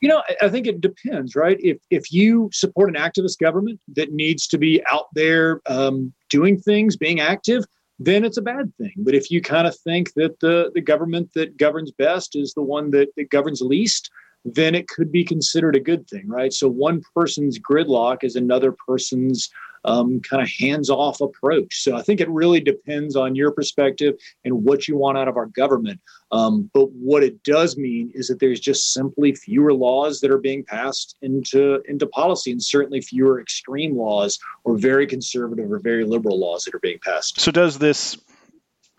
You 0.00 0.08
know, 0.08 0.22
I 0.40 0.48
think 0.48 0.66
it 0.66 0.80
depends, 0.80 1.36
right? 1.36 1.58
If 1.60 1.76
if 1.90 2.10
you 2.10 2.48
support 2.54 2.88
an 2.88 2.96
activist 2.96 3.38
government 3.38 3.80
that 3.96 4.12
needs 4.12 4.46
to 4.48 4.58
be 4.58 4.82
out 4.90 5.08
there 5.12 5.60
um, 5.66 6.14
doing 6.30 6.58
things, 6.58 6.96
being 6.96 7.20
active, 7.20 7.64
then 8.00 8.24
it's 8.24 8.38
a 8.38 8.42
bad 8.42 8.74
thing. 8.78 8.94
But 8.96 9.14
if 9.14 9.30
you 9.30 9.42
kind 9.42 9.66
of 9.66 9.76
think 9.76 10.14
that 10.14 10.40
the, 10.40 10.72
the 10.74 10.80
government 10.80 11.30
that 11.34 11.58
governs 11.58 11.92
best 11.92 12.34
is 12.34 12.54
the 12.54 12.62
one 12.62 12.90
that, 12.92 13.08
that 13.16 13.28
governs 13.28 13.60
least, 13.60 14.10
then 14.44 14.74
it 14.74 14.88
could 14.88 15.12
be 15.12 15.22
considered 15.22 15.76
a 15.76 15.80
good 15.80 16.08
thing, 16.08 16.26
right? 16.26 16.52
So 16.52 16.66
one 16.66 17.02
person's 17.14 17.58
gridlock 17.58 18.24
is 18.24 18.36
another 18.36 18.74
person's 18.88 19.50
um, 19.84 20.20
kind 20.20 20.42
of 20.42 20.48
hands 20.48 20.90
off 20.90 21.20
approach. 21.20 21.82
So 21.82 21.96
I 21.96 22.02
think 22.02 22.20
it 22.20 22.28
really 22.28 22.60
depends 22.60 23.16
on 23.16 23.34
your 23.34 23.50
perspective 23.50 24.14
and 24.44 24.64
what 24.64 24.88
you 24.88 24.96
want 24.96 25.18
out 25.18 25.28
of 25.28 25.36
our 25.36 25.46
government. 25.46 26.00
Um, 26.32 26.70
but 26.72 26.90
what 26.92 27.22
it 27.22 27.42
does 27.42 27.76
mean 27.76 28.12
is 28.14 28.28
that 28.28 28.38
there's 28.38 28.60
just 28.60 28.92
simply 28.92 29.34
fewer 29.34 29.72
laws 29.72 30.20
that 30.20 30.30
are 30.30 30.38
being 30.38 30.64
passed 30.64 31.16
into 31.22 31.82
into 31.88 32.06
policy, 32.06 32.52
and 32.52 32.62
certainly 32.62 33.00
fewer 33.00 33.40
extreme 33.40 33.96
laws 33.96 34.38
or 34.64 34.78
very 34.78 35.06
conservative 35.06 35.70
or 35.70 35.78
very 35.78 36.04
liberal 36.04 36.38
laws 36.38 36.64
that 36.64 36.74
are 36.74 36.80
being 36.80 36.98
passed. 37.02 37.40
So 37.40 37.50
does 37.50 37.78
this 37.78 38.16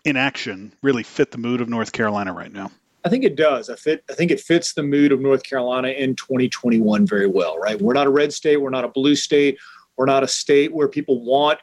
inaction 0.04 0.72
really 0.82 1.02
fit 1.02 1.30
the 1.30 1.38
mood 1.38 1.60
of 1.60 1.68
North 1.68 1.92
Carolina 1.92 2.32
right 2.32 2.52
now? 2.52 2.70
I 3.04 3.08
think 3.08 3.24
it 3.24 3.34
does. 3.34 3.68
I 3.68 3.76
fit. 3.76 4.04
I 4.10 4.14
think 4.14 4.30
it 4.30 4.40
fits 4.40 4.74
the 4.74 4.82
mood 4.82 5.10
of 5.10 5.20
North 5.20 5.42
Carolina 5.42 5.88
in 5.88 6.14
2021 6.14 7.06
very 7.06 7.26
well. 7.26 7.58
Right? 7.58 7.80
We're 7.80 7.94
not 7.94 8.06
a 8.06 8.10
red 8.10 8.32
state. 8.32 8.58
We're 8.58 8.70
not 8.70 8.84
a 8.84 8.88
blue 8.88 9.16
state. 9.16 9.58
We're 10.02 10.06
not 10.06 10.24
a 10.24 10.28
state 10.28 10.74
where 10.74 10.88
people 10.88 11.24
want 11.24 11.60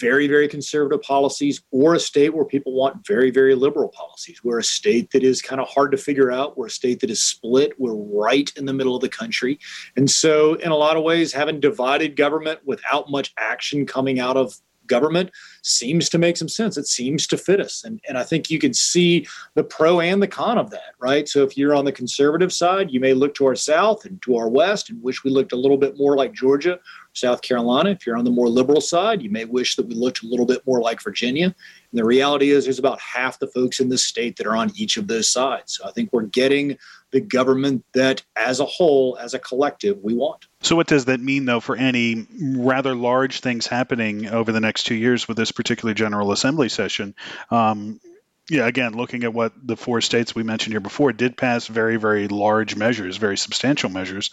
very, 0.00 0.26
very 0.26 0.48
conservative 0.48 1.02
policies 1.02 1.60
or 1.70 1.92
a 1.92 2.00
state 2.00 2.34
where 2.34 2.46
people 2.46 2.72
want 2.72 3.06
very, 3.06 3.30
very 3.30 3.54
liberal 3.54 3.90
policies. 3.90 4.42
We're 4.42 4.60
a 4.60 4.64
state 4.64 5.10
that 5.10 5.22
is 5.22 5.42
kind 5.42 5.60
of 5.60 5.68
hard 5.68 5.92
to 5.92 5.98
figure 5.98 6.32
out. 6.32 6.56
We're 6.56 6.68
a 6.68 6.70
state 6.70 7.00
that 7.00 7.10
is 7.10 7.22
split. 7.22 7.78
We're 7.78 7.92
right 7.92 8.50
in 8.56 8.64
the 8.64 8.72
middle 8.72 8.96
of 8.96 9.02
the 9.02 9.10
country. 9.10 9.58
And 9.94 10.10
so, 10.10 10.54
in 10.54 10.70
a 10.70 10.74
lot 10.74 10.96
of 10.96 11.02
ways, 11.02 11.34
having 11.34 11.60
divided 11.60 12.16
government 12.16 12.60
without 12.64 13.10
much 13.10 13.34
action 13.36 13.84
coming 13.84 14.18
out 14.18 14.38
of 14.38 14.54
government 14.86 15.30
seems 15.62 16.08
to 16.10 16.18
make 16.18 16.36
some 16.36 16.48
sense. 16.48 16.76
It 16.76 16.86
seems 16.86 17.26
to 17.28 17.38
fit 17.38 17.60
us. 17.60 17.84
And, 17.84 18.00
and 18.08 18.18
I 18.18 18.24
think 18.24 18.50
you 18.50 18.58
can 18.58 18.74
see 18.74 19.26
the 19.54 19.64
pro 19.64 20.00
and 20.00 20.22
the 20.22 20.28
con 20.28 20.58
of 20.58 20.70
that, 20.70 20.94
right? 20.98 21.28
So 21.28 21.42
if 21.42 21.56
you're 21.56 21.74
on 21.74 21.84
the 21.84 21.92
conservative 21.92 22.52
side, 22.52 22.90
you 22.90 23.00
may 23.00 23.14
look 23.14 23.34
to 23.34 23.46
our 23.46 23.54
south 23.54 24.04
and 24.04 24.20
to 24.22 24.36
our 24.36 24.48
west 24.48 24.90
and 24.90 25.02
wish 25.02 25.24
we 25.24 25.30
looked 25.30 25.52
a 25.52 25.56
little 25.56 25.78
bit 25.78 25.96
more 25.96 26.16
like 26.16 26.32
Georgia 26.32 26.78
South 27.14 27.42
Carolina. 27.42 27.90
If 27.90 28.06
you're 28.06 28.16
on 28.16 28.24
the 28.24 28.30
more 28.30 28.48
liberal 28.48 28.80
side, 28.80 29.22
you 29.22 29.30
may 29.30 29.44
wish 29.44 29.76
that 29.76 29.86
we 29.86 29.94
looked 29.94 30.22
a 30.22 30.26
little 30.26 30.46
bit 30.46 30.66
more 30.66 30.80
like 30.80 31.02
Virginia. 31.02 31.46
And 31.46 31.54
the 31.98 32.04
reality 32.04 32.50
is, 32.50 32.64
there's 32.64 32.78
about 32.78 33.00
half 33.00 33.38
the 33.38 33.48
folks 33.48 33.80
in 33.80 33.88
this 33.88 34.04
state 34.04 34.36
that 34.36 34.46
are 34.46 34.56
on 34.56 34.72
each 34.74 34.96
of 34.96 35.08
those 35.08 35.28
sides. 35.28 35.76
So 35.76 35.86
I 35.86 35.92
think 35.92 36.10
we're 36.12 36.22
getting 36.22 36.78
the 37.12 37.20
government 37.20 37.84
that, 37.94 38.22
as 38.34 38.58
a 38.60 38.64
whole, 38.64 39.16
as 39.20 39.34
a 39.34 39.38
collective, 39.38 39.98
we 40.02 40.14
want. 40.14 40.46
So, 40.62 40.76
what 40.76 40.86
does 40.86 41.04
that 41.04 41.20
mean, 41.20 41.44
though, 41.44 41.60
for 41.60 41.76
any 41.76 42.26
rather 42.40 42.94
large 42.94 43.40
things 43.40 43.66
happening 43.66 44.28
over 44.28 44.50
the 44.50 44.60
next 44.60 44.84
two 44.84 44.94
years 44.94 45.28
with 45.28 45.36
this 45.36 45.52
particular 45.52 45.94
General 45.94 46.32
Assembly 46.32 46.68
session? 46.68 47.14
Um, 47.50 48.00
yeah, 48.50 48.66
again, 48.66 48.94
looking 48.94 49.24
at 49.24 49.32
what 49.32 49.52
the 49.62 49.76
four 49.76 50.00
states 50.00 50.34
we 50.34 50.42
mentioned 50.42 50.72
here 50.72 50.80
before 50.80 51.12
did 51.12 51.36
pass 51.36 51.66
very, 51.66 51.96
very 51.96 52.28
large 52.28 52.76
measures, 52.76 53.16
very 53.16 53.36
substantial 53.36 53.88
measures. 53.88 54.30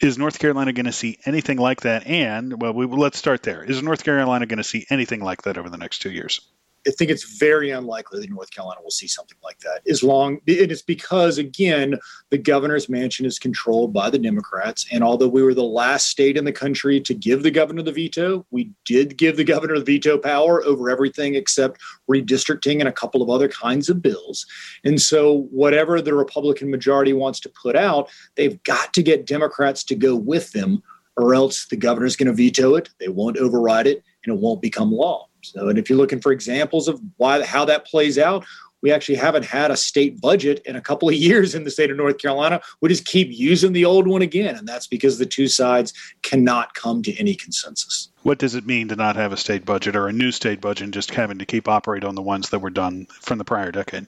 Is 0.00 0.18
North 0.18 0.38
Carolina 0.38 0.72
going 0.72 0.86
to 0.86 0.92
see 0.92 1.18
anything 1.24 1.56
like 1.56 1.82
that? 1.82 2.06
And, 2.06 2.60
well, 2.60 2.74
we, 2.74 2.86
let's 2.86 3.16
start 3.16 3.42
there. 3.42 3.64
Is 3.64 3.82
North 3.82 4.04
Carolina 4.04 4.44
going 4.46 4.58
to 4.58 4.64
see 4.64 4.86
anything 4.90 5.20
like 5.20 5.42
that 5.42 5.56
over 5.56 5.70
the 5.70 5.78
next 5.78 6.00
two 6.00 6.10
years? 6.10 6.40
I 6.86 6.90
think 6.90 7.10
it's 7.10 7.38
very 7.38 7.70
unlikely 7.70 8.20
that 8.20 8.30
North 8.30 8.50
Carolina 8.50 8.80
will 8.82 8.90
see 8.90 9.06
something 9.06 9.38
like 9.42 9.58
that. 9.60 9.80
As 9.88 10.02
long 10.02 10.40
it 10.46 10.70
is 10.70 10.82
because 10.82 11.38
again, 11.38 11.98
the 12.30 12.38
governor's 12.38 12.88
mansion 12.88 13.26
is 13.26 13.38
controlled 13.38 13.92
by 13.92 14.10
the 14.10 14.18
Democrats, 14.18 14.86
and 14.92 15.02
although 15.02 15.28
we 15.28 15.42
were 15.42 15.54
the 15.54 15.62
last 15.62 16.08
state 16.08 16.36
in 16.36 16.44
the 16.44 16.52
country 16.52 17.00
to 17.00 17.14
give 17.14 17.42
the 17.42 17.50
governor 17.50 17.82
the 17.82 17.92
veto, 17.92 18.44
we 18.50 18.70
did 18.84 19.16
give 19.16 19.36
the 19.36 19.44
governor 19.44 19.78
the 19.78 19.84
veto 19.84 20.18
power 20.18 20.64
over 20.64 20.90
everything 20.90 21.34
except 21.34 21.80
redistricting 22.10 22.80
and 22.80 22.88
a 22.88 22.92
couple 22.92 23.22
of 23.22 23.30
other 23.30 23.48
kinds 23.48 23.88
of 23.88 24.02
bills. 24.02 24.46
And 24.84 25.00
so, 25.00 25.48
whatever 25.50 26.00
the 26.00 26.14
Republican 26.14 26.70
majority 26.70 27.12
wants 27.12 27.40
to 27.40 27.48
put 27.48 27.76
out, 27.76 28.10
they've 28.36 28.62
got 28.62 28.92
to 28.94 29.02
get 29.02 29.26
Democrats 29.26 29.84
to 29.84 29.94
go 29.94 30.14
with 30.14 30.52
them, 30.52 30.82
or 31.16 31.34
else 31.34 31.66
the 31.66 31.76
governor's 31.76 32.16
going 32.16 32.26
to 32.26 32.32
veto 32.32 32.74
it. 32.74 32.90
They 32.98 33.08
won't 33.08 33.38
override 33.38 33.86
it, 33.86 34.02
and 34.24 34.34
it 34.34 34.40
won't 34.40 34.62
become 34.62 34.92
law. 34.92 35.28
So, 35.44 35.68
and 35.68 35.78
if 35.78 35.88
you're 35.88 35.98
looking 35.98 36.20
for 36.20 36.32
examples 36.32 36.88
of 36.88 37.00
why 37.16 37.44
how 37.44 37.64
that 37.66 37.86
plays 37.86 38.18
out, 38.18 38.44
we 38.84 38.92
actually 38.92 39.14
haven't 39.14 39.46
had 39.46 39.70
a 39.70 39.76
state 39.78 40.20
budget 40.20 40.60
in 40.66 40.76
a 40.76 40.80
couple 40.80 41.08
of 41.08 41.14
years 41.28 41.54
in 41.54 41.64
the 41.64 41.70
state 41.70 41.90
of 41.90 41.96
North 41.96 42.18
Carolina. 42.18 42.60
We 42.82 42.90
just 42.90 43.06
keep 43.06 43.28
using 43.30 43.72
the 43.72 43.86
old 43.86 44.06
one 44.06 44.22
again, 44.22 44.56
and 44.56 44.68
that's 44.68 44.86
because 44.86 45.18
the 45.18 45.26
two 45.26 45.48
sides 45.48 45.92
cannot 46.22 46.74
come 46.74 47.02
to 47.02 47.18
any 47.18 47.34
consensus. 47.34 48.10
What 48.22 48.38
does 48.38 48.54
it 48.54 48.66
mean 48.66 48.88
to 48.88 48.96
not 48.96 49.16
have 49.16 49.32
a 49.32 49.36
state 49.36 49.64
budget 49.64 49.96
or 49.96 50.06
a 50.06 50.12
new 50.12 50.30
state 50.30 50.60
budget 50.60 50.84
and 50.84 50.94
just 50.94 51.10
having 51.10 51.38
to 51.38 51.46
keep 51.46 51.66
operate 51.66 52.04
on 52.04 52.14
the 52.14 52.22
ones 52.22 52.50
that 52.50 52.58
were 52.58 52.70
done 52.70 53.06
from 53.20 53.38
the 53.38 53.44
prior 53.44 53.72
decade? 53.72 54.06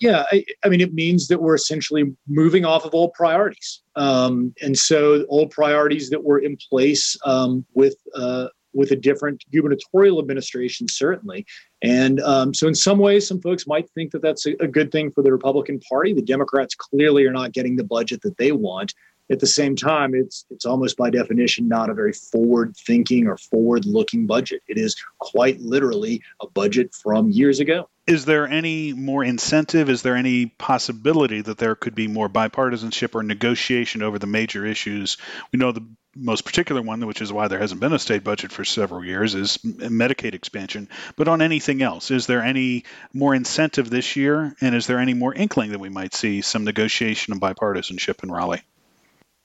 Yeah, 0.00 0.24
I, 0.30 0.44
I, 0.64 0.68
mean, 0.68 0.80
it 0.80 0.94
means 0.94 1.28
that 1.28 1.42
we're 1.42 1.56
essentially 1.56 2.14
moving 2.28 2.64
off 2.64 2.84
of 2.84 2.94
old 2.94 3.14
priorities. 3.14 3.82
Um, 3.96 4.54
and 4.62 4.78
so, 4.78 5.26
old 5.28 5.50
priorities 5.50 6.10
that 6.10 6.22
were 6.22 6.38
in 6.38 6.56
place 6.70 7.16
um, 7.24 7.64
with 7.74 7.96
uh, 8.14 8.46
with 8.78 8.92
a 8.92 8.96
different 8.96 9.44
gubernatorial 9.52 10.20
administration, 10.20 10.86
certainly. 10.86 11.44
And 11.82 12.20
um, 12.20 12.54
so, 12.54 12.68
in 12.68 12.76
some 12.76 12.98
ways, 12.98 13.26
some 13.26 13.40
folks 13.40 13.66
might 13.66 13.90
think 13.90 14.12
that 14.12 14.22
that's 14.22 14.46
a, 14.46 14.52
a 14.60 14.68
good 14.68 14.92
thing 14.92 15.10
for 15.10 15.22
the 15.22 15.32
Republican 15.32 15.80
Party. 15.80 16.14
The 16.14 16.22
Democrats 16.22 16.76
clearly 16.76 17.26
are 17.26 17.32
not 17.32 17.52
getting 17.52 17.74
the 17.74 17.84
budget 17.84 18.22
that 18.22 18.36
they 18.38 18.52
want. 18.52 18.94
At 19.30 19.40
the 19.40 19.46
same 19.46 19.74
time, 19.74 20.14
it's 20.14 20.46
it's 20.48 20.64
almost 20.64 20.96
by 20.96 21.10
definition 21.10 21.68
not 21.68 21.90
a 21.90 21.94
very 21.94 22.12
forward-thinking 22.12 23.26
or 23.26 23.36
forward-looking 23.36 24.26
budget. 24.26 24.62
It 24.68 24.78
is 24.78 24.96
quite 25.18 25.60
literally 25.60 26.22
a 26.40 26.48
budget 26.48 26.94
from 26.94 27.30
years 27.30 27.58
ago. 27.60 27.90
Is 28.08 28.24
there 28.24 28.48
any 28.48 28.94
more 28.94 29.22
incentive? 29.22 29.90
Is 29.90 30.00
there 30.00 30.16
any 30.16 30.46
possibility 30.46 31.42
that 31.42 31.58
there 31.58 31.74
could 31.74 31.94
be 31.94 32.08
more 32.08 32.30
bipartisanship 32.30 33.14
or 33.14 33.22
negotiation 33.22 34.02
over 34.02 34.18
the 34.18 34.26
major 34.26 34.64
issues? 34.64 35.18
We 35.52 35.58
know 35.58 35.72
the 35.72 35.86
most 36.16 36.46
particular 36.46 36.80
one, 36.80 37.06
which 37.06 37.20
is 37.20 37.30
why 37.30 37.48
there 37.48 37.58
hasn't 37.58 37.82
been 37.82 37.92
a 37.92 37.98
state 37.98 38.24
budget 38.24 38.50
for 38.50 38.64
several 38.64 39.04
years, 39.04 39.34
is 39.34 39.58
Medicaid 39.58 40.32
expansion. 40.32 40.88
But 41.16 41.28
on 41.28 41.42
anything 41.42 41.82
else, 41.82 42.10
is 42.10 42.26
there 42.26 42.42
any 42.42 42.84
more 43.12 43.34
incentive 43.34 43.90
this 43.90 44.16
year? 44.16 44.56
And 44.62 44.74
is 44.74 44.86
there 44.86 45.00
any 45.00 45.12
more 45.12 45.34
inkling 45.34 45.72
that 45.72 45.78
we 45.78 45.90
might 45.90 46.14
see 46.14 46.40
some 46.40 46.64
negotiation 46.64 47.32
and 47.34 47.42
bipartisanship 47.42 48.22
in 48.24 48.30
Raleigh? 48.30 48.62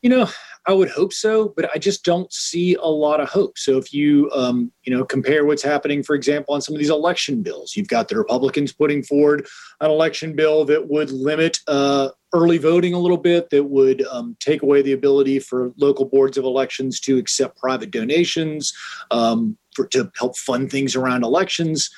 You 0.01 0.09
know, 0.09 0.29
I 0.65 0.73
would 0.73 0.89
hope 0.89 1.11
so, 1.11 1.53
but 1.55 1.69
I 1.75 1.77
just 1.77 2.05
don't 2.05 2.31
see 2.31 2.75
a 2.75 2.87
lot 2.87 3.19
of 3.19 3.29
hope. 3.29 3.57
So 3.57 3.77
if 3.77 3.93
you, 3.93 4.31
um, 4.33 4.71
you 4.83 4.95
know, 4.95 5.03
compare 5.03 5.45
what's 5.45 5.63
happening, 5.63 6.03
for 6.03 6.15
example, 6.15 6.53
on 6.53 6.61
some 6.61 6.73
of 6.73 6.79
these 6.79 6.89
election 6.89 7.43
bills, 7.43 7.75
you've 7.75 7.89
got 7.89 8.07
the 8.07 8.17
Republicans 8.17 8.71
putting 8.71 9.03
forward 9.03 9.45
an 9.81 9.91
election 9.91 10.35
bill 10.35 10.63
that 10.65 10.87
would 10.89 11.11
limit 11.11 11.59
uh, 11.67 12.09
early 12.33 12.57
voting 12.57 12.93
a 12.93 12.99
little 12.99 13.17
bit, 13.17 13.49
that 13.49 13.65
would 13.65 14.05
um, 14.07 14.37
take 14.39 14.61
away 14.61 14.81
the 14.81 14.93
ability 14.93 15.39
for 15.39 15.73
local 15.77 16.05
boards 16.05 16.37
of 16.37 16.45
elections 16.45 16.99
to 17.01 17.17
accept 17.17 17.57
private 17.57 17.91
donations 17.91 18.73
um, 19.11 19.57
for, 19.75 19.85
to 19.87 20.09
help 20.17 20.37
fund 20.37 20.71
things 20.71 20.95
around 20.95 21.23
elections. 21.23 21.89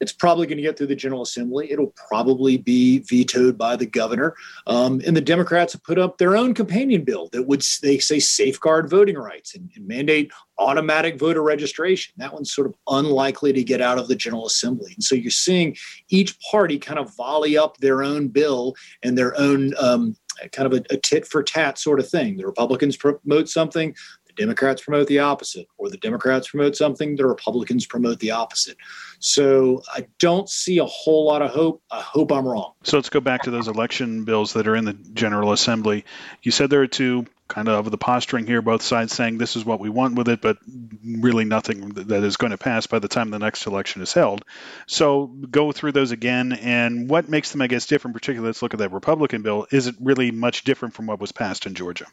It's 0.00 0.12
probably 0.12 0.46
going 0.46 0.58
to 0.58 0.62
get 0.62 0.78
through 0.78 0.86
the 0.88 0.96
General 0.96 1.22
Assembly. 1.22 1.70
It'll 1.70 1.92
probably 2.08 2.56
be 2.56 3.00
vetoed 3.00 3.58
by 3.58 3.76
the 3.76 3.86
governor. 3.86 4.34
Um, 4.66 5.00
and 5.06 5.16
the 5.16 5.20
Democrats 5.20 5.72
have 5.72 5.82
put 5.82 5.98
up 5.98 6.18
their 6.18 6.36
own 6.36 6.54
companion 6.54 7.02
bill 7.02 7.28
that 7.32 7.44
would, 7.44 7.64
they 7.82 7.98
say, 7.98 8.18
safeguard 8.18 8.88
voting 8.88 9.16
rights 9.16 9.54
and, 9.54 9.70
and 9.74 9.86
mandate 9.86 10.30
automatic 10.58 11.18
voter 11.18 11.42
registration. 11.42 12.14
That 12.16 12.32
one's 12.32 12.52
sort 12.52 12.66
of 12.66 12.74
unlikely 12.88 13.52
to 13.52 13.64
get 13.64 13.80
out 13.80 13.98
of 13.98 14.08
the 14.08 14.16
General 14.16 14.46
Assembly. 14.46 14.92
And 14.94 15.02
so 15.02 15.14
you're 15.14 15.30
seeing 15.30 15.76
each 16.08 16.38
party 16.50 16.78
kind 16.78 16.98
of 16.98 17.14
volley 17.16 17.56
up 17.56 17.76
their 17.78 18.02
own 18.02 18.28
bill 18.28 18.74
and 19.02 19.16
their 19.16 19.38
own 19.38 19.74
um, 19.78 20.16
kind 20.52 20.72
of 20.72 20.72
a, 20.72 20.94
a, 20.94 20.96
tit 20.96 21.26
for 21.26 21.42
tat 21.42 21.78
sort 21.78 22.00
of 22.00 22.08
thing. 22.08 22.36
The 22.36 22.46
Republicans 22.46 22.96
promote 22.96 23.48
something, 23.48 23.94
Democrats 24.38 24.82
promote 24.82 25.08
the 25.08 25.18
opposite, 25.18 25.66
or 25.76 25.90
the 25.90 25.96
Democrats 25.98 26.48
promote 26.48 26.76
something, 26.76 27.16
the 27.16 27.26
Republicans 27.26 27.84
promote 27.86 28.20
the 28.20 28.30
opposite. 28.30 28.76
So 29.18 29.82
I 29.92 30.06
don't 30.18 30.48
see 30.48 30.78
a 30.78 30.86
whole 30.86 31.26
lot 31.26 31.42
of 31.42 31.50
hope. 31.50 31.82
I 31.90 32.00
hope 32.00 32.32
I'm 32.32 32.46
wrong. 32.46 32.72
So 32.84 32.96
let's 32.96 33.10
go 33.10 33.20
back 33.20 33.42
to 33.42 33.50
those 33.50 33.68
election 33.68 34.24
bills 34.24 34.54
that 34.54 34.68
are 34.68 34.76
in 34.76 34.84
the 34.84 34.92
General 34.92 35.52
Assembly. 35.52 36.04
You 36.42 36.52
said 36.52 36.70
there 36.70 36.82
are 36.82 36.86
two 36.86 37.26
kind 37.48 37.68
of 37.68 37.90
the 37.90 37.98
posturing 37.98 38.46
here, 38.46 38.60
both 38.60 38.82
sides 38.82 39.12
saying 39.12 39.38
this 39.38 39.56
is 39.56 39.64
what 39.64 39.80
we 39.80 39.88
want 39.88 40.14
with 40.14 40.28
it, 40.28 40.40
but 40.40 40.58
really 41.02 41.44
nothing 41.44 41.88
that 41.94 42.22
is 42.22 42.36
going 42.36 42.50
to 42.50 42.58
pass 42.58 42.86
by 42.86 42.98
the 42.98 43.08
time 43.08 43.30
the 43.30 43.38
next 43.38 43.66
election 43.66 44.02
is 44.02 44.12
held. 44.12 44.44
So 44.86 45.26
go 45.26 45.72
through 45.72 45.92
those 45.92 46.10
again, 46.10 46.52
and 46.52 47.08
what 47.08 47.28
makes 47.28 47.50
them, 47.50 47.62
I 47.62 47.66
guess, 47.66 47.86
different? 47.86 48.14
Particularly, 48.14 48.48
let's 48.48 48.62
look 48.62 48.74
at 48.74 48.80
that 48.80 48.92
Republican 48.92 49.42
bill. 49.42 49.66
Is 49.70 49.86
it 49.86 49.96
really 49.98 50.30
much 50.30 50.64
different 50.64 50.94
from 50.94 51.06
what 51.06 51.20
was 51.20 51.32
passed 51.32 51.66
in 51.66 51.74
Georgia? 51.74 52.06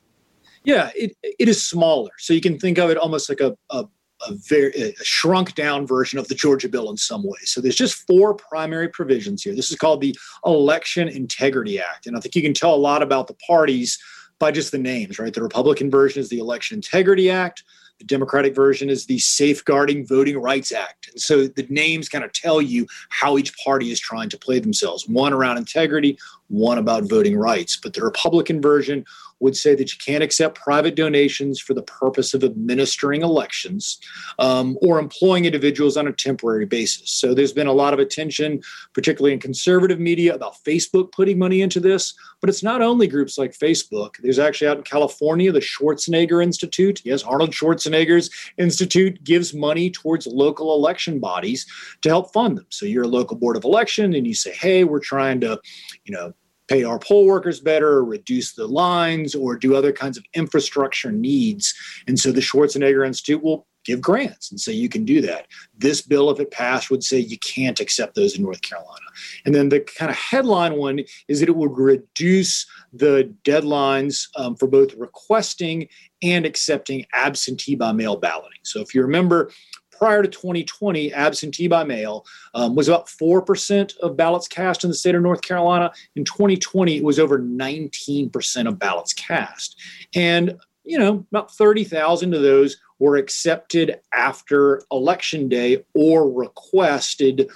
Yeah, 0.65 0.91
it, 0.95 1.15
it 1.21 1.47
is 1.47 1.65
smaller. 1.65 2.11
So 2.17 2.33
you 2.33 2.41
can 2.41 2.59
think 2.59 2.77
of 2.77 2.89
it 2.89 2.97
almost 2.97 3.29
like 3.29 3.39
a, 3.39 3.55
a, 3.69 3.85
a 4.27 4.33
very 4.47 4.71
a 4.71 4.93
shrunk 5.03 5.55
down 5.55 5.85
version 5.85 6.17
of 6.19 6.27
the 6.27 6.35
Georgia 6.35 6.69
bill 6.69 6.89
in 6.89 6.97
some 6.97 7.23
ways. 7.23 7.51
So 7.51 7.61
there's 7.61 7.75
just 7.75 8.05
four 8.07 8.33
primary 8.33 8.87
provisions 8.89 9.43
here. 9.43 9.55
This 9.55 9.71
is 9.71 9.77
called 9.77 10.01
the 10.01 10.17
Election 10.45 11.07
Integrity 11.07 11.79
Act. 11.79 12.07
And 12.07 12.17
I 12.17 12.19
think 12.19 12.35
you 12.35 12.41
can 12.41 12.53
tell 12.53 12.73
a 12.73 12.77
lot 12.77 13.03
about 13.03 13.27
the 13.27 13.35
parties 13.47 13.99
by 14.39 14.51
just 14.51 14.71
the 14.71 14.77
names, 14.77 15.19
right? 15.19 15.33
The 15.33 15.43
Republican 15.43 15.89
version 15.89 16.19
is 16.19 16.29
the 16.29 16.39
Election 16.39 16.75
Integrity 16.75 17.29
Act. 17.29 17.63
The 17.99 18.05
Democratic 18.05 18.53
version 18.53 18.89
is 18.89 19.05
the 19.05 19.19
Safeguarding 19.19 20.05
Voting 20.05 20.37
Rights 20.37 20.73
Act. 20.73 21.07
And 21.11 21.21
so 21.21 21.47
the 21.47 21.65
names 21.69 22.09
kind 22.09 22.25
of 22.25 22.33
tell 22.33 22.61
you 22.61 22.87
how 23.09 23.37
each 23.37 23.57
party 23.57 23.89
is 23.91 24.01
trying 24.01 24.27
to 24.29 24.37
play 24.37 24.59
themselves 24.59 25.07
one 25.07 25.31
around 25.31 25.57
integrity, 25.57 26.17
one 26.47 26.77
about 26.77 27.09
voting 27.09 27.37
rights. 27.37 27.77
But 27.81 27.93
the 27.93 28.03
Republican 28.03 28.61
version 28.61 29.05
would 29.39 29.55
say 29.55 29.75
that 29.75 29.91
you 29.91 29.99
can't 30.03 30.23
accept 30.23 30.57
private 30.57 30.95
donations 30.95 31.59
for 31.59 31.73
the 31.73 31.81
purpose 31.81 32.33
of 32.33 32.43
administering 32.43 33.21
elections 33.21 33.99
um, 34.39 34.77
or 34.81 34.97
employing 34.97 35.45
individuals 35.45 35.97
on 35.97 36.07
a 36.07 36.13
temporary 36.13 36.65
basis. 36.65 37.11
So 37.11 37.33
there's 37.33 37.51
been 37.51 37.67
a 37.67 37.73
lot 37.73 37.93
of 37.93 37.99
attention, 37.99 38.61
particularly 38.93 39.33
in 39.33 39.39
conservative 39.39 39.99
media, 39.99 40.33
about 40.33 40.55
Facebook 40.63 41.11
putting 41.11 41.37
money 41.37 41.61
into 41.61 41.79
this. 41.79 42.13
But 42.39 42.49
it's 42.49 42.63
not 42.63 42.81
only 42.81 43.07
groups 43.07 43.37
like 43.37 43.51
Facebook. 43.51 44.15
There's 44.21 44.39
actually 44.39 44.67
out 44.67 44.77
in 44.77 44.83
California, 44.83 45.51
the 45.51 45.59
Schwarzenegger 45.59 46.41
Institute. 46.41 47.01
Yes, 47.03 47.23
Arnold 47.23 47.51
Schwarzenegger's 47.51 48.29
Institute 48.57 49.21
gives 49.23 49.53
money 49.53 49.89
towards 49.89 50.27
local 50.27 50.75
election 50.75 51.19
bodies 51.19 51.65
to 52.01 52.09
help 52.09 52.31
fund 52.33 52.57
them. 52.57 52.67
So 52.69 52.85
you're 52.85 53.03
a 53.03 53.07
local 53.07 53.35
board 53.35 53.57
of 53.57 53.63
election 53.63 54.13
and 54.13 54.25
you 54.25 54.33
say, 54.33 54.53
hey, 54.53 54.83
we're 54.83 54.99
trying 54.99 55.41
to, 55.41 55.59
you 56.05 56.13
know, 56.13 56.33
pay 56.67 56.83
our 56.83 56.99
poll 56.99 57.25
workers 57.25 57.59
better, 57.59 58.03
reduce 58.03 58.53
the 58.53 58.67
lines, 58.67 59.35
or 59.35 59.55
do 59.55 59.75
other 59.75 59.91
kinds 59.91 60.17
of 60.17 60.25
infrastructure 60.33 61.11
needs. 61.11 61.73
And 62.07 62.19
so 62.19 62.31
the 62.31 62.41
Schwarzenegger 62.41 63.05
Institute 63.05 63.43
will 63.43 63.67
give 63.85 64.01
grants 64.01 64.49
and 64.51 64.59
say 64.59 64.73
you 64.73 64.89
can 64.89 65.05
do 65.05 65.21
that. 65.21 65.45
This 65.77 66.01
bill, 66.01 66.29
if 66.31 66.39
it 66.39 66.51
passed, 66.51 66.89
would 66.89 67.03
say 67.03 67.19
you 67.19 67.37
can't 67.39 67.79
accept 67.79 68.15
those 68.15 68.35
in 68.35 68.43
North 68.43 68.61
Carolina. 68.61 69.05
And 69.45 69.53
then 69.53 69.69
the 69.69 69.79
kind 69.79 70.09
of 70.09 70.17
headline 70.17 70.75
one 70.75 71.01
is 71.27 71.39
that 71.39 71.49
it 71.49 71.55
would 71.55 71.77
reduce 71.77 72.65
the 72.91 73.31
deadlines 73.43 74.27
um, 74.35 74.55
for 74.55 74.67
both 74.67 74.93
requesting 74.95 75.87
and 76.23 76.45
accepting 76.45 77.05
absentee 77.13 77.75
by 77.75 77.91
mail 77.91 78.17
balloting. 78.17 78.59
So 78.63 78.81
if 78.81 78.95
you 78.95 79.01
remember, 79.03 79.51
prior 79.97 80.21
to 80.21 80.27
2020, 80.27 81.13
absentee 81.13 81.67
by 81.67 81.83
mail 81.83 82.25
um, 82.53 82.75
was 82.75 82.87
about 82.87 83.07
4% 83.07 83.97
of 83.97 84.17
ballots 84.17 84.47
cast 84.47 84.83
in 84.83 84.89
the 84.89 84.95
state 84.95 85.15
of 85.15 85.21
North 85.21 85.41
Carolina. 85.41 85.91
In 86.15 86.25
2020, 86.25 86.97
it 86.97 87.03
was 87.03 87.19
over 87.19 87.39
19% 87.39 88.67
of 88.67 88.79
ballots 88.79 89.13
cast. 89.13 89.79
And, 90.13 90.57
you 90.83 90.97
know, 90.97 91.25
about 91.31 91.51
30,000 91.53 92.33
of 92.33 92.41
those 92.41 92.77
were 92.99 93.17
accepted 93.17 93.99
after 94.13 94.81
election 94.91 95.49
day 95.49 95.83
or 95.93 96.31
requested 96.31 97.49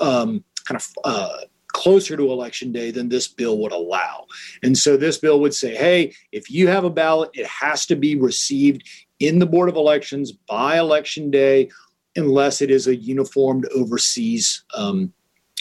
um, 0.00 0.44
kind 0.66 0.76
of 0.76 0.88
uh, 1.04 1.38
closer 1.68 2.16
to 2.16 2.30
election 2.30 2.72
day 2.72 2.90
than 2.90 3.08
this 3.08 3.28
bill 3.28 3.58
would 3.58 3.72
allow. 3.72 4.26
And 4.62 4.76
so 4.76 4.96
this 4.96 5.18
bill 5.18 5.40
would 5.40 5.54
say, 5.54 5.74
hey, 5.74 6.14
if 6.32 6.50
you 6.50 6.68
have 6.68 6.84
a 6.84 6.90
ballot, 6.90 7.30
it 7.34 7.46
has 7.46 7.86
to 7.86 7.96
be 7.96 8.16
received 8.16 8.82
in 9.20 9.38
the 9.38 9.46
Board 9.46 9.68
of 9.68 9.76
Elections 9.76 10.32
by 10.32 10.78
election 10.78 11.30
day, 11.30 11.70
unless 12.16 12.60
it 12.60 12.70
is 12.70 12.86
a 12.86 12.96
uniformed 12.96 13.66
overseas 13.74 14.64
um, 14.74 15.12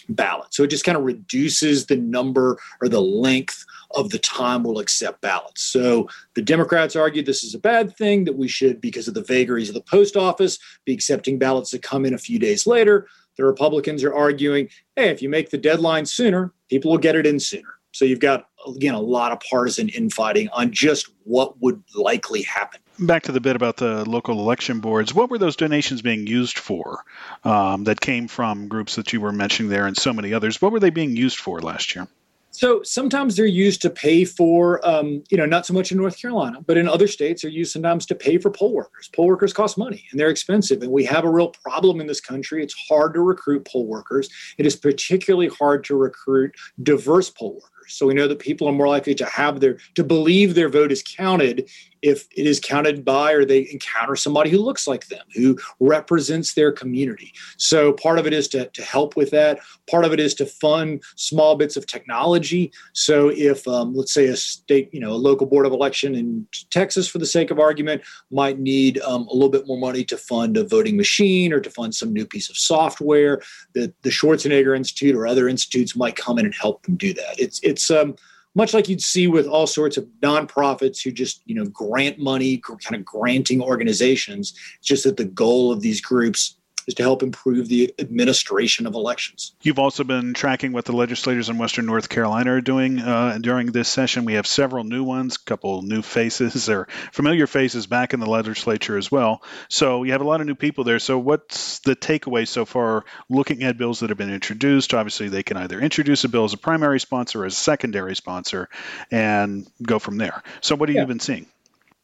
ballot. 0.07 0.53
So 0.53 0.63
it 0.63 0.69
just 0.69 0.85
kind 0.85 0.97
of 0.97 1.03
reduces 1.03 1.85
the 1.85 1.97
number 1.97 2.57
or 2.81 2.89
the 2.89 3.01
length 3.01 3.63
of 3.91 4.09
the 4.09 4.19
time 4.19 4.63
we'll 4.63 4.79
accept 4.79 5.21
ballots. 5.21 5.61
So 5.61 6.07
the 6.35 6.41
Democrats 6.41 6.95
argue 6.95 7.21
this 7.21 7.43
is 7.43 7.53
a 7.53 7.59
bad 7.59 7.95
thing, 7.95 8.23
that 8.25 8.37
we 8.37 8.47
should, 8.47 8.81
because 8.81 9.07
of 9.07 9.13
the 9.13 9.23
vagaries 9.23 9.69
of 9.69 9.75
the 9.75 9.81
post 9.81 10.15
office, 10.15 10.57
be 10.85 10.93
accepting 10.93 11.37
ballots 11.37 11.71
that 11.71 11.83
come 11.83 12.05
in 12.05 12.13
a 12.13 12.19
few 12.19 12.39
days 12.39 12.65
later. 12.65 13.07
The 13.37 13.45
Republicans 13.45 14.03
are 14.03 14.13
arguing, 14.13 14.69
hey, 14.95 15.09
if 15.09 15.21
you 15.21 15.29
make 15.29 15.49
the 15.49 15.57
deadline 15.57 16.05
sooner, 16.05 16.53
people 16.69 16.91
will 16.91 16.97
get 16.97 17.15
it 17.15 17.25
in 17.25 17.39
sooner. 17.39 17.79
So 17.91 18.05
you've 18.05 18.19
got, 18.19 18.47
again, 18.67 18.93
a 18.93 18.99
lot 18.99 19.31
of 19.31 19.39
partisan 19.39 19.89
infighting 19.89 20.49
on 20.49 20.71
just 20.71 21.09
what 21.23 21.59
would 21.61 21.83
likely 21.95 22.43
happen. 22.43 22.81
Back 22.99 23.23
to 23.23 23.31
the 23.31 23.39
bit 23.39 23.55
about 23.55 23.77
the 23.77 24.03
local 24.09 24.39
election 24.39 24.81
boards, 24.81 25.13
what 25.13 25.29
were 25.29 25.37
those 25.37 25.55
donations 25.55 26.01
being 26.01 26.27
used 26.27 26.59
for 26.59 27.05
um, 27.45 27.85
that 27.85 28.01
came 28.01 28.27
from 28.27 28.67
groups 28.67 28.95
that 28.95 29.13
you 29.13 29.21
were 29.21 29.31
mentioning 29.31 29.69
there 29.69 29.87
and 29.87 29.95
so 29.95 30.11
many 30.11 30.33
others? 30.33 30.61
What 30.61 30.73
were 30.73 30.81
they 30.81 30.89
being 30.89 31.15
used 31.15 31.37
for 31.37 31.61
last 31.61 31.95
year? 31.95 32.07
So 32.51 32.83
sometimes 32.83 33.37
they're 33.37 33.45
used 33.45 33.81
to 33.83 33.89
pay 33.89 34.25
for, 34.25 34.85
um, 34.85 35.23
you 35.29 35.37
know, 35.37 35.45
not 35.45 35.65
so 35.65 35.73
much 35.73 35.93
in 35.93 35.97
North 35.97 36.19
Carolina, 36.19 36.61
but 36.65 36.75
in 36.75 36.89
other 36.89 37.07
states, 37.07 37.41
they're 37.41 37.51
used 37.51 37.71
sometimes 37.71 38.05
to 38.07 38.15
pay 38.15 38.37
for 38.37 38.49
poll 38.49 38.73
workers. 38.73 39.09
Poll 39.15 39.27
workers 39.27 39.53
cost 39.53 39.77
money 39.77 40.03
and 40.11 40.19
they're 40.19 40.29
expensive. 40.29 40.81
And 40.81 40.91
we 40.91 41.05
have 41.05 41.23
a 41.23 41.29
real 41.29 41.49
problem 41.63 42.01
in 42.01 42.07
this 42.07 42.19
country. 42.19 42.61
It's 42.61 42.75
hard 42.89 43.13
to 43.13 43.21
recruit 43.21 43.65
poll 43.65 43.85
workers. 43.85 44.29
It 44.57 44.65
is 44.65 44.75
particularly 44.75 45.47
hard 45.47 45.85
to 45.85 45.95
recruit 45.95 46.53
diverse 46.83 47.29
poll 47.29 47.53
workers. 47.53 47.93
So 47.93 48.05
we 48.05 48.13
know 48.13 48.27
that 48.27 48.39
people 48.39 48.67
are 48.67 48.73
more 48.73 48.87
likely 48.87 49.15
to 49.15 49.25
have 49.25 49.61
their 49.61 49.77
to 49.95 50.03
believe 50.03 50.53
their 50.53 50.69
vote 50.69 50.91
is 50.91 51.03
counted 51.03 51.69
if 52.01 52.27
it 52.35 52.45
is 52.45 52.59
counted 52.59 53.03
by 53.03 53.31
or 53.33 53.45
they 53.45 53.69
encounter 53.71 54.15
somebody 54.15 54.49
who 54.49 54.59
looks 54.59 54.87
like 54.87 55.07
them, 55.07 55.25
who 55.35 55.57
represents 55.79 56.53
their 56.53 56.71
community. 56.71 57.33
So 57.57 57.93
part 57.93 58.19
of 58.19 58.27
it 58.27 58.33
is 58.33 58.47
to, 58.49 58.67
to 58.67 58.81
help 58.83 59.15
with 59.15 59.31
that. 59.31 59.59
Part 59.89 60.05
of 60.05 60.13
it 60.13 60.19
is 60.19 60.33
to 60.35 60.45
fund 60.45 61.03
small 61.15 61.55
bits 61.55 61.77
of 61.77 61.85
technology. 61.85 62.71
So 62.93 63.29
if, 63.29 63.67
um, 63.67 63.93
let's 63.93 64.13
say, 64.13 64.27
a 64.27 64.35
state, 64.35 64.89
you 64.93 64.99
know, 64.99 65.11
a 65.11 65.13
local 65.13 65.47
board 65.47 65.65
of 65.65 65.71
election 65.71 66.15
in 66.15 66.47
Texas, 66.69 67.07
for 67.07 67.17
the 67.17 67.25
sake 67.25 67.51
of 67.51 67.59
argument, 67.59 68.01
might 68.31 68.59
need 68.59 68.99
um, 69.01 69.27
a 69.27 69.33
little 69.33 69.49
bit 69.49 69.67
more 69.67 69.77
money 69.77 70.03
to 70.05 70.17
fund 70.17 70.57
a 70.57 70.63
voting 70.63 70.97
machine 70.97 71.51
or 71.51 71.59
to 71.59 71.69
fund 71.69 71.93
some 71.93 72.13
new 72.13 72.25
piece 72.25 72.49
of 72.49 72.57
software, 72.57 73.41
that 73.73 73.93
the 74.03 74.09
Schwarzenegger 74.09 74.75
Institute 74.75 75.15
or 75.15 75.27
other 75.27 75.47
institutes 75.47 75.95
might 75.95 76.15
come 76.15 76.39
in 76.39 76.45
and 76.45 76.55
help 76.55 76.83
them 76.83 76.95
do 76.95 77.13
that. 77.13 77.39
It's 77.39 77.59
it's 77.61 77.89
um, 77.91 78.15
much 78.55 78.73
like 78.73 78.89
you'd 78.89 79.01
see 79.01 79.27
with 79.27 79.47
all 79.47 79.67
sorts 79.67 79.97
of 79.97 80.07
nonprofits 80.21 81.03
who 81.03 81.11
just 81.11 81.41
you 81.45 81.55
know 81.55 81.65
grant 81.65 82.19
money 82.19 82.57
kind 82.57 82.95
of 82.95 83.05
granting 83.05 83.61
organizations 83.61 84.53
it's 84.77 84.87
just 84.87 85.03
that 85.03 85.17
the 85.17 85.25
goal 85.25 85.71
of 85.71 85.81
these 85.81 86.01
groups 86.01 86.58
is 86.89 86.95
to 86.95 87.03
help 87.03 87.23
improve 87.23 87.67
the 87.69 87.93
administration 87.99 88.87
of 88.87 88.95
elections. 88.95 89.53
You've 89.61 89.79
also 89.79 90.03
been 90.03 90.33
tracking 90.33 90.73
what 90.73 90.85
the 90.85 90.91
legislators 90.91 91.47
in 91.47 91.57
Western 91.59 91.85
North 91.85 92.09
Carolina 92.09 92.53
are 92.53 92.61
doing 92.61 92.99
uh, 92.99 93.37
during 93.39 93.67
this 93.67 93.87
session. 93.87 94.25
We 94.25 94.33
have 94.33 94.47
several 94.47 94.83
new 94.83 95.03
ones, 95.03 95.35
a 95.35 95.45
couple 95.45 95.83
new 95.83 96.01
faces, 96.01 96.67
or 96.67 96.87
familiar 97.11 97.45
faces 97.45 97.85
back 97.85 98.13
in 98.13 98.19
the 98.19 98.25
legislature 98.25 98.97
as 98.97 99.11
well. 99.11 99.43
So 99.69 100.03
you 100.03 100.11
have 100.13 100.21
a 100.21 100.25
lot 100.25 100.41
of 100.41 100.47
new 100.47 100.55
people 100.55 100.83
there. 100.83 100.99
So 100.99 101.19
what's 101.19 101.79
the 101.79 101.95
takeaway 101.95 102.47
so 102.47 102.65
far 102.65 103.05
looking 103.29 103.63
at 103.63 103.77
bills 103.77 103.99
that 103.99 104.09
have 104.09 104.17
been 104.17 104.33
introduced? 104.33 104.93
Obviously, 104.93 105.29
they 105.29 105.43
can 105.43 105.57
either 105.57 105.79
introduce 105.79 106.23
a 106.23 106.29
bill 106.29 106.45
as 106.45 106.53
a 106.53 106.57
primary 106.57 106.99
sponsor 106.99 107.43
or 107.43 107.45
as 107.45 107.53
a 107.53 107.57
secondary 107.57 108.15
sponsor 108.15 108.67
and 109.11 109.67
go 109.83 109.99
from 109.99 110.17
there. 110.17 110.41
So 110.61 110.75
what 110.75 110.89
have 110.89 110.95
yeah. 110.95 111.01
you 111.01 111.07
been 111.07 111.19
seeing? 111.19 111.45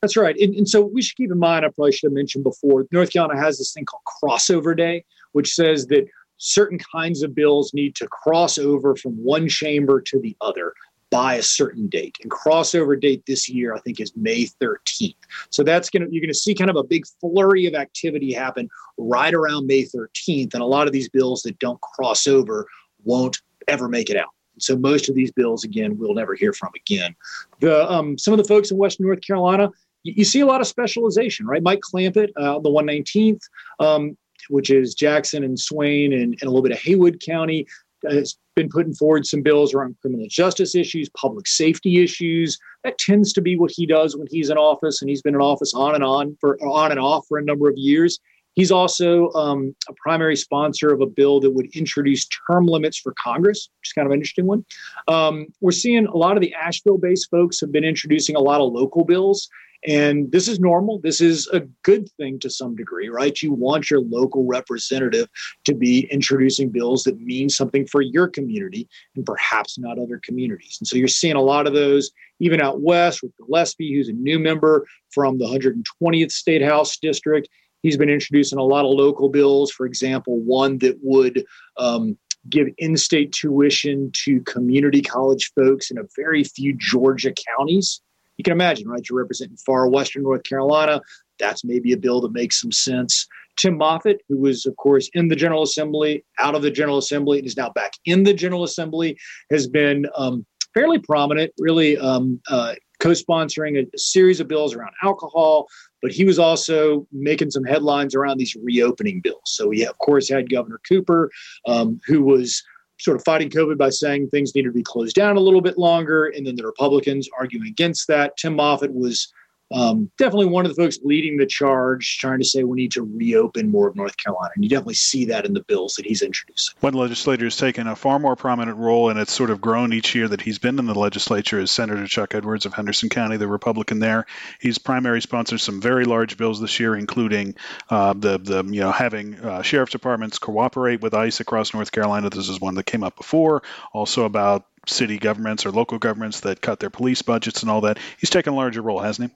That's 0.01 0.17
right. 0.17 0.35
And, 0.37 0.53
and, 0.55 0.69
so 0.69 0.81
we 0.81 1.01
should 1.01 1.17
keep 1.17 1.31
in 1.31 1.39
mind, 1.39 1.65
I 1.65 1.69
probably 1.69 1.91
should 1.91 2.07
have 2.07 2.13
mentioned 2.13 2.43
before, 2.43 2.85
North 2.91 3.11
Carolina 3.11 3.39
has 3.41 3.57
this 3.57 3.73
thing 3.73 3.85
called 3.85 4.03
crossover 4.05 4.75
day, 4.75 5.03
which 5.31 5.53
says 5.53 5.87
that 5.87 6.07
certain 6.37 6.77
kinds 6.77 7.23
of 7.23 7.33
bills 7.33 7.73
need 7.73 7.95
to 7.95 8.07
cross 8.07 8.57
over 8.57 8.95
from 8.95 9.13
one 9.13 9.47
chamber 9.47 10.01
to 10.01 10.19
the 10.19 10.35
other 10.41 10.73
by 11.09 11.35
a 11.35 11.43
certain 11.43 11.87
date. 11.87 12.17
And 12.21 12.31
crossover 12.31 12.99
date 12.99 13.23
this 13.25 13.47
year, 13.47 13.73
I 13.73 13.79
think, 13.79 13.99
is 13.99 14.11
May 14.15 14.45
13th. 14.61 15.15
So 15.49 15.63
that's 15.63 15.89
going 15.89 16.05
to, 16.05 16.11
you're 16.11 16.21
going 16.21 16.27
to 16.27 16.33
see 16.33 16.53
kind 16.53 16.69
of 16.69 16.75
a 16.75 16.83
big 16.83 17.05
flurry 17.21 17.65
of 17.67 17.73
activity 17.73 18.33
happen 18.33 18.69
right 18.97 19.33
around 19.33 19.67
May 19.67 19.83
13th. 19.83 20.53
And 20.53 20.61
a 20.61 20.65
lot 20.65 20.87
of 20.87 20.93
these 20.93 21.09
bills 21.09 21.43
that 21.43 21.57
don't 21.59 21.79
cross 21.81 22.27
over 22.27 22.67
won't 23.03 23.41
ever 23.67 23.87
make 23.87 24.09
it 24.09 24.17
out. 24.17 24.29
So 24.57 24.77
most 24.77 25.09
of 25.09 25.15
these 25.15 25.31
bills, 25.31 25.63
again, 25.63 25.97
we'll 25.97 26.13
never 26.13 26.33
hear 26.33 26.53
from 26.53 26.71
again. 26.75 27.15
The 27.59 27.89
um, 27.91 28.17
some 28.17 28.33
of 28.33 28.37
the 28.37 28.45
folks 28.45 28.71
in 28.71 28.77
Western 28.77 29.05
North 29.05 29.21
Carolina, 29.21 29.69
you, 30.05 30.23
see 30.23 30.39
a 30.39 30.45
lot 30.45 30.61
of 30.61 30.67
specialization, 30.67 31.45
right? 31.45 31.63
Mike 31.63 31.81
Clampitt, 31.81 32.31
uh, 32.37 32.59
the 32.59 32.69
119th, 32.69 33.41
um, 33.79 34.17
which 34.49 34.69
is 34.69 34.93
Jackson 34.93 35.43
and 35.43 35.59
Swain 35.59 36.13
and, 36.13 36.33
and, 36.33 36.43
a 36.43 36.45
little 36.45 36.61
bit 36.61 36.71
of 36.71 36.79
Haywood 36.79 37.21
County, 37.25 37.65
has 38.07 38.37
been 38.55 38.69
putting 38.69 38.93
forward 38.93 39.25
some 39.25 39.41
bills 39.41 39.73
around 39.73 39.95
criminal 40.01 40.27
justice 40.29 40.75
issues, 40.75 41.09
public 41.09 41.47
safety 41.47 42.03
issues. 42.03 42.57
That 42.83 42.97
tends 42.99 43.33
to 43.33 43.41
be 43.41 43.55
what 43.55 43.71
he 43.71 43.85
does 43.85 44.15
when 44.15 44.27
he's 44.29 44.49
in 44.49 44.57
office, 44.57 45.01
and 45.01 45.09
he's 45.09 45.21
been 45.21 45.35
in 45.35 45.41
office 45.41 45.73
on 45.73 45.95
and 45.95 46.03
on 46.03 46.37
for 46.39 46.61
on 46.63 46.91
and 46.91 46.99
off 46.99 47.25
for 47.27 47.37
a 47.37 47.43
number 47.43 47.67
of 47.67 47.77
years. 47.77 48.19
He's 48.53 48.71
also 48.71 49.31
um, 49.33 49.75
a 49.89 49.93
primary 49.93 50.37
sponsor 50.37 50.93
of 50.93 51.01
a 51.01 51.05
bill 51.05 51.41
that 51.41 51.51
would 51.51 51.67
introduce 51.75 52.25
term 52.49 52.67
limits 52.67 52.97
for 52.97 53.13
Congress, 53.21 53.69
which 53.81 53.89
is 53.89 53.93
kind 53.93 54.05
of 54.05 54.11
an 54.11 54.17
interesting 54.17 54.45
one. 54.45 54.65
Um, 55.09 55.47
we're 55.59 55.71
seeing 55.71 56.05
a 56.07 56.15
lot 56.15 56.37
of 56.37 56.41
the 56.41 56.53
Asheville 56.53 56.97
based 56.97 57.29
folks 57.29 57.59
have 57.59 57.73
been 57.73 57.83
introducing 57.83 58.35
a 58.35 58.39
lot 58.39 58.61
of 58.61 58.71
local 58.71 59.03
bills. 59.03 59.49
And 59.85 60.31
this 60.31 60.47
is 60.47 60.59
normal. 60.59 60.99
This 60.99 61.21
is 61.21 61.47
a 61.53 61.61
good 61.83 62.09
thing 62.17 62.39
to 62.39 62.49
some 62.49 62.75
degree, 62.75 63.09
right? 63.09 63.41
You 63.41 63.53
want 63.53 63.89
your 63.89 64.01
local 64.01 64.45
representative 64.45 65.27
to 65.65 65.73
be 65.73 66.07
introducing 66.11 66.69
bills 66.69 67.03
that 67.03 67.19
mean 67.19 67.49
something 67.49 67.85
for 67.85 68.01
your 68.01 68.27
community 68.27 68.87
and 69.15 69.25
perhaps 69.25 69.77
not 69.77 69.99
other 69.99 70.19
communities. 70.23 70.77
And 70.79 70.87
so 70.87 70.97
you're 70.97 71.07
seeing 71.07 71.35
a 71.35 71.41
lot 71.41 71.67
of 71.67 71.73
those 71.73 72.11
even 72.39 72.61
out 72.61 72.81
west 72.81 73.21
with 73.21 73.31
Gillespie, 73.37 73.93
who's 73.93 74.09
a 74.09 74.13
new 74.13 74.39
member 74.39 74.85
from 75.11 75.37
the 75.37 75.45
120th 75.45 76.31
State 76.31 76.61
House 76.61 76.97
District. 76.97 77.47
He's 77.81 77.97
been 77.97 78.09
introducing 78.09 78.57
a 78.57 78.63
lot 78.63 78.85
of 78.85 78.91
local 78.91 79.29
bills, 79.29 79.71
for 79.71 79.85
example, 79.85 80.39
one 80.39 80.79
that 80.79 80.97
would 81.01 81.45
um, 81.77 82.17
give 82.49 82.67
in 82.77 82.97
state 82.97 83.31
tuition 83.31 84.11
to 84.13 84.41
community 84.41 85.01
college 85.01 85.51
folks 85.55 85.91
in 85.91 85.97
a 85.97 86.03
very 86.15 86.43
few 86.43 86.73
Georgia 86.73 87.33
counties 87.57 88.01
you 88.37 88.43
can 88.43 88.53
imagine, 88.53 88.87
right? 88.87 89.01
You're 89.09 89.19
representing 89.19 89.57
far 89.57 89.87
western 89.87 90.23
North 90.23 90.43
Carolina. 90.43 91.01
That's 91.39 91.63
maybe 91.63 91.91
a 91.91 91.97
bill 91.97 92.21
that 92.21 92.31
makes 92.31 92.59
some 92.61 92.71
sense. 92.71 93.27
Tim 93.57 93.77
Moffitt, 93.77 94.21
who 94.27 94.37
was, 94.37 94.65
of 94.65 94.75
course, 94.75 95.09
in 95.13 95.29
the 95.29 95.35
General 95.35 95.63
Assembly, 95.63 96.25
out 96.39 96.55
of 96.55 96.61
the 96.61 96.71
General 96.71 96.97
Assembly, 96.97 97.37
and 97.39 97.47
is 97.47 97.57
now 97.57 97.69
back 97.69 97.93
in 98.05 98.23
the 98.23 98.33
General 98.33 98.63
Assembly, 98.63 99.17
has 99.49 99.67
been 99.67 100.05
um, 100.15 100.45
fairly 100.73 100.99
prominent, 100.99 101.51
really 101.57 101.97
um, 101.97 102.41
uh, 102.49 102.75
co 102.99 103.11
sponsoring 103.11 103.77
a, 103.77 103.87
a 103.93 103.97
series 103.97 104.39
of 104.39 104.47
bills 104.47 104.73
around 104.73 104.91
alcohol, 105.03 105.67
but 106.01 106.11
he 106.11 106.25
was 106.25 106.37
also 106.37 107.07
making 107.11 107.51
some 107.51 107.63
headlines 107.63 108.13
around 108.13 108.37
these 108.37 108.55
reopening 108.61 109.21
bills. 109.21 109.41
So 109.45 109.69
we, 109.69 109.85
of 109.85 109.97
course, 109.99 110.29
had 110.29 110.49
Governor 110.49 110.79
Cooper, 110.87 111.31
um, 111.65 111.99
who 112.05 112.23
was 112.23 112.61
sort 112.99 113.17
of 113.17 113.23
fighting 113.23 113.49
COVID 113.49 113.77
by 113.77 113.89
saying 113.89 114.29
things 114.29 114.55
needed 114.55 114.69
to 114.69 114.73
be 114.73 114.83
closed 114.83 115.15
down 115.15 115.37
a 115.37 115.41
little 115.41 115.61
bit 115.61 115.77
longer, 115.77 116.27
and 116.27 116.45
then 116.45 116.55
the 116.55 116.65
Republicans 116.65 117.29
arguing 117.37 117.67
against 117.67 118.07
that. 118.07 118.37
Tim 118.37 118.55
Moffitt 118.55 118.93
was 118.93 119.31
um, 119.75 120.09
definitely 120.17 120.45
one 120.45 120.65
of 120.65 120.73
the 120.73 120.81
folks 120.81 120.99
leading 121.03 121.35
the 121.35 121.45
charge, 121.45 122.17
trying 122.17 122.39
to 122.39 122.45
say 122.45 122.63
we 122.63 122.77
need 122.77 122.93
to 122.93 123.03
reopen 123.03 123.69
more 123.69 123.89
of 123.89 123.95
North 123.95 124.15
Carolina. 124.15 124.51
And 124.55 124.63
you 124.63 124.69
definitely 124.69 124.93
see 124.93 125.25
that 125.25 125.45
in 125.45 125.53
the 125.53 125.63
bills 125.63 125.95
that 125.95 126.05
he's 126.05 126.21
introducing. 126.21 126.75
One 126.79 126.93
legislator 126.93 127.43
has 127.43 127.57
taken 127.57 127.85
a 127.85 127.95
far 127.95 128.17
more 128.17 128.37
prominent 128.37 128.77
role, 128.77 129.09
and 129.09 129.19
it's 129.19 129.33
sort 129.33 129.49
of 129.49 129.59
grown 129.59 129.91
each 129.91 130.15
year 130.15 130.29
that 130.29 130.39
he's 130.39 130.59
been 130.59 130.79
in 130.79 130.85
the 130.85 130.95
legislature, 130.95 131.59
is 131.59 131.71
Senator 131.71 132.07
Chuck 132.07 132.33
Edwards 132.33 132.65
of 132.65 132.73
Henderson 132.73 133.09
County, 133.09 133.35
the 133.35 133.49
Republican 133.49 133.99
there. 133.99 134.25
He's 134.61 134.77
primary 134.77 135.21
sponsored 135.21 135.59
some 135.59 135.81
very 135.81 136.05
large 136.05 136.37
bills 136.37 136.61
this 136.61 136.79
year, 136.79 136.95
including 136.95 137.55
uh, 137.89 138.13
the, 138.13 138.37
the 138.37 138.63
you 138.63 138.79
know 138.79 138.91
having 138.91 139.35
uh, 139.35 139.61
sheriff's 139.61 139.91
departments 139.91 140.39
cooperate 140.39 141.01
with 141.01 141.13
ICE 141.13 141.37
across 141.41 141.73
North 141.73 141.91
Carolina. 141.91 142.29
This 142.29 142.47
is 142.47 142.61
one 142.61 142.75
that 142.75 142.85
came 142.85 143.03
up 143.03 143.17
before. 143.17 143.61
Also 143.91 144.23
about 144.23 144.65
city 144.87 145.17
governments 145.17 145.65
or 145.65 145.71
local 145.71 145.97
governments 145.97 146.41
that 146.41 146.61
cut 146.61 146.79
their 146.79 146.89
police 146.89 147.21
budgets 147.23 147.61
and 147.61 147.71
all 147.71 147.81
that. 147.81 147.99
He's 148.19 148.29
taken 148.29 148.53
a 148.53 148.55
larger 148.55 148.81
role, 148.81 148.99
hasn't 148.99 149.31
he? 149.31 149.35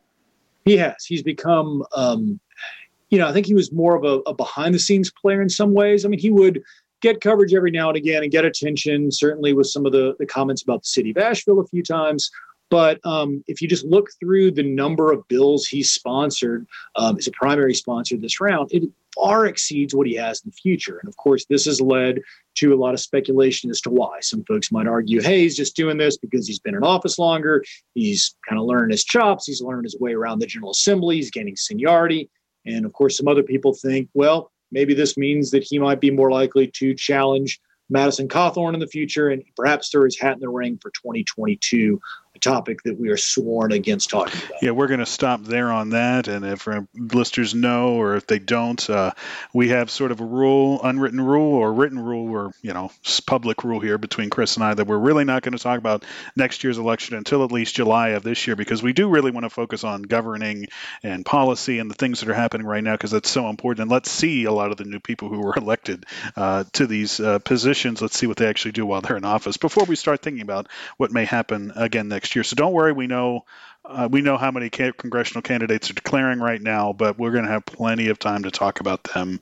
He 0.70 0.78
has. 0.78 1.06
He's 1.06 1.24
become, 1.24 1.84
um, 1.96 2.40
you 3.10 3.18
know, 3.18 3.28
I 3.28 3.34
think 3.34 3.46
he 3.46 3.54
was 3.54 3.72
more 3.72 3.96
of 3.96 4.04
a, 4.04 4.20
a 4.30 4.34
behind 4.34 4.76
the 4.76 4.80
scenes 4.80 5.12
player 5.12 5.42
in 5.42 5.50
some 5.50 5.74
ways. 5.74 6.06
I 6.06 6.10
mean, 6.10 6.20
he 6.20 6.30
would 6.30 6.62
get 7.02 7.22
coverage 7.22 7.54
every 7.54 7.72
now 7.72 7.88
and 7.90 7.98
again 7.98 8.24
and 8.24 8.32
get 8.32 8.46
attention, 8.46 9.12
certainly 9.12 9.54
with 9.54 9.68
some 9.68 9.86
of 9.86 9.92
the, 9.92 10.16
the 10.20 10.26
comments 10.26 10.62
about 10.62 10.84
the 10.84 10.88
city 10.88 11.12
of 11.12 11.18
Asheville 11.18 11.60
a 11.60 11.68
few 11.68 11.82
times. 11.82 12.30
But 12.70 13.00
um, 13.04 13.44
if 13.48 13.62
you 13.62 13.68
just 13.68 13.86
look 13.86 14.10
through 14.20 14.52
the 14.52 14.64
number 14.64 15.12
of 15.12 15.28
bills 15.28 15.66
he's 15.66 15.92
sponsored 15.92 16.68
um, 16.96 17.18
as 17.18 17.28
a 17.28 17.32
primary 17.32 17.74
sponsor 17.74 18.16
this 18.18 18.40
round, 18.40 18.70
it 18.72 18.84
far 19.20 19.46
exceeds 19.46 19.94
what 19.94 20.08
he 20.08 20.16
has 20.16 20.42
in 20.42 20.50
the 20.50 20.56
future. 20.56 20.98
And 20.98 21.10
of 21.10 21.18
course, 21.18 21.46
this 21.46 21.66
has 21.66 21.82
led 21.82 22.22
to 22.56 22.74
a 22.74 22.78
lot 22.78 22.94
of 22.94 23.00
speculation 23.00 23.70
as 23.70 23.82
to 23.82 23.90
why. 23.90 24.20
Some 24.22 24.44
folks 24.46 24.72
might 24.72 24.88
argue, 24.88 25.22
hey, 25.22 25.42
he's 25.42 25.58
just 25.58 25.76
doing 25.76 25.98
this 25.98 26.18
because 26.18 26.48
he's 26.48 26.60
been 26.60 26.76
in 26.76 26.84
office 26.84 27.20
longer. 27.20 27.64
He's 27.94 28.36
kind 28.48 28.60
of 28.60 28.66
learning 28.66 28.92
his 28.92 29.04
chops. 29.04 29.46
He's 29.46 29.62
learned 29.62 29.86
his 29.86 30.00
way 30.00 30.14
around 30.14 30.40
the 30.40 30.48
General 30.48 30.72
Assembly. 30.72 31.18
He's 31.18 31.32
gaining 31.32 31.56
seniority. 31.56 32.30
And 32.66 32.86
of 32.86 32.94
course, 32.94 33.18
some 33.18 33.28
other 33.28 33.44
people 33.44 33.74
think, 33.74 34.10
well, 34.14 34.52
maybe 34.72 34.94
this 34.94 35.18
means 35.18 35.52
that 35.52 35.64
he 35.64 35.80
might 35.80 36.00
be 36.00 36.12
more 36.12 36.32
likely 36.32 36.68
to 36.76 36.94
challenge 36.94 37.60
Madison 37.90 38.28
Cawthorn 38.28 38.74
in 38.74 38.80
the 38.80 38.88
future 38.88 39.30
and 39.30 39.44
perhaps 39.56 39.90
throw 39.90 40.06
his 40.06 40.20
hat 40.20 40.34
in 40.34 40.40
the 40.40 40.50
ring 40.50 40.78
for 40.82 40.92
2022 40.92 42.00
topic 42.42 42.84
that 42.84 43.00
we 43.00 43.10
are 43.10 43.18
sworn 43.18 43.72
against 43.72 44.10
talking 44.10 44.42
about. 44.46 44.62
Yeah, 44.62 44.72
we're 44.72 44.88
going 44.88 45.00
to 45.00 45.06
stop 45.06 45.44
there 45.44 45.72
on 45.72 45.92
that. 45.92 46.28
And 46.28 46.46
if 46.46 46.68
our 46.68 46.88
listeners 46.96 47.54
know 47.54 47.94
or 47.96 48.16
if 48.16 48.28
they 48.28 48.40
don't, 48.40 48.90
uh, 48.90 49.12
we 49.54 49.70
have 49.70 49.90
sort 49.90 50.12
of 50.12 50.22
a 50.22 50.26
rule, 50.26 50.80
unwritten 50.84 51.22
rule 51.22 51.54
or 51.54 51.74
written 51.74 52.00
rule 52.00 52.32
or, 52.32 52.54
you 52.62 52.74
know, 52.74 52.92
public 53.26 53.64
rule 53.64 53.80
here 53.80 53.98
between 53.98 54.30
Chris 54.30 54.56
and 54.56 54.64
I 54.64 54.74
that 54.74 54.88
we're 54.88 54.98
really 54.98 55.26
not 55.26 55.44
going 55.44 55.58
to 55.58 55.64
talk 55.64 55.78
about 55.78 56.06
next 56.36 56.64
year's 56.64 56.78
election 56.78 57.16
until 57.16 57.44
at 57.44 57.52
least 57.52 57.76
July 57.76 58.10
of 58.10 58.24
this 58.24 58.48
year 58.48 58.56
because 58.56 58.82
we 58.82 58.94
do 58.94 59.10
really 59.10 59.32
want 59.32 59.46
to 59.46 59.50
focus 59.50 59.84
on 59.84 60.04
governing 60.04 60.68
and 61.04 61.26
policy 61.26 61.80
and 61.80 61.90
the 61.90 61.96
things 61.96 62.20
that 62.20 62.30
are 62.30 62.34
happening 62.34 62.66
right 62.66 62.84
now 62.84 62.94
because 62.94 63.12
that's 63.12 63.30
so 63.30 63.50
important. 63.50 63.84
And 63.84 63.92
let's 63.92 64.10
see 64.10 64.46
a 64.46 64.52
lot 64.52 64.72
of 64.72 64.78
the 64.78 64.86
new 64.86 65.00
people 65.00 65.30
who 65.30 65.40
were 65.40 65.54
elected 65.58 66.06
uh, 66.36 66.64
to 66.74 66.88
these 66.88 67.20
uh, 67.20 67.40
positions. 67.40 68.02
Let's 68.02 68.18
see 68.18 68.28
what 68.28 68.38
they 68.38 68.48
actually 68.48 68.72
do 68.74 68.86
while 68.86 69.02
they're 69.02 69.18
in 69.18 69.26
office 69.26 69.58
before 69.58 69.86
we 69.86 69.96
start 69.96 70.22
thinking 70.22 70.42
about 70.42 70.68
what 70.98 71.12
may 71.12 71.26
happen 71.26 71.72
again 71.76 72.08
next 72.08 72.29
next 72.30 72.36
year. 72.36 72.44
So 72.44 72.56
don't 72.56 72.74
worry, 72.74 72.94
we 72.94 73.08
know 73.08 73.46
uh, 73.86 74.08
we 74.12 74.22
know 74.22 74.38
how 74.38 74.52
many 74.52 74.70
congressional 74.70 75.42
candidates 75.42 75.90
are 75.90 75.94
declaring 75.94 76.40
right 76.40 76.62
now, 76.62 76.94
but 76.94 77.18
we're 77.18 77.32
going 77.32 77.46
to 77.46 77.52
have 77.52 77.66
plenty 77.66 78.10
of 78.10 78.20
time 78.20 78.44
to 78.44 78.52
talk 78.52 78.82
about 78.82 79.04
them 79.04 79.40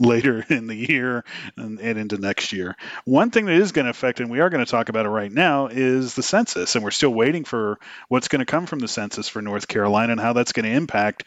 later 0.00 0.44
in 0.48 0.66
the 0.66 0.74
year 0.74 1.24
and, 1.56 1.80
and, 1.80 1.98
into 1.98 2.18
next 2.18 2.52
year. 2.52 2.76
One 3.04 3.30
thing 3.30 3.46
that 3.46 3.54
is 3.54 3.72
going 3.72 3.84
to 3.84 3.90
affect, 3.90 4.20
and 4.20 4.30
we 4.30 4.40
are 4.40 4.50
going 4.50 4.64
to 4.64 4.70
talk 4.70 4.88
about 4.88 5.06
it 5.06 5.10
right 5.10 5.32
now, 5.32 5.66
is 5.66 6.14
the 6.14 6.22
census. 6.22 6.74
And 6.74 6.84
we're 6.84 6.90
still 6.90 7.12
waiting 7.12 7.44
for 7.44 7.78
what's 8.08 8.28
going 8.28 8.40
to 8.40 8.46
come 8.46 8.66
from 8.66 8.78
the 8.78 8.88
census 8.88 9.28
for 9.28 9.42
North 9.42 9.68
Carolina 9.68 10.12
and 10.12 10.20
how 10.20 10.32
that's 10.32 10.52
going 10.52 10.64
to 10.64 10.72
impact 10.72 11.24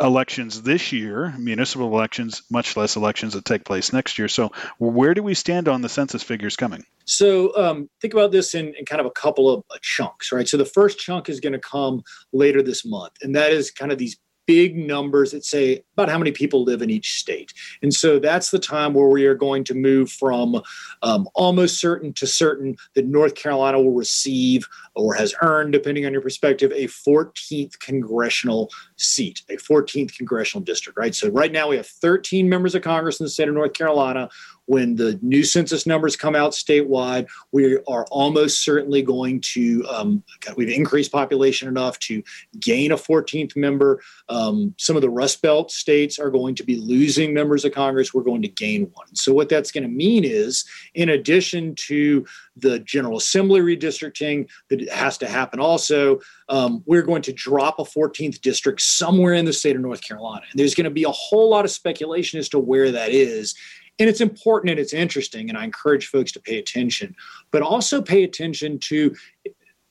elections 0.00 0.62
this 0.62 0.92
year, 0.92 1.34
municipal 1.38 1.92
elections, 1.92 2.42
much 2.50 2.76
less 2.76 2.96
elections 2.96 3.34
that 3.34 3.44
take 3.44 3.64
place 3.64 3.92
next 3.92 4.18
year. 4.18 4.28
So, 4.28 4.52
where 4.78 5.14
do 5.14 5.22
we 5.22 5.34
stand 5.34 5.68
on 5.68 5.82
the 5.82 5.88
census 5.88 6.22
figures 6.22 6.56
coming? 6.56 6.84
So, 7.04 7.56
um, 7.56 7.88
think 8.00 8.14
about 8.14 8.32
this 8.32 8.54
in, 8.54 8.74
in, 8.78 8.84
kind 8.84 9.00
of 9.00 9.06
a 9.06 9.10
couple 9.10 9.50
of 9.50 9.64
uh, 9.70 9.78
chunks, 9.82 10.30
right? 10.30 10.48
So, 10.48 10.56
the 10.56 10.64
first 10.64 10.98
chunk 10.98 11.28
is 11.28 11.40
going 11.40 11.52
to 11.52 11.58
come 11.58 12.02
later 12.32 12.62
this 12.62 12.84
month, 12.84 13.14
and 13.22 13.34
that 13.34 13.52
is 13.52 13.70
kind 13.70 13.90
of 13.90 13.98
these 13.98 14.16
big 14.48 14.76
numbers 14.76 15.30
that 15.30 15.44
say 15.44 15.84
about 15.92 16.08
how 16.08 16.16
many 16.16 16.32
people 16.32 16.64
live 16.64 16.80
in 16.80 16.88
each 16.88 17.20
state. 17.20 17.52
And 17.82 17.92
so 17.92 18.18
that's 18.18 18.50
the 18.50 18.58
time 18.58 18.94
where 18.94 19.08
we 19.08 19.26
are 19.26 19.34
going 19.34 19.62
to 19.64 19.74
move 19.74 20.10
from 20.10 20.62
um, 21.02 21.28
almost 21.34 21.78
certain 21.78 22.14
to 22.14 22.26
certain 22.26 22.74
that 22.94 23.06
North 23.06 23.34
Carolina 23.34 23.78
will 23.80 23.92
receive 23.92 24.66
or 24.94 25.12
has 25.14 25.34
earned, 25.42 25.74
depending 25.74 26.06
on 26.06 26.12
your 26.12 26.22
perspective, 26.22 26.72
a 26.72 26.86
14th 26.86 27.78
congressional 27.78 28.70
seat, 28.98 29.42
a 29.48 29.56
14th 29.56 30.16
congressional 30.16 30.64
district, 30.64 30.98
right? 30.98 31.14
So 31.14 31.28
right 31.30 31.52
now 31.52 31.68
we 31.68 31.76
have 31.76 31.86
13 31.86 32.48
members 32.48 32.74
of 32.74 32.82
Congress 32.82 33.20
in 33.20 33.24
the 33.24 33.30
state 33.30 33.48
of 33.48 33.54
North 33.54 33.72
Carolina 33.72 34.28
when 34.68 34.94
the 34.96 35.18
new 35.22 35.44
census 35.44 35.86
numbers 35.86 36.14
come 36.14 36.36
out 36.36 36.52
statewide, 36.52 37.26
we 37.52 37.78
are 37.88 38.04
almost 38.10 38.62
certainly 38.62 39.00
going 39.00 39.40
to, 39.40 39.84
um, 39.88 40.22
we've 40.56 40.68
increased 40.68 41.10
population 41.10 41.68
enough 41.68 41.98
to 42.00 42.22
gain 42.60 42.92
a 42.92 42.96
14th 42.96 43.56
member. 43.56 44.02
Um, 44.28 44.74
some 44.76 44.94
of 44.94 45.00
the 45.00 45.08
Rust 45.08 45.40
Belt 45.40 45.70
states 45.70 46.18
are 46.18 46.30
going 46.30 46.54
to 46.54 46.64
be 46.64 46.76
losing 46.76 47.32
members 47.32 47.64
of 47.64 47.72
Congress. 47.72 48.12
We're 48.12 48.22
going 48.22 48.42
to 48.42 48.48
gain 48.48 48.90
one. 48.92 49.14
So, 49.14 49.32
what 49.32 49.48
that's 49.48 49.72
going 49.72 49.84
to 49.84 49.88
mean 49.88 50.22
is, 50.22 50.66
in 50.94 51.08
addition 51.08 51.74
to 51.86 52.26
the 52.54 52.78
General 52.80 53.16
Assembly 53.16 53.60
redistricting 53.60 54.50
that 54.68 54.86
has 54.90 55.16
to 55.18 55.28
happen 55.28 55.60
also, 55.60 56.20
um, 56.48 56.82
we're 56.86 57.02
going 57.02 57.22
to 57.22 57.32
drop 57.32 57.78
a 57.78 57.84
14th 57.84 58.40
district 58.40 58.80
somewhere 58.80 59.34
in 59.34 59.44
the 59.44 59.52
state 59.52 59.76
of 59.76 59.82
North 59.82 60.02
Carolina. 60.02 60.44
And 60.50 60.58
there's 60.58 60.74
going 60.74 60.84
to 60.84 60.90
be 60.90 61.04
a 61.04 61.10
whole 61.10 61.50
lot 61.50 61.64
of 61.64 61.70
speculation 61.70 62.38
as 62.38 62.48
to 62.50 62.58
where 62.58 62.90
that 62.90 63.10
is 63.10 63.54
and 63.98 64.08
it's 64.08 64.20
important 64.20 64.70
and 64.70 64.78
it's 64.78 64.92
interesting 64.92 65.48
and 65.48 65.58
i 65.58 65.64
encourage 65.64 66.06
folks 66.06 66.32
to 66.32 66.40
pay 66.40 66.58
attention 66.58 67.14
but 67.50 67.62
also 67.62 68.00
pay 68.00 68.24
attention 68.24 68.78
to 68.78 69.14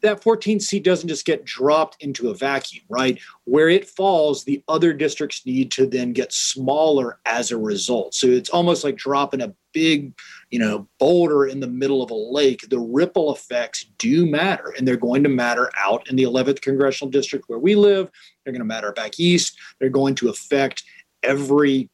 that 0.02 0.22
14th 0.22 0.62
seat 0.62 0.84
doesn't 0.84 1.10
just 1.10 1.26
get 1.26 1.46
dropped 1.46 2.02
into 2.04 2.30
a 2.30 2.36
vacuum 2.36 2.84
right? 2.90 3.20
Where 3.46 3.70
it 3.70 3.88
falls 3.88 4.44
the 4.44 4.64
other 4.68 4.94
districts 4.94 5.46
need 5.46 5.72
to 5.72 5.86
then 5.86 6.14
get 6.14 6.32
smaller 6.34 7.20
as 7.26 7.52
a 7.52 7.58
result. 7.58 8.14
So 8.14 8.28
it's 8.28 8.50
almost 8.50 8.84
like 8.84 8.98
dropping 8.98 9.42
a 9.42 9.54
big 9.74 10.14
you 10.50 10.58
know 10.58 10.88
boulder 11.00 11.46
in 11.46 11.60
the 11.60 11.68
middle 11.68 12.02
of 12.02 12.12
a 12.12 12.16
lake. 12.16 12.68
The 12.70 12.80
ripple 12.80 13.34
effects 13.34 13.86
do 13.98 14.26
matter 14.26 14.74
and 14.78 14.88
they're 14.88 14.98
going 14.98 15.24
to 15.24 15.30
matter 15.30 15.70
out 15.78 16.10
in 16.10 16.16
the 16.16 16.24
11th 16.24 16.62
congressional 16.62 17.12
district 17.12 17.46
where 17.48 17.60
we 17.60 17.76
live. 17.76 18.10
They're 18.44 18.54
going 18.54 18.62
to 18.62 18.66
matter 18.66 18.92
back 18.92 19.20
east. 19.20 19.58
They're 19.80 19.90
going 19.90 20.16
to 20.16 20.30
affect 20.30 20.84
every 21.24 21.90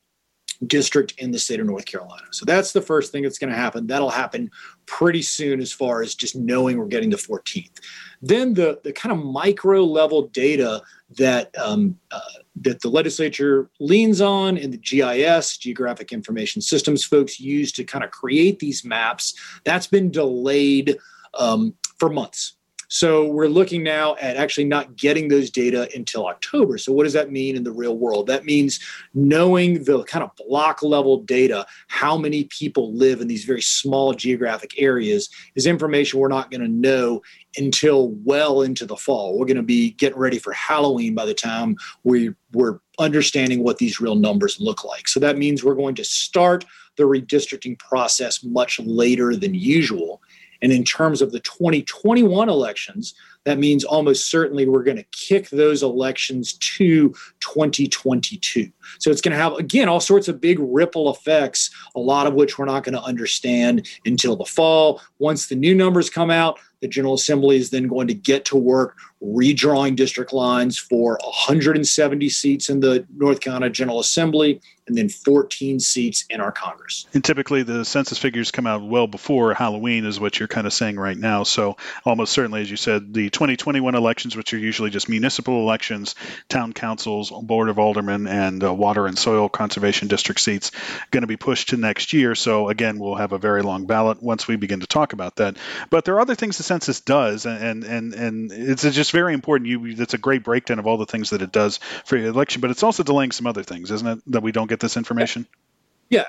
district 0.67 1.13
in 1.17 1.31
the 1.31 1.39
state 1.39 1.59
of 1.59 1.65
North 1.65 1.85
Carolina. 1.85 2.25
So 2.31 2.45
that's 2.45 2.71
the 2.71 2.81
first 2.81 3.11
thing 3.11 3.23
that's 3.23 3.37
going 3.37 3.51
to 3.51 3.55
happen. 3.55 3.87
That'll 3.87 4.09
happen 4.09 4.51
pretty 4.85 5.21
soon 5.21 5.59
as 5.59 5.71
far 5.71 6.01
as 6.01 6.15
just 6.15 6.35
knowing 6.35 6.77
we're 6.77 6.87
getting 6.87 7.09
the 7.09 7.17
14th. 7.17 7.79
Then 8.21 8.53
the, 8.53 8.79
the 8.83 8.93
kind 8.93 9.11
of 9.11 9.23
micro 9.23 9.83
level 9.83 10.27
data 10.27 10.81
that 11.17 11.55
um, 11.57 11.97
uh, 12.11 12.19
that 12.61 12.81
the 12.81 12.89
legislature 12.89 13.69
leans 13.79 14.21
on 14.21 14.57
and 14.57 14.73
the 14.73 14.77
GIS, 14.77 15.57
Geographic 15.57 16.11
Information 16.11 16.61
Systems 16.61 17.03
folks 17.03 17.39
use 17.39 17.71
to 17.73 17.83
kind 17.83 18.03
of 18.03 18.11
create 18.11 18.59
these 18.59 18.85
maps, 18.85 19.33
that's 19.63 19.87
been 19.87 20.11
delayed 20.11 20.97
um, 21.33 21.73
for 21.97 22.09
months. 22.09 22.55
So 22.93 23.25
we're 23.25 23.47
looking 23.47 23.81
now 23.81 24.15
at 24.21 24.37
actually 24.37 24.65
not 24.65 24.95
getting 24.95 25.27
those 25.27 25.49
data 25.49 25.89
until 25.95 26.27
October. 26.27 26.77
So 26.77 26.93
what 26.93 27.05
does 27.05 27.13
that 27.13 27.31
mean 27.31 27.55
in 27.55 27.63
the 27.63 27.71
real 27.71 27.97
world? 27.97 28.27
That 28.27 28.45
means 28.45 28.79
knowing 29.15 29.83
the 29.85 30.03
kind 30.03 30.23
of 30.23 30.29
block 30.35 30.83
level 30.83 31.17
data, 31.17 31.65
how 31.87 32.19
many 32.19 32.43
people 32.43 32.93
live 32.93 33.19
in 33.19 33.27
these 33.27 33.45
very 33.45 33.63
small 33.63 34.13
geographic 34.13 34.79
areas 34.79 35.27
is 35.55 35.65
information 35.65 36.19
we're 36.19 36.27
not 36.27 36.51
going 36.51 36.61
to 36.61 36.67
know 36.67 37.23
until 37.57 38.09
well 38.25 38.61
into 38.61 38.85
the 38.85 38.95
fall. 38.95 39.39
We're 39.39 39.47
going 39.47 39.57
to 39.57 39.63
be 39.63 39.93
getting 39.93 40.19
ready 40.19 40.37
for 40.37 40.53
Halloween 40.53 41.15
by 41.15 41.25
the 41.25 41.33
time 41.33 41.75
we, 42.03 42.35
we're 42.51 42.77
understanding 42.99 43.63
what 43.63 43.79
these 43.79 43.99
real 43.99 44.13
numbers 44.13 44.59
look 44.59 44.83
like. 44.83 45.07
So 45.07 45.19
that 45.19 45.39
means 45.39 45.63
we're 45.63 45.73
going 45.73 45.95
to 45.95 46.05
start 46.05 46.63
the 46.97 47.03
redistricting 47.05 47.79
process 47.79 48.43
much 48.43 48.79
later 48.79 49.35
than 49.35 49.55
usual. 49.55 50.21
And 50.63 50.71
in 50.71 50.83
terms 50.83 51.21
of 51.21 51.31
the 51.31 51.41
2021 51.41 52.49
elections, 52.49 53.13
that 53.45 53.59
means 53.59 53.83
almost 53.83 54.29
certainly 54.29 54.67
we're 54.67 54.83
going 54.83 54.97
to 54.97 55.05
kick 55.11 55.49
those 55.49 55.83
elections 55.83 56.53
to 56.53 57.09
2022. 57.41 58.71
So 58.99 59.11
it's 59.11 59.21
going 59.21 59.35
to 59.35 59.41
have, 59.41 59.53
again, 59.53 59.89
all 59.89 59.99
sorts 59.99 60.27
of 60.27 60.39
big 60.39 60.57
ripple 60.59 61.11
effects, 61.11 61.69
a 61.95 61.99
lot 61.99 62.27
of 62.27 62.33
which 62.33 62.57
we're 62.57 62.65
not 62.65 62.83
going 62.83 62.93
to 62.93 63.01
understand 63.01 63.87
until 64.05 64.35
the 64.35 64.45
fall. 64.45 65.01
Once 65.19 65.47
the 65.47 65.55
new 65.55 65.75
numbers 65.75 66.09
come 66.09 66.29
out, 66.29 66.59
the 66.81 66.87
General 66.89 67.13
Assembly 67.13 67.55
is 67.55 67.69
then 67.69 67.87
going 67.87 68.07
to 68.07 68.13
get 68.13 68.43
to 68.45 68.57
work 68.57 68.97
redrawing 69.23 69.95
district 69.95 70.33
lines 70.33 70.77
for 70.77 71.17
170 71.23 72.27
seats 72.27 72.69
in 72.69 72.81
the 72.81 73.07
North 73.15 73.39
Carolina 73.39 73.69
General 73.69 74.01
Assembly 74.01 74.59
and 74.85 74.97
then 74.97 75.07
14 75.07 75.79
seats 75.79 76.25
in 76.29 76.41
our 76.41 76.51
Congress. 76.51 77.07
And 77.13 77.23
typically 77.23 77.63
the 77.63 77.85
census 77.85 78.17
figures 78.17 78.51
come 78.51 78.67
out 78.67 78.85
well 78.85 79.07
before 79.07 79.53
Halloween, 79.53 80.05
is 80.05 80.19
what 80.19 80.37
you're 80.39 80.49
kind 80.49 80.67
of 80.67 80.73
saying 80.73 80.97
right 80.97 81.17
now. 81.17 81.43
So 81.43 81.77
almost 82.03 82.33
certainly, 82.33 82.61
as 82.61 82.69
you 82.69 82.75
said, 82.75 83.13
the 83.13 83.29
2021 83.33 83.95
elections, 83.95 84.35
which 84.35 84.53
are 84.53 84.57
usually 84.57 84.89
just 84.89 85.09
municipal 85.09 85.59
elections, 85.59 86.15
town 86.47 86.73
councils, 86.73 87.31
board 87.31 87.69
of 87.69 87.79
aldermen, 87.79 88.27
and 88.27 88.63
uh, 88.63 88.73
water 88.73 89.07
and 89.07 89.17
soil 89.17 89.49
conservation 89.49 90.07
district 90.07 90.39
seats, 90.39 90.71
going 91.11 91.21
to 91.21 91.27
be 91.27 91.37
pushed 91.37 91.69
to 91.69 91.77
next 91.77 92.13
year. 92.13 92.35
So 92.35 92.69
again, 92.69 92.99
we'll 92.99 93.15
have 93.15 93.31
a 93.33 93.37
very 93.37 93.61
long 93.61 93.85
ballot 93.85 94.21
once 94.21 94.47
we 94.47 94.55
begin 94.55 94.79
to 94.79 94.87
talk 94.87 95.13
about 95.13 95.37
that. 95.37 95.57
But 95.89 96.05
there 96.05 96.15
are 96.15 96.21
other 96.21 96.35
things 96.35 96.57
the 96.57 96.63
census 96.63 97.01
does, 97.01 97.45
and 97.45 97.83
and 97.83 98.13
and 98.13 98.51
it's 98.51 98.83
just 98.83 99.11
very 99.11 99.33
important. 99.33 99.69
You, 99.69 99.85
it's 99.85 100.13
a 100.13 100.17
great 100.17 100.43
breakdown 100.43 100.79
of 100.79 100.87
all 100.87 100.97
the 100.97 101.05
things 101.05 101.31
that 101.31 101.41
it 101.41 101.51
does 101.51 101.79
for 102.05 102.17
your 102.17 102.29
election, 102.29 102.61
but 102.61 102.71
it's 102.71 102.83
also 102.83 103.03
delaying 103.03 103.31
some 103.31 103.47
other 103.47 103.63
things, 103.63 103.91
isn't 103.91 104.07
it? 104.07 104.19
That 104.27 104.43
we 104.43 104.51
don't 104.51 104.67
get 104.67 104.79
this 104.79 104.97
information. 104.97 105.47
Yeah, 105.49 105.59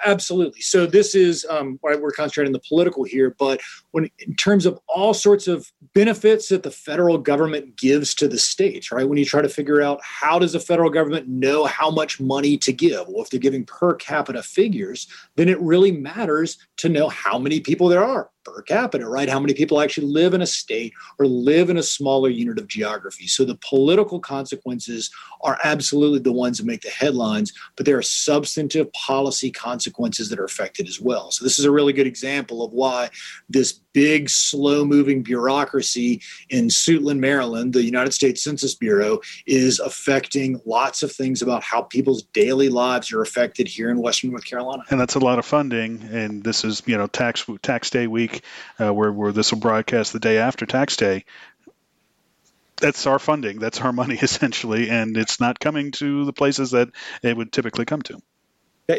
absolutely. 0.04 0.60
So 0.60 0.86
this 0.86 1.14
is 1.14 1.46
um, 1.48 1.78
right. 1.82 2.00
We're 2.00 2.10
concentrating 2.10 2.52
the 2.52 2.60
political 2.60 3.04
here, 3.04 3.34
but 3.38 3.60
when 3.92 4.10
in 4.18 4.34
terms 4.36 4.66
of 4.66 4.78
all 4.88 5.14
sorts 5.14 5.48
of 5.48 5.70
benefits 5.94 6.48
that 6.48 6.62
the 6.62 6.70
federal 6.70 7.18
government 7.18 7.76
gives 7.76 8.14
to 8.16 8.28
the 8.28 8.38
states, 8.38 8.90
right? 8.92 9.08
When 9.08 9.18
you 9.18 9.24
try 9.24 9.42
to 9.42 9.48
figure 9.48 9.82
out 9.82 10.00
how 10.02 10.38
does 10.38 10.52
the 10.52 10.60
federal 10.60 10.90
government 10.90 11.28
know 11.28 11.64
how 11.64 11.90
much 11.90 12.20
money 12.20 12.56
to 12.58 12.72
give, 12.72 13.08
well, 13.08 13.22
if 13.22 13.30
they're 13.30 13.40
giving 13.40 13.64
per 13.64 13.94
capita 13.94 14.42
figures, 14.42 15.06
then 15.36 15.48
it 15.48 15.60
really 15.60 15.92
matters 15.92 16.58
to 16.78 16.88
know 16.88 17.08
how 17.08 17.38
many 17.38 17.60
people 17.60 17.88
there 17.88 18.04
are 18.04 18.30
per 18.44 18.62
capita, 18.62 19.08
right? 19.08 19.28
How 19.28 19.40
many 19.40 19.54
people 19.54 19.80
actually 19.80 20.06
live 20.06 20.34
in 20.34 20.42
a 20.42 20.46
state 20.46 20.92
or 21.18 21.26
live 21.26 21.70
in 21.70 21.76
a 21.76 21.82
smaller 21.82 22.28
unit 22.28 22.58
of 22.58 22.68
geography. 22.68 23.26
So 23.26 23.44
the 23.44 23.58
political 23.68 24.20
consequences 24.20 25.10
are 25.42 25.58
absolutely 25.64 26.18
the 26.20 26.32
ones 26.32 26.58
that 26.58 26.66
make 26.66 26.82
the 26.82 26.90
headlines, 26.90 27.52
but 27.76 27.86
there 27.86 27.98
are 27.98 28.02
substantive 28.02 28.92
policy 28.92 29.50
consequences 29.50 30.28
that 30.28 30.38
are 30.38 30.44
affected 30.44 30.88
as 30.88 31.00
well. 31.00 31.30
So 31.30 31.44
this 31.44 31.58
is 31.58 31.64
a 31.64 31.70
really 31.70 31.92
good 31.92 32.06
example 32.06 32.64
of 32.64 32.72
why 32.72 33.10
this 33.48 33.80
big, 33.92 34.28
slow 34.28 34.84
moving 34.84 35.22
bureaucracy 35.22 36.20
in 36.50 36.66
Suitland, 36.66 37.20
Maryland, 37.20 37.72
the 37.72 37.82
United 37.82 38.12
States 38.12 38.42
Census 38.42 38.74
Bureau, 38.74 39.20
is 39.46 39.78
affecting 39.78 40.60
lots 40.66 41.02
of 41.02 41.12
things 41.12 41.42
about 41.42 41.62
how 41.62 41.82
people's 41.82 42.24
daily 42.34 42.68
lives 42.68 43.12
are 43.12 43.22
affected 43.22 43.68
here 43.68 43.90
in 43.90 43.98
Western 43.98 44.30
North 44.30 44.44
Carolina. 44.44 44.82
And 44.90 45.00
that's 45.00 45.14
a 45.14 45.20
lot 45.20 45.38
of 45.38 45.46
funding. 45.46 46.02
And 46.10 46.42
this 46.42 46.64
is, 46.64 46.82
you 46.86 46.98
know, 46.98 47.06
tax 47.06 47.46
tax 47.62 47.88
day 47.88 48.08
week, 48.08 48.33
uh, 48.80 48.92
where, 48.92 49.12
where 49.12 49.32
this 49.32 49.52
will 49.52 49.60
broadcast 49.60 50.12
the 50.12 50.20
day 50.20 50.38
after 50.38 50.66
tax 50.66 50.96
day 50.96 51.24
that's 52.76 53.06
our 53.06 53.18
funding. 53.18 53.58
That's 53.58 53.80
our 53.80 53.92
money 53.92 54.16
essentially, 54.22 54.90
and 54.90 55.16
it's 55.16 55.40
not 55.40 55.60
coming 55.60 55.92
to 55.92 56.24
the 56.24 56.32
places 56.32 56.72
that 56.72 56.90
it 57.22 57.36
would 57.36 57.52
typically 57.52 57.84
come 57.84 58.02
to. 58.02 58.20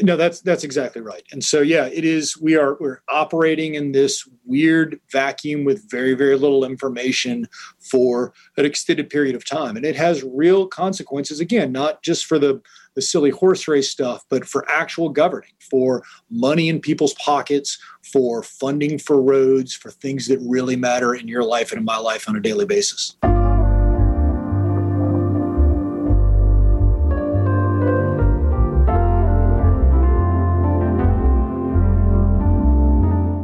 No, 0.02 0.18
that's 0.18 0.42
that's 0.42 0.64
exactly 0.64 1.02
right. 1.02 1.22
And 1.32 1.44
so 1.44 1.62
yeah, 1.62 1.86
it 1.86 2.04
is 2.04 2.40
we 2.42 2.56
are 2.56 2.76
we're 2.80 3.02
operating 3.08 3.76
in 3.76 3.92
this 3.92 4.28
weird 4.44 5.00
vacuum 5.12 5.64
with 5.64 5.90
very 5.92 6.16
very 6.16 6.38
little 6.38 6.66
information 6.66 7.48
for 7.80 8.34
an 8.58 8.66
extended 8.66 9.12
period 9.12 9.36
of 9.36 9.46
time. 9.46 9.78
And 9.78 9.86
it 9.86 9.96
has 9.96 10.24
real 10.24 10.66
consequences 10.68 11.40
again, 11.40 11.72
not 11.72 12.02
just 12.02 12.26
for 12.26 12.40
the 12.40 12.62
the 12.96 13.02
silly 13.02 13.30
horse 13.30 13.68
race 13.68 13.90
stuff, 13.90 14.26
but 14.30 14.46
for 14.46 14.68
actual 14.70 15.10
governing, 15.10 15.52
for 15.70 16.02
money 16.32 16.68
in 16.68 16.80
people's 16.80 17.14
pockets, 17.16 17.78
for 18.12 18.42
funding 18.42 18.98
for 18.98 19.22
roads, 19.22 19.76
for 19.76 19.92
things 19.92 20.28
that 20.28 20.40
really 20.40 20.76
matter 20.76 21.14
in 21.14 21.28
your 21.28 21.44
life 21.44 21.72
and 21.72 21.80
in 21.80 21.86
my 21.86 21.98
life 21.98 22.28
on 22.28 22.36
a 22.36 22.42
daily 22.42 22.66
basis. 22.66 23.16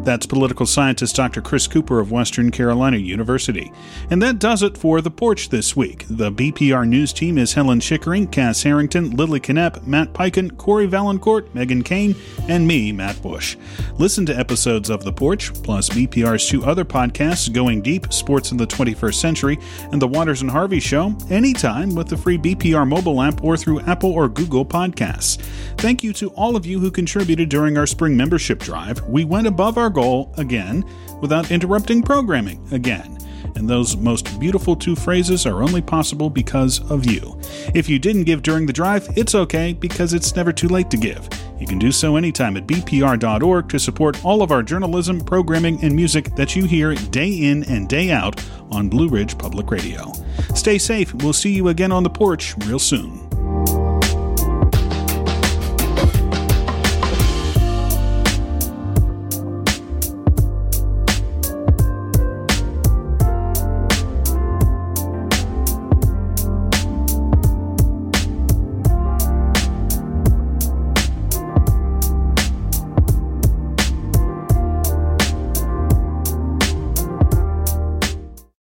That's 0.03 0.25
political 0.25 0.65
scientist 0.65 1.15
Dr. 1.15 1.41
Chris 1.41 1.67
Cooper 1.67 1.99
of 1.99 2.11
Western 2.11 2.49
Carolina 2.49 2.97
University. 2.97 3.71
And 4.09 4.19
that 4.23 4.39
does 4.39 4.63
it 4.63 4.75
for 4.75 4.99
The 4.99 5.11
Porch 5.11 5.49
this 5.49 5.75
week. 5.75 6.05
The 6.09 6.31
BPR 6.31 6.87
News 6.87 7.13
team 7.13 7.37
is 7.37 7.53
Helen 7.53 7.79
Chickering, 7.79 8.27
Cass 8.27 8.63
Herrington, 8.63 9.11
Lilly 9.11 9.39
Knoepp, 9.39 9.85
Matt 9.85 10.11
Peiken, 10.13 10.57
Cory 10.57 10.87
Vaillancourt, 10.87 11.53
Megan 11.53 11.83
Kane, 11.83 12.15
and 12.47 12.67
me, 12.67 12.91
Matt 12.91 13.21
Bush. 13.21 13.57
Listen 13.99 14.25
to 14.25 14.37
episodes 14.37 14.89
of 14.89 15.03
The 15.03 15.13
Porch, 15.13 15.53
plus 15.61 15.89
BPR's 15.89 16.47
two 16.47 16.65
other 16.65 16.83
podcasts, 16.83 17.51
Going 17.53 17.83
Deep, 17.83 18.11
Sports 18.11 18.51
in 18.51 18.57
the 18.57 18.65
21st 18.65 19.15
Century, 19.15 19.59
and 19.91 20.01
The 20.01 20.07
Waters 20.07 20.41
and 20.41 20.49
Harvey 20.49 20.79
Show, 20.79 21.15
anytime 21.29 21.93
with 21.93 22.07
the 22.07 22.17
free 22.17 22.39
BPR 22.39 22.87
mobile 22.87 23.21
app 23.21 23.43
or 23.43 23.55
through 23.55 23.81
Apple 23.81 24.11
or 24.11 24.27
Google 24.27 24.65
Podcasts. 24.65 25.39
Thank 25.77 26.03
you 26.03 26.11
to 26.13 26.29
all 26.31 26.55
of 26.55 26.65
you 26.65 26.79
who 26.79 26.89
contributed 26.89 27.49
during 27.49 27.77
our 27.77 27.87
spring 27.87 28.17
membership 28.17 28.59
drive. 28.59 28.99
We 29.07 29.25
went 29.25 29.45
above 29.45 29.77
our 29.77 29.90
goal 29.91 30.33
again 30.37 30.85
without 31.21 31.51
interrupting 31.51 32.01
programming 32.01 32.65
again. 32.71 33.17
And 33.55 33.69
those 33.69 33.97
most 33.97 34.39
beautiful 34.39 34.75
two 34.75 34.95
phrases 34.95 35.45
are 35.45 35.61
only 35.61 35.81
possible 35.81 36.29
because 36.29 36.79
of 36.89 37.05
you. 37.05 37.39
If 37.73 37.89
you 37.89 37.99
didn't 37.99 38.23
give 38.23 38.43
during 38.43 38.65
the 38.65 38.73
drive, 38.73 39.07
it's 39.15 39.35
okay 39.35 39.73
because 39.73 40.13
it's 40.13 40.35
never 40.35 40.51
too 40.51 40.67
late 40.67 40.89
to 40.91 40.97
give. 40.97 41.27
You 41.59 41.67
can 41.67 41.77
do 41.77 41.91
so 41.91 42.15
anytime 42.15 42.57
at 42.57 42.65
bpr.org 42.65 43.69
to 43.69 43.79
support 43.79 44.23
all 44.25 44.41
of 44.41 44.51
our 44.51 44.63
journalism, 44.63 45.19
programming, 45.19 45.83
and 45.83 45.95
music 45.95 46.35
that 46.35 46.55
you 46.55 46.65
hear 46.65 46.95
day 46.95 47.29
in 47.29 47.63
and 47.65 47.87
day 47.87 48.11
out 48.11 48.43
on 48.71 48.89
Blue 48.89 49.09
Ridge 49.09 49.37
Public 49.37 49.69
Radio. 49.69 50.11
Stay 50.55 50.79
safe. 50.79 51.13
We'll 51.15 51.33
see 51.33 51.51
you 51.51 51.67
again 51.67 51.91
on 51.91 52.03
the 52.03 52.09
porch 52.09 52.55
real 52.65 52.79
soon. 52.79 53.30